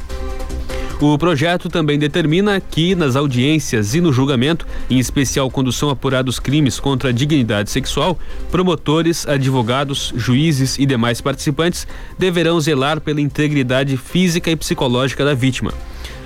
O 1.04 1.18
projeto 1.18 1.68
também 1.68 1.98
determina 1.98 2.60
que, 2.60 2.94
nas 2.94 3.16
audiências 3.16 3.92
e 3.92 4.00
no 4.00 4.12
julgamento, 4.12 4.64
em 4.88 5.00
especial 5.00 5.50
quando 5.50 5.72
são 5.72 5.90
apurados 5.90 6.38
crimes 6.38 6.78
contra 6.78 7.08
a 7.08 7.12
dignidade 7.12 7.72
sexual, 7.72 8.16
promotores, 8.52 9.26
advogados, 9.26 10.12
juízes 10.14 10.78
e 10.78 10.86
demais 10.86 11.20
participantes 11.20 11.88
deverão 12.16 12.60
zelar 12.60 13.00
pela 13.00 13.20
integridade 13.20 13.96
física 13.96 14.48
e 14.48 14.54
psicológica 14.54 15.24
da 15.24 15.34
vítima. 15.34 15.74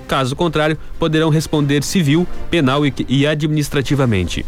Caso 0.06 0.36
contrário, 0.36 0.76
poderão 0.98 1.30
responder 1.30 1.82
civil, 1.82 2.28
penal 2.50 2.82
e 3.08 3.26
administrativamente. 3.26 4.44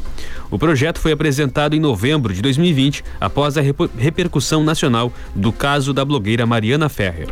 O 0.51 0.59
projeto 0.59 0.99
foi 0.99 1.13
apresentado 1.13 1.75
em 1.75 1.81
novembro 1.81 2.35
de 2.35 2.43
2020, 2.43 3.03
após 3.19 3.57
a 3.57 3.63
repercussão 3.97 4.63
nacional 4.63 5.11
do 5.35 5.51
caso 5.53 5.95
da 5.95 6.05
blogueira 6.05 6.45
Mariana 6.45 6.91
Ferrer. 6.91 7.29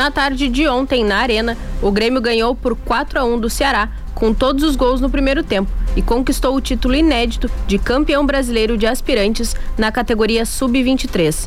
Na 0.00 0.10
tarde 0.10 0.48
de 0.48 0.66
ontem, 0.66 1.04
na 1.04 1.18
Arena, 1.18 1.58
o 1.82 1.90
Grêmio 1.90 2.22
ganhou 2.22 2.54
por 2.54 2.74
4 2.74 3.20
a 3.20 3.24
1 3.26 3.38
do 3.38 3.50
Ceará, 3.50 3.90
com 4.14 4.32
todos 4.32 4.64
os 4.64 4.74
gols 4.74 4.98
no 4.98 5.10
primeiro 5.10 5.42
tempo, 5.42 5.70
e 5.94 6.00
conquistou 6.00 6.56
o 6.56 6.60
título 6.62 6.94
inédito 6.94 7.50
de 7.66 7.78
campeão 7.78 8.24
brasileiro 8.24 8.78
de 8.78 8.86
aspirantes 8.86 9.54
na 9.76 9.92
categoria 9.92 10.46
Sub-23. 10.46 11.46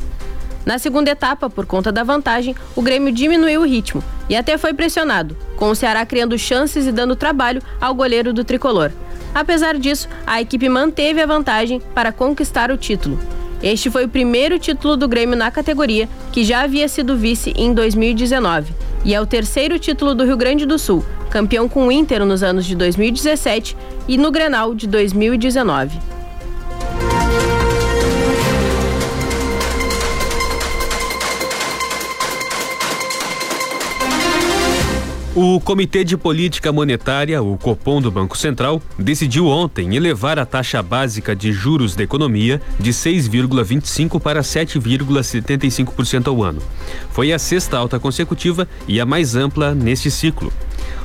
Na 0.68 0.78
segunda 0.78 1.10
etapa, 1.10 1.50
por 1.50 1.66
conta 1.66 1.92
da 1.92 2.04
vantagem, 2.04 2.56
o 2.76 2.82
Grêmio 2.84 3.12
diminuiu 3.12 3.62
o 3.62 3.66
ritmo 3.66 4.04
e 4.30 4.36
até 4.36 4.56
foi 4.56 4.72
pressionado, 4.72 5.36
com 5.58 5.72
o 5.72 5.76
Ceará 5.76 6.06
criando 6.06 6.38
chances 6.38 6.86
e 6.86 6.92
dando 6.92 7.16
trabalho 7.16 7.60
ao 7.82 7.96
goleiro 7.96 8.32
do 8.32 8.44
tricolor. 8.44 8.92
Apesar 9.34 9.80
disso, 9.80 10.08
a 10.28 10.40
equipe 10.40 10.70
manteve 10.70 11.20
a 11.20 11.26
vantagem 11.26 11.82
para 11.96 12.12
conquistar 12.12 12.70
o 12.70 12.78
título. 12.78 13.18
Este 13.64 13.90
foi 13.90 14.04
o 14.04 14.10
primeiro 14.10 14.60
título 14.60 14.98
do 14.98 15.08
Grêmio 15.08 15.38
na 15.38 15.50
categoria, 15.50 16.10
que 16.34 16.44
já 16.44 16.64
havia 16.64 16.86
sido 16.90 17.16
vice 17.16 17.54
em 17.56 17.74
2019. 17.74 18.74
E 19.06 19.16
é 19.16 19.22
o 19.22 19.26
terceiro 19.26 19.80
título 19.80 20.14
do 20.14 20.26
Rio 20.26 20.36
Grande 20.36 20.66
do 20.66 20.78
Sul, 20.78 21.04
campeão 21.30 21.70
com 21.70 21.88
o 21.88 21.92
Inter 21.92 22.26
nos 22.26 22.44
anos 22.44 22.66
de 22.66 22.76
2017 22.76 23.78
e 24.06 24.18
no 24.18 24.32
Grenal 24.32 24.76
de 24.76 24.86
2019. 24.86 25.98
O 35.36 35.60
Comitê 35.60 36.04
de 36.04 36.16
Política 36.16 36.72
Monetária, 36.72 37.42
o 37.42 37.58
Copom 37.58 38.00
do 38.00 38.12
Banco 38.12 38.38
Central, 38.38 38.80
decidiu 39.00 39.48
ontem 39.48 39.96
elevar 39.96 40.38
a 40.38 40.46
taxa 40.46 40.84
básica 40.84 41.36
de 41.36 41.52
juros 41.52 41.96
da 41.96 42.04
economia 42.04 42.62
de 42.80 42.92
6,25 42.92 44.22
para 44.22 44.42
7,75% 44.42 46.28
ao 46.28 46.44
ano. 46.44 46.62
Foi 47.10 47.34
a 47.34 47.40
sexta 47.40 47.76
alta 47.76 48.00
consecutiva 48.00 48.68
e 48.88 49.02
a 49.02 49.08
mais 49.08 49.36
ampla 49.36 49.74
neste 49.74 50.12
ciclo. 50.12 50.54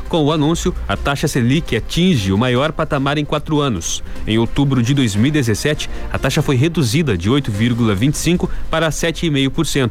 Com 0.09 0.25
o 0.25 0.33
anúncio, 0.33 0.75
a 0.89 0.97
taxa 0.97 1.29
Selic 1.29 1.77
atinge 1.77 2.33
o 2.33 2.39
maior 2.39 2.73
patamar 2.73 3.19
em 3.19 3.27
quatro 3.27 3.61
anos. 3.61 4.03
Em 4.27 4.39
outubro 4.39 4.83
de 4.83 4.95
2017, 4.95 5.91
a 6.11 6.19
taxa 6.19 6.41
foi 6.41 6.57
reduzida 6.57 7.17
de 7.17 7.31
8,25% 7.31 8.49
para 8.71 8.89
7,5%. 8.89 9.91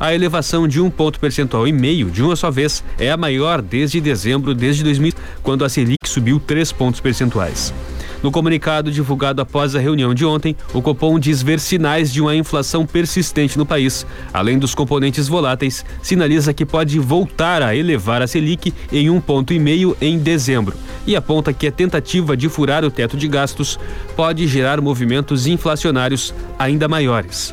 A 0.00 0.14
elevação 0.14 0.66
de 0.66 0.80
um 0.80 0.88
ponto 0.88 1.20
percentual 1.20 1.68
e 1.68 1.72
meio 1.72 2.10
de 2.10 2.22
uma 2.22 2.34
só 2.34 2.50
vez 2.50 2.82
é 2.98 3.10
a 3.10 3.16
maior 3.16 3.60
desde 3.60 4.00
dezembro 4.00 4.54
desde 4.54 4.82
2000, 4.84 5.12
quando 5.42 5.66
a 5.66 5.68
Selic 5.68 5.98
subiu 6.06 6.40
três 6.40 6.72
pontos 6.72 7.00
percentuais. 7.00 7.74
No 8.22 8.30
comunicado 8.30 8.90
divulgado 8.90 9.42
após 9.42 9.74
a 9.74 9.80
reunião 9.80 10.14
de 10.14 10.24
ontem, 10.24 10.54
o 10.72 10.80
Copom 10.80 11.18
diz 11.18 11.42
ver 11.42 11.58
sinais 11.58 12.12
de 12.12 12.20
uma 12.20 12.36
inflação 12.36 12.86
persistente 12.86 13.58
no 13.58 13.66
país. 13.66 14.06
Além 14.32 14.58
dos 14.58 14.74
componentes 14.74 15.26
voláteis, 15.26 15.84
sinaliza 16.00 16.54
que 16.54 16.64
pode 16.64 16.98
voltar 17.00 17.62
a 17.62 17.74
elevar 17.74 18.22
a 18.22 18.26
Selic 18.28 18.72
em 18.92 19.10
um 19.10 19.20
ponto 19.20 19.52
e 19.52 19.58
meio 19.58 19.96
em 20.00 20.18
dezembro 20.18 20.76
e 21.04 21.16
aponta 21.16 21.52
que 21.52 21.66
a 21.66 21.72
tentativa 21.72 22.36
de 22.36 22.48
furar 22.48 22.84
o 22.84 22.90
teto 22.90 23.16
de 23.16 23.26
gastos 23.26 23.78
pode 24.14 24.46
gerar 24.46 24.80
movimentos 24.80 25.48
inflacionários 25.48 26.32
ainda 26.56 26.86
maiores. 26.86 27.52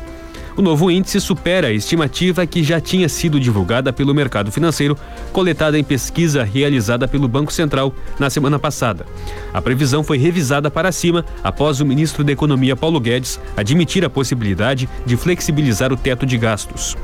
O 0.56 0.62
novo 0.62 0.90
índice 0.90 1.20
supera 1.20 1.68
a 1.68 1.72
estimativa 1.72 2.46
que 2.46 2.62
já 2.62 2.80
tinha 2.80 3.08
sido 3.08 3.38
divulgada 3.38 3.92
pelo 3.92 4.14
mercado 4.14 4.50
financeiro, 4.50 4.96
coletada 5.32 5.78
em 5.78 5.84
pesquisa 5.84 6.42
realizada 6.42 7.06
pelo 7.06 7.28
Banco 7.28 7.52
Central 7.52 7.94
na 8.18 8.28
semana 8.28 8.58
passada. 8.58 9.06
A 9.52 9.62
previsão 9.62 10.02
foi 10.02 10.18
revisada 10.18 10.70
para 10.70 10.92
cima 10.92 11.24
após 11.42 11.80
o 11.80 11.86
ministro 11.86 12.24
da 12.24 12.32
Economia 12.32 12.76
Paulo 12.76 13.00
Guedes 13.00 13.40
admitir 13.56 14.04
a 14.04 14.10
possibilidade 14.10 14.88
de 15.06 15.16
flexibilizar 15.16 15.92
o 15.92 15.96
teto 15.96 16.26
de 16.26 16.36
gastos. 16.36 16.96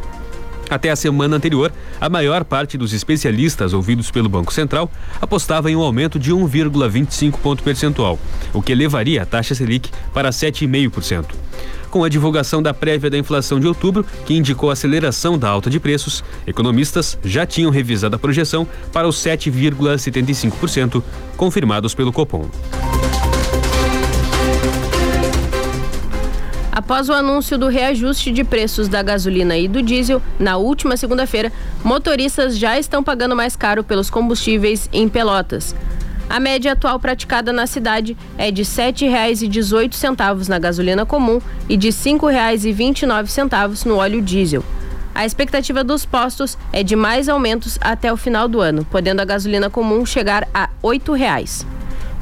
Até 0.68 0.90
a 0.90 0.96
semana 0.96 1.36
anterior, 1.36 1.72
a 2.00 2.08
maior 2.08 2.44
parte 2.44 2.76
dos 2.76 2.92
especialistas 2.92 3.72
ouvidos 3.72 4.10
pelo 4.10 4.28
Banco 4.28 4.52
Central 4.52 4.90
apostava 5.20 5.70
em 5.70 5.76
um 5.76 5.80
aumento 5.80 6.18
de 6.18 6.32
1,25 6.32 7.38
ponto 7.38 7.62
percentual, 7.62 8.18
o 8.52 8.60
que 8.60 8.72
elevaria 8.72 9.22
a 9.22 9.26
taxa 9.26 9.54
Selic 9.54 9.90
para 10.12 10.30
7,5% 10.30 11.26
com 11.96 12.04
a 12.04 12.10
divulgação 12.10 12.62
da 12.62 12.74
prévia 12.74 13.08
da 13.08 13.16
inflação 13.16 13.58
de 13.58 13.66
outubro, 13.66 14.04
que 14.26 14.34
indicou 14.34 14.70
aceleração 14.70 15.38
da 15.38 15.48
alta 15.48 15.70
de 15.70 15.80
preços, 15.80 16.22
economistas 16.46 17.18
já 17.24 17.46
tinham 17.46 17.70
revisado 17.70 18.14
a 18.14 18.18
projeção 18.18 18.68
para 18.92 19.08
os 19.08 19.16
7,75%, 19.16 21.02
confirmados 21.38 21.94
pelo 21.94 22.12
Copom. 22.12 22.50
Após 26.76 27.08
o 27.08 27.14
anúncio 27.14 27.56
do 27.56 27.68
reajuste 27.68 28.30
de 28.30 28.44
preços 28.44 28.86
da 28.86 29.02
gasolina 29.02 29.56
e 29.56 29.66
do 29.66 29.80
diesel 29.80 30.20
na 30.38 30.58
última 30.58 30.94
segunda-feira, 30.94 31.50
motoristas 31.82 32.58
já 32.58 32.78
estão 32.78 33.02
pagando 33.02 33.34
mais 33.34 33.56
caro 33.56 33.82
pelos 33.82 34.10
combustíveis 34.10 34.86
em 34.92 35.08
Pelotas. 35.08 35.74
A 36.28 36.38
média 36.38 36.72
atual 36.72 37.00
praticada 37.00 37.50
na 37.50 37.66
cidade 37.66 38.14
é 38.36 38.50
de 38.50 38.60
R$ 38.60 38.68
7,18 38.68 40.48
na 40.48 40.58
gasolina 40.58 41.06
comum 41.06 41.40
e 41.66 41.78
de 41.78 41.86
R$ 41.86 41.94
5,29 41.94 43.86
no 43.86 43.96
óleo 43.96 44.20
diesel. 44.20 44.62
A 45.14 45.24
expectativa 45.24 45.82
dos 45.82 46.04
postos 46.04 46.58
é 46.74 46.82
de 46.82 46.94
mais 46.94 47.26
aumentos 47.26 47.78
até 47.80 48.12
o 48.12 48.18
final 48.18 48.46
do 48.46 48.60
ano, 48.60 48.84
podendo 48.84 49.22
a 49.22 49.24
gasolina 49.24 49.70
comum 49.70 50.04
chegar 50.04 50.46
a 50.52 50.64
R$ 50.64 50.70
8,00. 50.82 51.64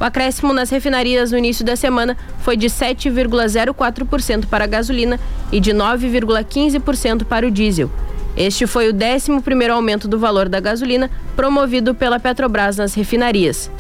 O 0.01 0.05
acréscimo 0.05 0.53
nas 0.53 0.71
refinarias 0.71 1.31
no 1.31 1.39
início 1.39 1.65
da 1.65 1.77
semana 1.77 2.17
foi 2.41 2.57
de 2.57 2.67
7,04% 2.67 4.47
para 4.47 4.65
a 4.65 4.67
gasolina 4.67 5.21
e 5.53 5.61
de 5.61 5.73
9,15% 5.73 7.25
para 7.25 7.47
o 7.47 7.51
diesel. 7.51 7.91
Este 8.37 8.67
foi 8.67 8.91
o 8.91 8.93
11 8.93 9.41
primeiro 9.43 9.75
aumento 9.75 10.09
do 10.09 10.19
valor 10.19 10.49
da 10.49 10.59
gasolina 10.59 11.09
promovido 11.37 11.95
pela 11.95 12.19
Petrobras 12.19 12.77
nas 12.77 12.93
refinarias. 12.95 13.71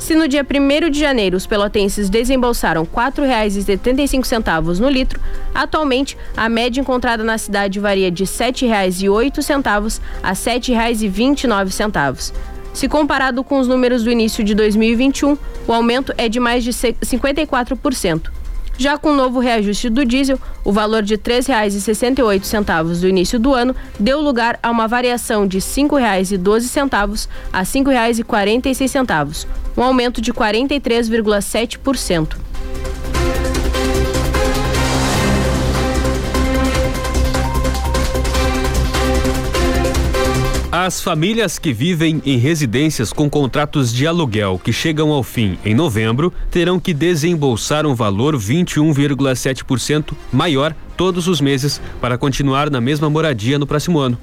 Se 0.00 0.16
no 0.16 0.26
dia 0.26 0.44
1 0.44 0.90
de 0.90 0.98
janeiro 0.98 1.36
os 1.36 1.46
pelotenses 1.46 2.08
desembolsaram 2.08 2.82
R$ 2.82 2.88
4,75 2.88 4.78
no 4.78 4.88
litro, 4.88 5.20
atualmente 5.54 6.16
a 6.34 6.48
média 6.48 6.80
encontrada 6.80 7.22
na 7.22 7.36
cidade 7.36 7.78
varia 7.78 8.10
de 8.10 8.24
R$ 8.24 8.30
7,08 8.30 10.00
a 10.22 10.28
R$ 10.30 10.34
7,29. 10.34 12.32
Se 12.80 12.88
comparado 12.88 13.44
com 13.44 13.58
os 13.58 13.68
números 13.68 14.04
do 14.04 14.10
início 14.10 14.42
de 14.42 14.54
2021, 14.54 15.36
o 15.66 15.72
aumento 15.74 16.14
é 16.16 16.30
de 16.30 16.40
mais 16.40 16.64
de 16.64 16.70
54%. 16.70 18.30
Já 18.78 18.96
com 18.96 19.10
o 19.10 19.14
novo 19.14 19.38
reajuste 19.38 19.90
do 19.90 20.02
diesel, 20.02 20.38
o 20.64 20.72
valor 20.72 21.02
de 21.02 21.16
R$ 21.16 21.20
3,68 21.20 22.98
do 22.98 23.06
início 23.06 23.38
do 23.38 23.52
ano 23.52 23.76
deu 23.98 24.22
lugar 24.22 24.58
a 24.62 24.70
uma 24.70 24.88
variação 24.88 25.46
de 25.46 25.58
R$ 25.58 25.62
5,12 25.62 27.28
a 27.52 27.58
R$ 27.58 27.64
5,46, 27.64 29.46
um 29.76 29.82
aumento 29.82 30.22
de 30.22 30.32
43,7%. 30.32 32.38
As 40.82 40.98
famílias 40.98 41.58
que 41.58 41.74
vivem 41.74 42.22
em 42.24 42.38
residências 42.38 43.12
com 43.12 43.28
contratos 43.28 43.92
de 43.92 44.06
aluguel 44.06 44.58
que 44.58 44.72
chegam 44.72 45.10
ao 45.10 45.22
fim 45.22 45.58
em 45.62 45.74
novembro 45.74 46.32
terão 46.50 46.80
que 46.80 46.94
desembolsar 46.94 47.84
um 47.84 47.94
valor 47.94 48.34
21,7% 48.34 50.14
maior 50.32 50.74
todos 50.96 51.28
os 51.28 51.38
meses 51.38 51.82
para 52.00 52.16
continuar 52.16 52.70
na 52.70 52.80
mesma 52.80 53.10
moradia 53.10 53.58
no 53.58 53.66
próximo 53.66 53.98
ano. 53.98 54.16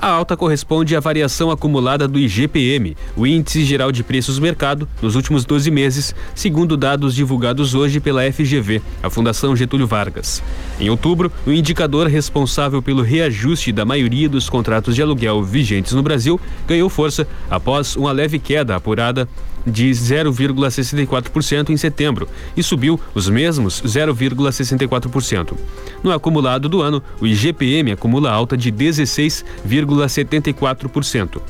A 0.00 0.10
alta 0.10 0.36
corresponde 0.36 0.94
à 0.94 1.00
variação 1.00 1.50
acumulada 1.50 2.06
do 2.06 2.20
IGPM, 2.20 2.96
o 3.16 3.26
Índice 3.26 3.64
Geral 3.64 3.90
de 3.90 4.04
Preços 4.04 4.38
Mercado, 4.38 4.88
nos 5.02 5.16
últimos 5.16 5.44
12 5.44 5.72
meses, 5.72 6.14
segundo 6.36 6.76
dados 6.76 7.16
divulgados 7.16 7.74
hoje 7.74 7.98
pela 7.98 8.22
FGV, 8.32 8.80
a 9.02 9.10
Fundação 9.10 9.56
Getúlio 9.56 9.88
Vargas. 9.88 10.40
Em 10.78 10.88
outubro, 10.88 11.32
o 11.44 11.50
indicador 11.50 12.06
responsável 12.06 12.80
pelo 12.80 13.02
reajuste 13.02 13.72
da 13.72 13.84
maioria 13.84 14.28
dos 14.28 14.48
contratos 14.48 14.94
de 14.94 15.02
aluguel 15.02 15.42
vigentes 15.42 15.92
no 15.92 16.02
Brasil 16.02 16.40
ganhou 16.68 16.88
força 16.88 17.26
após 17.50 17.96
uma 17.96 18.12
leve 18.12 18.38
queda 18.38 18.76
apurada 18.76 19.28
de 19.66 19.90
0,64% 19.90 21.70
em 21.70 21.76
setembro 21.76 22.28
e 22.56 22.62
subiu 22.62 23.00
os 23.14 23.28
mesmos 23.28 23.82
0,64%. 23.82 25.56
No 26.02 26.10
acumulado 26.12 26.68
do 26.68 26.82
ano, 26.82 27.02
o 27.20 27.26
IGPM 27.26 27.92
acumula 27.92 28.30
alta 28.30 28.56
de 28.56 28.72
16,74%. 28.72 31.40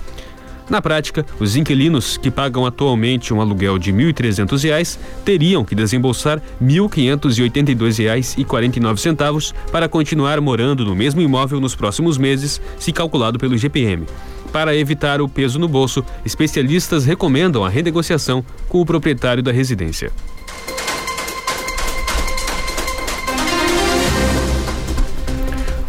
Na 0.68 0.82
prática, 0.82 1.24
os 1.40 1.56
inquilinos 1.56 2.18
que 2.18 2.30
pagam 2.30 2.66
atualmente 2.66 3.32
um 3.32 3.40
aluguel 3.40 3.78
de 3.78 3.90
R$ 3.90 4.12
1.300 4.12 4.98
teriam 5.24 5.64
que 5.64 5.74
desembolsar 5.74 6.42
R$ 6.60 6.66
1.582,49 6.66 9.54
para 9.72 9.88
continuar 9.88 10.42
morando 10.42 10.84
no 10.84 10.94
mesmo 10.94 11.22
imóvel 11.22 11.58
nos 11.58 11.74
próximos 11.74 12.18
meses, 12.18 12.60
se 12.78 12.92
calculado 12.92 13.38
pelo 13.38 13.54
IGPM. 13.54 14.04
Para 14.52 14.76
evitar 14.76 15.22
o 15.22 15.28
peso 15.28 15.58
no 15.58 15.68
bolso, 15.68 16.04
especialistas 16.24 17.04
recomendam 17.04 17.62
a 17.64 17.68
renegociação 17.68 18.44
com 18.68 18.80
o 18.80 18.86
proprietário 18.86 19.42
da 19.42 19.50
residência. 19.52 20.10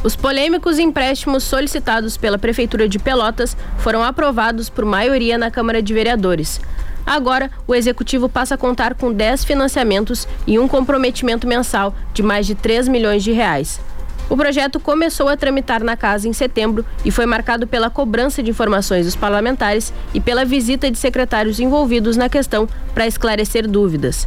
Os 0.02 0.16
polêmicos 0.16 0.80
empréstimos 0.80 1.44
solicitados 1.44 2.16
pela 2.16 2.38
Prefeitura 2.38 2.88
de 2.88 2.98
Pelotas 2.98 3.58
foram 3.80 4.02
aprovados 4.02 4.70
por 4.70 4.86
maioria 4.86 5.38
na 5.38 5.52
Câmara 5.52 5.82
de 5.82 5.94
Vereadores. 5.94 6.62
Agora, 7.06 7.52
o 7.68 7.76
Executivo 7.76 8.30
passa 8.30 8.56
a 8.56 8.58
contar 8.58 8.94
com 8.94 9.12
10 9.12 9.44
financiamentos 9.44 10.26
e 10.48 10.58
um 10.58 10.70
comprometimento 10.70 11.46
mensal 11.46 11.94
de 12.14 12.24
mais 12.24 12.48
de 12.48 12.56
3 12.56 12.88
milhões 12.88 13.24
de 13.26 13.34
reais. 13.34 13.82
O 14.30 14.38
projeto 14.38 14.80
começou 14.80 15.28
a 15.28 15.36
tramitar 15.36 15.84
na 15.84 15.98
casa 15.98 16.30
em 16.30 16.34
setembro 16.34 16.86
e 17.04 17.12
foi 17.12 17.26
marcado 17.26 17.68
pela 17.68 17.90
cobrança 17.90 18.42
de 18.42 18.52
informações 18.52 19.06
dos 19.06 19.18
parlamentares 19.18 19.92
e 20.14 20.22
pela 20.22 20.46
visita 20.46 20.90
de 20.90 20.98
secretários 20.98 21.60
envolvidos 21.60 22.16
na 22.16 22.30
questão 22.30 22.70
para 22.94 23.08
esclarecer 23.08 23.68
dúvidas. 23.68 24.26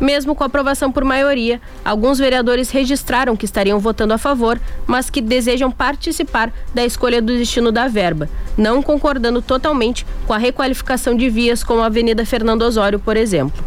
Mesmo 0.00 0.34
com 0.34 0.44
aprovação 0.44 0.92
por 0.92 1.04
maioria, 1.04 1.60
alguns 1.84 2.18
vereadores 2.18 2.70
registraram 2.70 3.36
que 3.36 3.44
estariam 3.44 3.78
votando 3.78 4.14
a 4.14 4.18
favor, 4.18 4.60
mas 4.86 5.10
que 5.10 5.20
desejam 5.20 5.70
participar 5.70 6.52
da 6.72 6.84
escolha 6.84 7.20
do 7.20 7.36
destino 7.36 7.72
da 7.72 7.88
verba, 7.88 8.28
não 8.56 8.82
concordando 8.82 9.42
totalmente 9.42 10.06
com 10.26 10.32
a 10.32 10.38
requalificação 10.38 11.16
de 11.16 11.28
vias 11.28 11.64
como 11.64 11.82
a 11.82 11.86
Avenida 11.86 12.24
Fernando 12.24 12.62
Osório, 12.62 12.98
por 12.98 13.16
exemplo. 13.16 13.64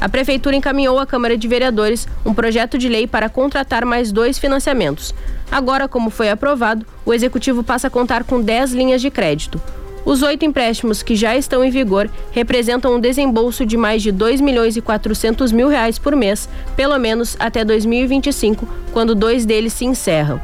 A 0.00 0.08
Prefeitura 0.08 0.54
encaminhou 0.54 0.98
à 0.98 1.06
Câmara 1.06 1.36
de 1.36 1.48
Vereadores 1.48 2.06
um 2.24 2.32
projeto 2.32 2.78
de 2.78 2.88
lei 2.88 3.06
para 3.06 3.28
contratar 3.28 3.84
mais 3.84 4.12
dois 4.12 4.38
financiamentos. 4.38 5.12
Agora, 5.50 5.88
como 5.88 6.10
foi 6.10 6.30
aprovado, 6.30 6.86
o 7.04 7.12
Executivo 7.12 7.64
passa 7.64 7.88
a 7.88 7.90
contar 7.90 8.22
com 8.22 8.40
10 8.40 8.72
linhas 8.72 9.00
de 9.00 9.10
crédito. 9.10 9.60
Os 10.08 10.22
oito 10.22 10.42
empréstimos 10.42 11.02
que 11.02 11.14
já 11.14 11.36
estão 11.36 11.62
em 11.62 11.68
vigor 11.68 12.08
representam 12.32 12.94
um 12.94 12.98
desembolso 12.98 13.66
de 13.66 13.76
mais 13.76 14.02
de 14.02 14.10
2 14.10 14.40
milhões 14.40 14.74
e 14.74 14.80
400 14.80 15.52
mil 15.52 15.68
reais 15.68 15.98
por 15.98 16.16
mês, 16.16 16.48
pelo 16.74 16.98
menos 16.98 17.36
até 17.38 17.62
2025, 17.62 18.66
quando 18.90 19.14
dois 19.14 19.44
deles 19.44 19.74
se 19.74 19.84
encerram. 19.84 20.40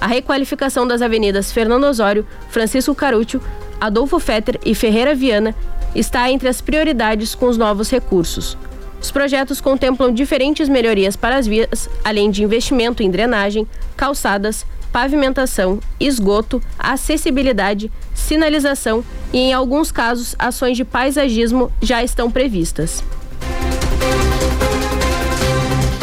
A 0.00 0.06
requalificação 0.06 0.86
das 0.86 1.02
avenidas 1.02 1.50
Fernando 1.50 1.82
Osório, 1.82 2.24
Francisco 2.48 2.94
Carúcio, 2.94 3.42
Adolfo 3.80 4.20
Fetter 4.20 4.60
e 4.64 4.72
Ferreira 4.72 5.16
Viana 5.16 5.52
está 5.96 6.30
entre 6.30 6.48
as 6.48 6.60
prioridades 6.60 7.34
com 7.34 7.46
os 7.46 7.58
novos 7.58 7.90
recursos. 7.90 8.56
Os 9.00 9.10
projetos 9.10 9.60
contemplam 9.60 10.14
diferentes 10.14 10.68
melhorias 10.68 11.16
para 11.16 11.34
as 11.38 11.44
vias, 11.48 11.90
além 12.04 12.30
de 12.30 12.44
investimento 12.44 13.02
em 13.02 13.10
drenagem, 13.10 13.66
calçadas, 13.96 14.64
pavimentação, 14.92 15.80
esgoto, 15.98 16.62
acessibilidade, 16.78 17.90
sinalização 18.14 19.02
e, 19.32 19.38
em 19.38 19.52
alguns 19.52 19.90
casos, 19.90 20.36
ações 20.38 20.76
de 20.76 20.84
paisagismo 20.84 21.72
já 21.80 22.04
estão 22.04 22.30
previstas. 22.30 23.02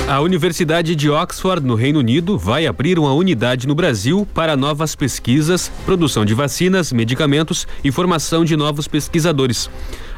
A 0.09 0.21
Universidade 0.21 0.95
de 0.95 1.07
Oxford, 1.07 1.63
no 1.63 1.75
Reino 1.75 1.99
Unido, 1.99 2.35
vai 2.35 2.65
abrir 2.65 2.97
uma 2.97 3.13
unidade 3.13 3.67
no 3.67 3.75
Brasil 3.75 4.27
para 4.33 4.57
novas 4.57 4.95
pesquisas, 4.95 5.71
produção 5.85 6.25
de 6.25 6.33
vacinas, 6.33 6.91
medicamentos 6.91 7.67
e 7.83 7.91
formação 7.91 8.43
de 8.43 8.57
novos 8.57 8.87
pesquisadores. 8.87 9.69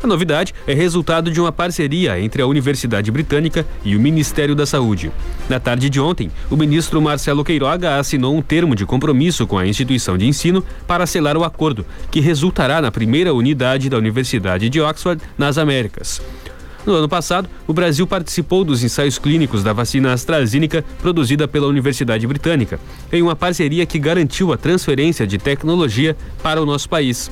A 0.03 0.07
novidade 0.07 0.51
é 0.65 0.73
resultado 0.73 1.29
de 1.29 1.39
uma 1.39 1.51
parceria 1.51 2.19
entre 2.19 2.41
a 2.41 2.47
Universidade 2.47 3.11
Britânica 3.11 3.67
e 3.85 3.95
o 3.95 3.99
Ministério 3.99 4.55
da 4.55 4.65
Saúde. 4.65 5.11
Na 5.47 5.59
tarde 5.59 5.91
de 5.91 5.99
ontem, 5.99 6.31
o 6.49 6.57
ministro 6.57 6.99
Marcelo 6.99 7.43
Queiroga 7.43 7.97
assinou 7.97 8.35
um 8.35 8.41
termo 8.41 8.75
de 8.75 8.83
compromisso 8.83 9.45
com 9.45 9.59
a 9.59 9.67
instituição 9.67 10.17
de 10.17 10.25
ensino 10.25 10.65
para 10.87 11.05
selar 11.05 11.37
o 11.37 11.43
acordo, 11.43 11.85
que 12.09 12.19
resultará 12.19 12.81
na 12.81 12.89
primeira 12.89 13.31
unidade 13.31 13.89
da 13.89 13.97
Universidade 13.97 14.69
de 14.69 14.81
Oxford 14.81 15.21
nas 15.37 15.59
Américas. 15.59 16.19
No 16.83 16.95
ano 16.95 17.07
passado, 17.07 17.47
o 17.67 17.73
Brasil 17.73 18.07
participou 18.07 18.63
dos 18.63 18.83
ensaios 18.83 19.19
clínicos 19.19 19.63
da 19.63 19.71
vacina 19.71 20.13
AstraZeneca 20.13 20.83
produzida 20.99 21.47
pela 21.47 21.67
Universidade 21.67 22.25
Britânica, 22.25 22.79
em 23.13 23.21
uma 23.21 23.35
parceria 23.35 23.85
que 23.85 23.99
garantiu 23.99 24.51
a 24.51 24.57
transferência 24.57 25.27
de 25.27 25.37
tecnologia 25.37 26.17
para 26.41 26.59
o 26.59 26.65
nosso 26.65 26.89
país. 26.89 27.29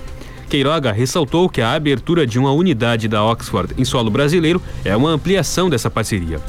Queiroga 0.49 0.91
ressaltou 0.91 1.47
que 1.47 1.61
a 1.61 1.73
abertura 1.73 2.25
de 2.25 2.39
uma 2.39 2.51
unidade 2.51 3.07
da 3.07 3.23
Oxford 3.23 3.75
em 3.77 3.85
solo 3.85 4.09
brasileiro 4.09 4.59
é 4.83 4.95
uma 4.97 5.11
ampliação 5.11 5.69
dessa 5.69 5.91
parceria. 5.91 6.39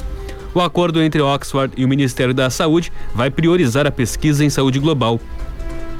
O 0.53 0.59
acordo 0.59 1.01
entre 1.01 1.21
Oxford 1.21 1.73
e 1.77 1.85
o 1.85 1.87
Ministério 1.87 2.33
da 2.33 2.49
Saúde 2.49 2.91
vai 3.13 3.29
priorizar 3.29 3.85
a 3.85 3.91
pesquisa 3.91 4.43
em 4.43 4.49
saúde 4.49 4.79
global, 4.79 5.19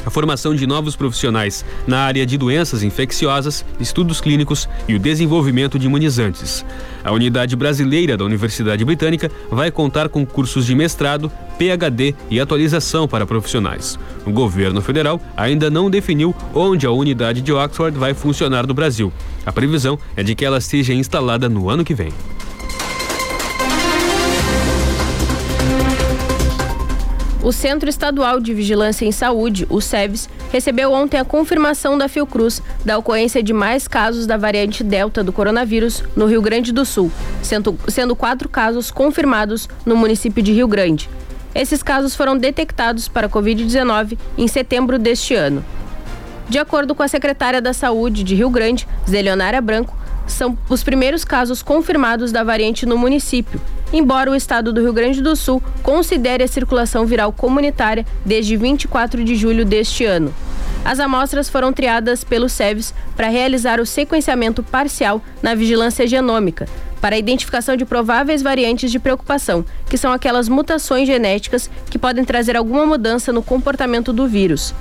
a 0.06 0.10
formação 0.10 0.56
de 0.56 0.66
novos 0.66 0.96
profissionais 0.96 1.66
na 1.88 2.00
área 2.00 2.26
de 2.26 2.38
doenças 2.38 2.84
infecciosas, 2.84 3.66
estudos 3.80 4.22
clínicos 4.22 4.68
e 4.88 4.96
o 4.96 5.00
desenvolvimento 5.00 5.78
de 5.78 5.88
imunizantes. 5.88 6.66
A 7.04 7.12
unidade 7.12 7.56
brasileira 7.56 8.16
da 8.18 8.26
Universidade 8.26 8.86
Britânica 8.86 9.32
vai 9.50 9.72
contar 9.72 10.10
com 10.10 10.26
cursos 10.26 10.66
de 10.66 10.76
mestrado, 10.76 11.32
PhD 11.58 12.16
e 12.30 12.40
atualização 12.40 13.08
para 13.08 13.26
profissionais. 13.26 13.98
O 14.26 14.32
governo 14.32 14.82
federal 14.82 15.22
ainda 15.36 15.70
não 15.70 15.90
definiu 15.90 16.36
onde 16.54 16.86
a 16.86 16.92
unidade 16.92 17.42
de 17.42 17.52
Oxford 17.52 17.98
vai 17.98 18.14
funcionar 18.14 18.68
no 18.68 18.74
Brasil. 18.74 19.12
A 19.46 19.52
previsão 19.52 19.98
é 20.16 20.24
de 20.24 20.36
que 20.36 20.46
ela 20.46 20.62
seja 20.62 20.94
instalada 20.94 21.50
no 21.50 21.70
ano 21.70 21.84
que 21.84 21.94
vem. 21.94 22.12
O 27.44 27.52
Centro 27.52 27.90
Estadual 27.90 28.40
de 28.40 28.54
Vigilância 28.54 29.04
em 29.04 29.12
Saúde, 29.12 29.66
o 29.68 29.82
SEVES, 29.82 30.30
recebeu 30.52 30.92
ontem 30.92 31.18
a 31.18 31.26
confirmação 31.26 31.98
da 31.98 32.08
Fiocruz 32.08 32.62
da 32.86 33.00
ocorrência 33.00 33.42
de 33.42 33.52
mais 33.52 33.88
casos 33.88 34.28
da 34.28 34.38
variante 34.38 34.84
Delta 34.84 35.24
do 35.24 35.34
coronavírus 35.34 36.04
no 36.16 36.28
Rio 36.28 36.40
Grande 36.40 36.72
do 36.72 36.86
Sul, 36.86 37.12
sendo, 37.42 37.76
sendo 37.88 38.16
quatro 38.16 38.48
casos 38.48 38.92
confirmados 38.92 39.68
no 39.84 39.96
município 39.96 40.44
de 40.44 40.54
Rio 40.54 40.68
Grande. 40.68 41.10
Esses 41.56 41.82
casos 41.82 42.16
foram 42.16 42.38
detectados 42.38 43.08
para 43.08 43.28
Covid-19 43.28 44.20
em 44.38 44.48
setembro 44.48 45.00
deste 45.00 45.34
ano. 45.34 45.66
De 46.48 46.60
acordo 46.60 46.94
com 46.94 47.02
a 47.02 47.08
secretária 47.08 47.60
da 47.60 47.74
Saúde 47.74 48.24
de 48.24 48.36
Rio 48.36 48.52
Grande, 48.52 48.88
Zelionária 49.10 49.60
Branco, 49.60 49.98
são 50.28 50.56
os 50.70 50.84
primeiros 50.84 51.26
casos 51.26 51.64
confirmados 51.64 52.32
da 52.32 52.44
variante 52.44 52.86
no 52.86 52.98
município, 52.98 53.60
embora 53.94 54.32
o 54.32 54.36
estado 54.36 54.72
do 54.72 54.82
Rio 54.82 54.94
Grande 54.94 55.22
do 55.22 55.36
Sul 55.36 55.62
considere 55.84 56.44
a 56.44 56.48
circulação 56.48 57.06
viral 57.06 57.32
comunitária 57.32 58.06
desde 58.26 58.58
24 58.58 59.24
de 59.24 59.36
julho 59.36 59.66
deste 59.66 60.06
ano. 60.06 60.34
As 60.84 61.00
amostras 61.00 61.48
foram 61.48 61.72
triadas 61.72 62.24
pelo 62.24 62.50
SEVES 62.50 62.94
para 63.16 63.28
realizar 63.28 63.80
o 63.80 63.86
sequenciamento 63.86 64.64
parcial 64.64 65.22
na 65.42 65.54
vigilância 65.54 66.08
genômica, 66.08 66.68
para 67.00 67.16
a 67.16 67.20
identificação 67.20 67.76
de 67.76 67.86
prováveis 67.86 68.42
variantes 68.42 68.92
de 68.92 69.00
preocupação, 69.00 69.64
que 69.90 69.98
são 69.98 70.12
aquelas 70.12 70.50
mutações 70.50 71.08
genéticas 71.08 71.70
que 71.90 72.00
podem 72.00 72.26
trazer 72.26 72.58
alguma 72.58 72.86
mudança 72.86 73.32
no 73.32 73.44
comportamento 73.44 74.12
do 74.12 74.28
vírus. 74.28 74.74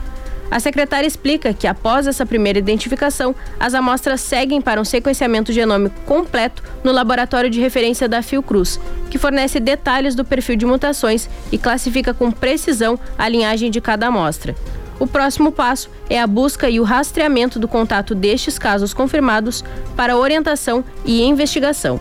A 0.50 0.58
secretária 0.58 1.06
explica 1.06 1.54
que, 1.54 1.66
após 1.66 2.06
essa 2.06 2.26
primeira 2.26 2.58
identificação, 2.58 3.34
as 3.58 3.72
amostras 3.72 4.20
seguem 4.20 4.60
para 4.60 4.80
um 4.80 4.84
sequenciamento 4.84 5.52
genômico 5.52 5.94
completo 6.04 6.62
no 6.82 6.90
laboratório 6.90 7.48
de 7.48 7.60
referência 7.60 8.08
da 8.08 8.20
Fiocruz, 8.20 8.80
que 9.08 9.18
fornece 9.18 9.60
detalhes 9.60 10.16
do 10.16 10.24
perfil 10.24 10.56
de 10.56 10.66
mutações 10.66 11.30
e 11.52 11.58
classifica 11.58 12.12
com 12.12 12.32
precisão 12.32 12.98
a 13.16 13.28
linhagem 13.28 13.70
de 13.70 13.80
cada 13.80 14.08
amostra. 14.08 14.56
O 14.98 15.06
próximo 15.06 15.52
passo 15.52 15.88
é 16.10 16.20
a 16.20 16.26
busca 16.26 16.68
e 16.68 16.80
o 16.80 16.84
rastreamento 16.84 17.58
do 17.58 17.68
contato 17.68 18.14
destes 18.14 18.58
casos 18.58 18.92
confirmados 18.92 19.64
para 19.96 20.16
orientação 20.16 20.84
e 21.06 21.22
investigação. 21.22 21.98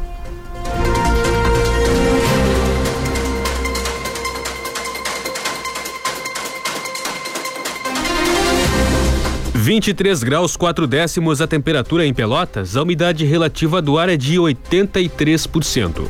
23 9.70 10.24
graus 10.24 10.57
4 10.57 10.88
décimos 10.88 11.41
a 11.41 11.45
temperatura 11.45 12.03
em 12.03 12.11
Pelotas, 12.11 12.76
a 12.76 12.82
umidade 12.82 13.24
relativa 13.24 13.80
do 13.80 13.99
ar 13.99 14.09
é 14.09 14.17
de 14.17 14.38
83%. 14.38 16.07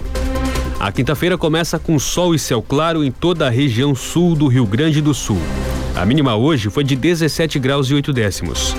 A 0.80 0.90
quinta-feira 0.94 1.38
começa 1.38 1.78
com 1.78 2.00
sol 2.00 2.34
e 2.34 2.40
céu 2.40 2.62
claro 2.62 3.04
em 3.04 3.12
toda 3.12 3.48
a 3.48 3.50
região 3.50 3.94
sul 3.94 4.34
do 4.34 4.48
Rio 4.48 4.66
Grande 4.66 5.02
do 5.02 5.14
Sul. 5.14 5.42
A 5.94 6.06
mínima 6.06 6.38
hoje 6.38 6.70
foi 6.70 6.86
de 6.86 6.96
17 6.96 7.60
graus 7.60 7.90
e 7.90 7.96
8 7.96 8.14
décimos. 8.14 8.74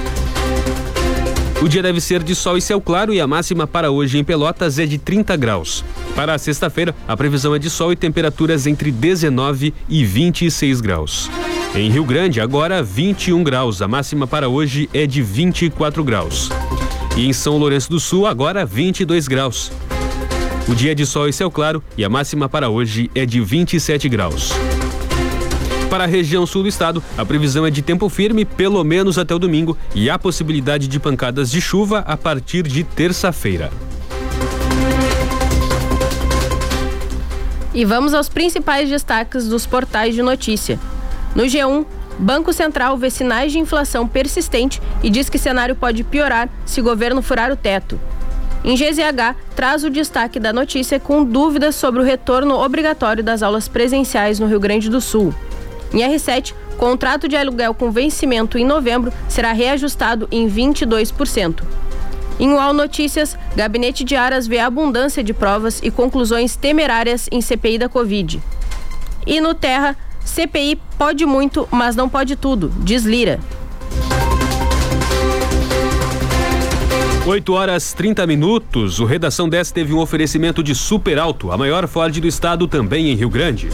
O 1.63 1.69
dia 1.69 1.83
deve 1.83 2.01
ser 2.01 2.23
de 2.23 2.35
sol 2.35 2.57
e 2.57 2.63
céu 2.63 2.81
claro 2.81 3.13
e 3.13 3.21
a 3.21 3.27
máxima 3.27 3.67
para 3.67 3.91
hoje 3.91 4.17
em 4.17 4.25
Pelotas 4.25 4.79
é 4.79 4.87
de 4.87 4.97
30 4.97 5.37
graus. 5.37 5.85
Para 6.17 6.33
a 6.33 6.39
sexta-feira, 6.39 6.95
a 7.07 7.15
previsão 7.15 7.55
é 7.55 7.59
de 7.59 7.69
sol 7.69 7.93
e 7.93 7.97
temperaturas 7.97 8.67
entre 8.67 8.91
19 8.91 9.75
e 9.91 10.07
26 10.07 10.81
graus. 10.81 11.29
Em 11.73 11.89
Rio 11.89 12.05
Grande, 12.05 12.41
agora 12.41 12.83
21 12.83 13.45
graus. 13.45 13.81
A 13.81 13.87
máxima 13.87 14.27
para 14.27 14.49
hoje 14.49 14.91
é 14.93 15.07
de 15.07 15.23
24 15.23 16.03
graus. 16.03 16.49
E 17.17 17.29
em 17.29 17.33
São 17.33 17.57
Lourenço 17.59 17.89
do 17.89 18.01
Sul, 18.01 18.27
agora 18.27 18.67
22 18.67 19.29
graus. 19.29 19.71
O 20.69 20.75
dia 20.75 20.91
é 20.91 20.95
de 20.97 21.07
sol 21.07 21.29
e 21.29 21.33
céu 21.33 21.49
claro 21.49 21.83
e 21.97 22.05
a 22.05 22.09
máxima 22.09 22.49
para 22.49 22.69
hoje 22.69 23.09
é 23.15 23.25
de 23.25 23.41
27 23.41 24.09
graus. 24.09 24.51
Para 25.89 26.05
a 26.05 26.07
região 26.09 26.45
sul 26.45 26.63
do 26.63 26.69
estado, 26.69 27.03
a 27.17 27.25
previsão 27.25 27.65
é 27.65 27.71
de 27.71 27.83
tempo 27.83 28.09
firme 28.09 28.45
pelo 28.45 28.83
menos 28.83 29.17
até 29.17 29.33
o 29.33 29.39
domingo 29.39 29.79
e 29.95 30.11
há 30.11 30.19
possibilidade 30.19 30.89
de 30.89 30.99
pancadas 30.99 31.51
de 31.51 31.61
chuva 31.61 32.01
a 32.01 32.17
partir 32.17 32.65
de 32.65 32.83
terça-feira. 32.83 33.71
E 37.73 37.85
vamos 37.85 38.13
aos 38.13 38.29
principais 38.29 38.89
destaques 38.89 39.49
dos 39.49 39.67
portais 39.67 40.17
de 40.17 40.23
notícia. 40.23 40.79
No 41.35 41.45
G1, 41.45 41.87
Banco 42.19 42.53
Central 42.53 42.97
vê 42.97 43.09
sinais 43.09 43.53
de 43.53 43.59
inflação 43.59 44.07
persistente 44.07 44.81
e 45.03 45.09
diz 45.09 45.29
que 45.29 45.39
cenário 45.39 45.75
pode 45.75 46.05
piorar 46.05 46.49
se 46.67 46.83
governo 46.83 47.23
furar 47.23 47.51
o 47.51 47.57
teto. 47.57 48.01
Em 48.63 48.75
GZH, 48.75 49.37
traz 49.57 49.85
o 49.85 49.91
destaque 49.91 50.39
da 50.39 50.53
notícia 50.53 51.01
com 51.01 51.25
dúvidas 51.25 51.75
sobre 51.75 52.01
o 52.01 52.05
retorno 52.05 52.57
obrigatório 52.57 53.25
das 53.25 53.43
aulas 53.43 53.69
presenciais 53.69 54.39
no 54.39 54.47
Rio 54.47 54.61
Grande 54.61 54.91
do 54.91 55.01
Sul. 55.01 55.35
Em 55.95 56.01
R7, 56.01 56.53
contrato 56.77 57.27
de 57.27 57.37
aluguel 57.37 57.73
com 57.73 57.91
vencimento 57.91 58.59
em 58.59 58.65
novembro 58.65 59.13
será 59.29 59.53
reajustado 59.53 60.29
em 60.31 60.49
22%. 60.49 61.63
Em 62.39 62.53
UOL 62.53 62.73
Notícias, 62.73 63.37
Gabinete 63.57 64.05
de 64.05 64.17
Aras 64.17 64.47
vê 64.47 64.59
abundância 64.59 65.23
de 65.23 65.33
provas 65.33 65.81
e 65.83 65.91
conclusões 65.91 66.57
temerárias 66.57 67.29
em 67.31 67.41
CPI 67.41 67.79
da 67.79 67.89
Covid. 67.89 68.43
E 69.27 69.41
no 69.41 69.53
Terra, 69.53 69.97
CPI 70.25 70.79
pode 70.99 71.25
muito, 71.27 71.69
mas 71.71 71.97
não 71.97 72.09
pode 72.09 72.37
tudo, 72.37 72.73
diz 72.79 73.05
Lira. 73.05 73.41
8 77.27 77.53
horas 77.53 77.93
30 77.93 78.27
minutos. 78.27 78.99
O 78.99 79.05
Redação 79.05 79.49
10 79.49 79.71
teve 79.71 79.93
um 79.93 79.99
oferecimento 79.99 80.63
de 80.63 80.75
Super 80.75 81.19
Alto, 81.19 81.53
a 81.53 81.57
maior 81.57 81.87
Ford 81.87 82.19
do 82.19 82.27
estado, 82.27 82.67
também 82.67 83.11
em 83.11 83.15
Rio 83.15 83.31
Grande. 83.31 83.69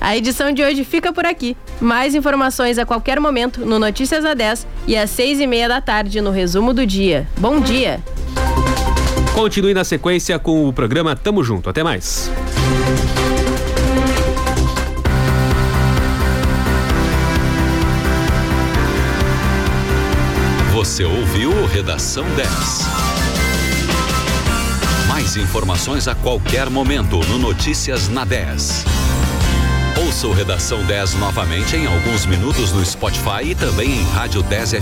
A 0.00 0.16
edição 0.16 0.52
de 0.52 0.62
hoje 0.62 0.84
fica 0.84 1.12
por 1.12 1.26
aqui. 1.26 1.56
Mais 1.80 2.14
informações 2.14 2.78
a 2.78 2.86
qualquer 2.86 3.20
momento 3.20 3.66
no 3.66 3.78
Notícias 3.78 4.24
a 4.24 4.34
10 4.34 4.66
e 4.86 4.96
às 4.96 5.10
6 5.10 5.40
e 5.40 5.46
meia 5.46 5.68
da 5.68 5.80
tarde 5.80 6.20
no 6.20 6.30
Resumo 6.30 6.72
do 6.72 6.86
Dia. 6.86 7.28
Bom 7.38 7.60
dia! 7.60 8.00
Continue 9.36 9.74
na 9.74 9.84
sequência 9.84 10.38
com 10.38 10.66
o 10.66 10.72
programa 10.72 11.14
Tamo 11.14 11.44
Junto. 11.44 11.68
Até 11.68 11.84
mais. 11.84 12.30
Você 20.72 21.04
ouviu 21.04 21.66
Redação 21.66 22.24
10. 22.34 22.48
Mais 25.06 25.36
informações 25.36 26.08
a 26.08 26.14
qualquer 26.14 26.70
momento 26.70 27.18
no 27.26 27.36
Notícias 27.36 28.08
na 28.08 28.24
10. 28.24 28.86
Ouça 30.06 30.26
o 30.28 30.32
Redação 30.32 30.82
10 30.84 31.12
novamente 31.14 31.76
em 31.76 31.84
alguns 31.84 32.24
minutos 32.24 32.72
no 32.72 32.82
Spotify 32.82 33.50
e 33.50 33.54
também 33.54 34.00
em 34.00 34.04
rádio 34.04 34.42
10 34.42 34.72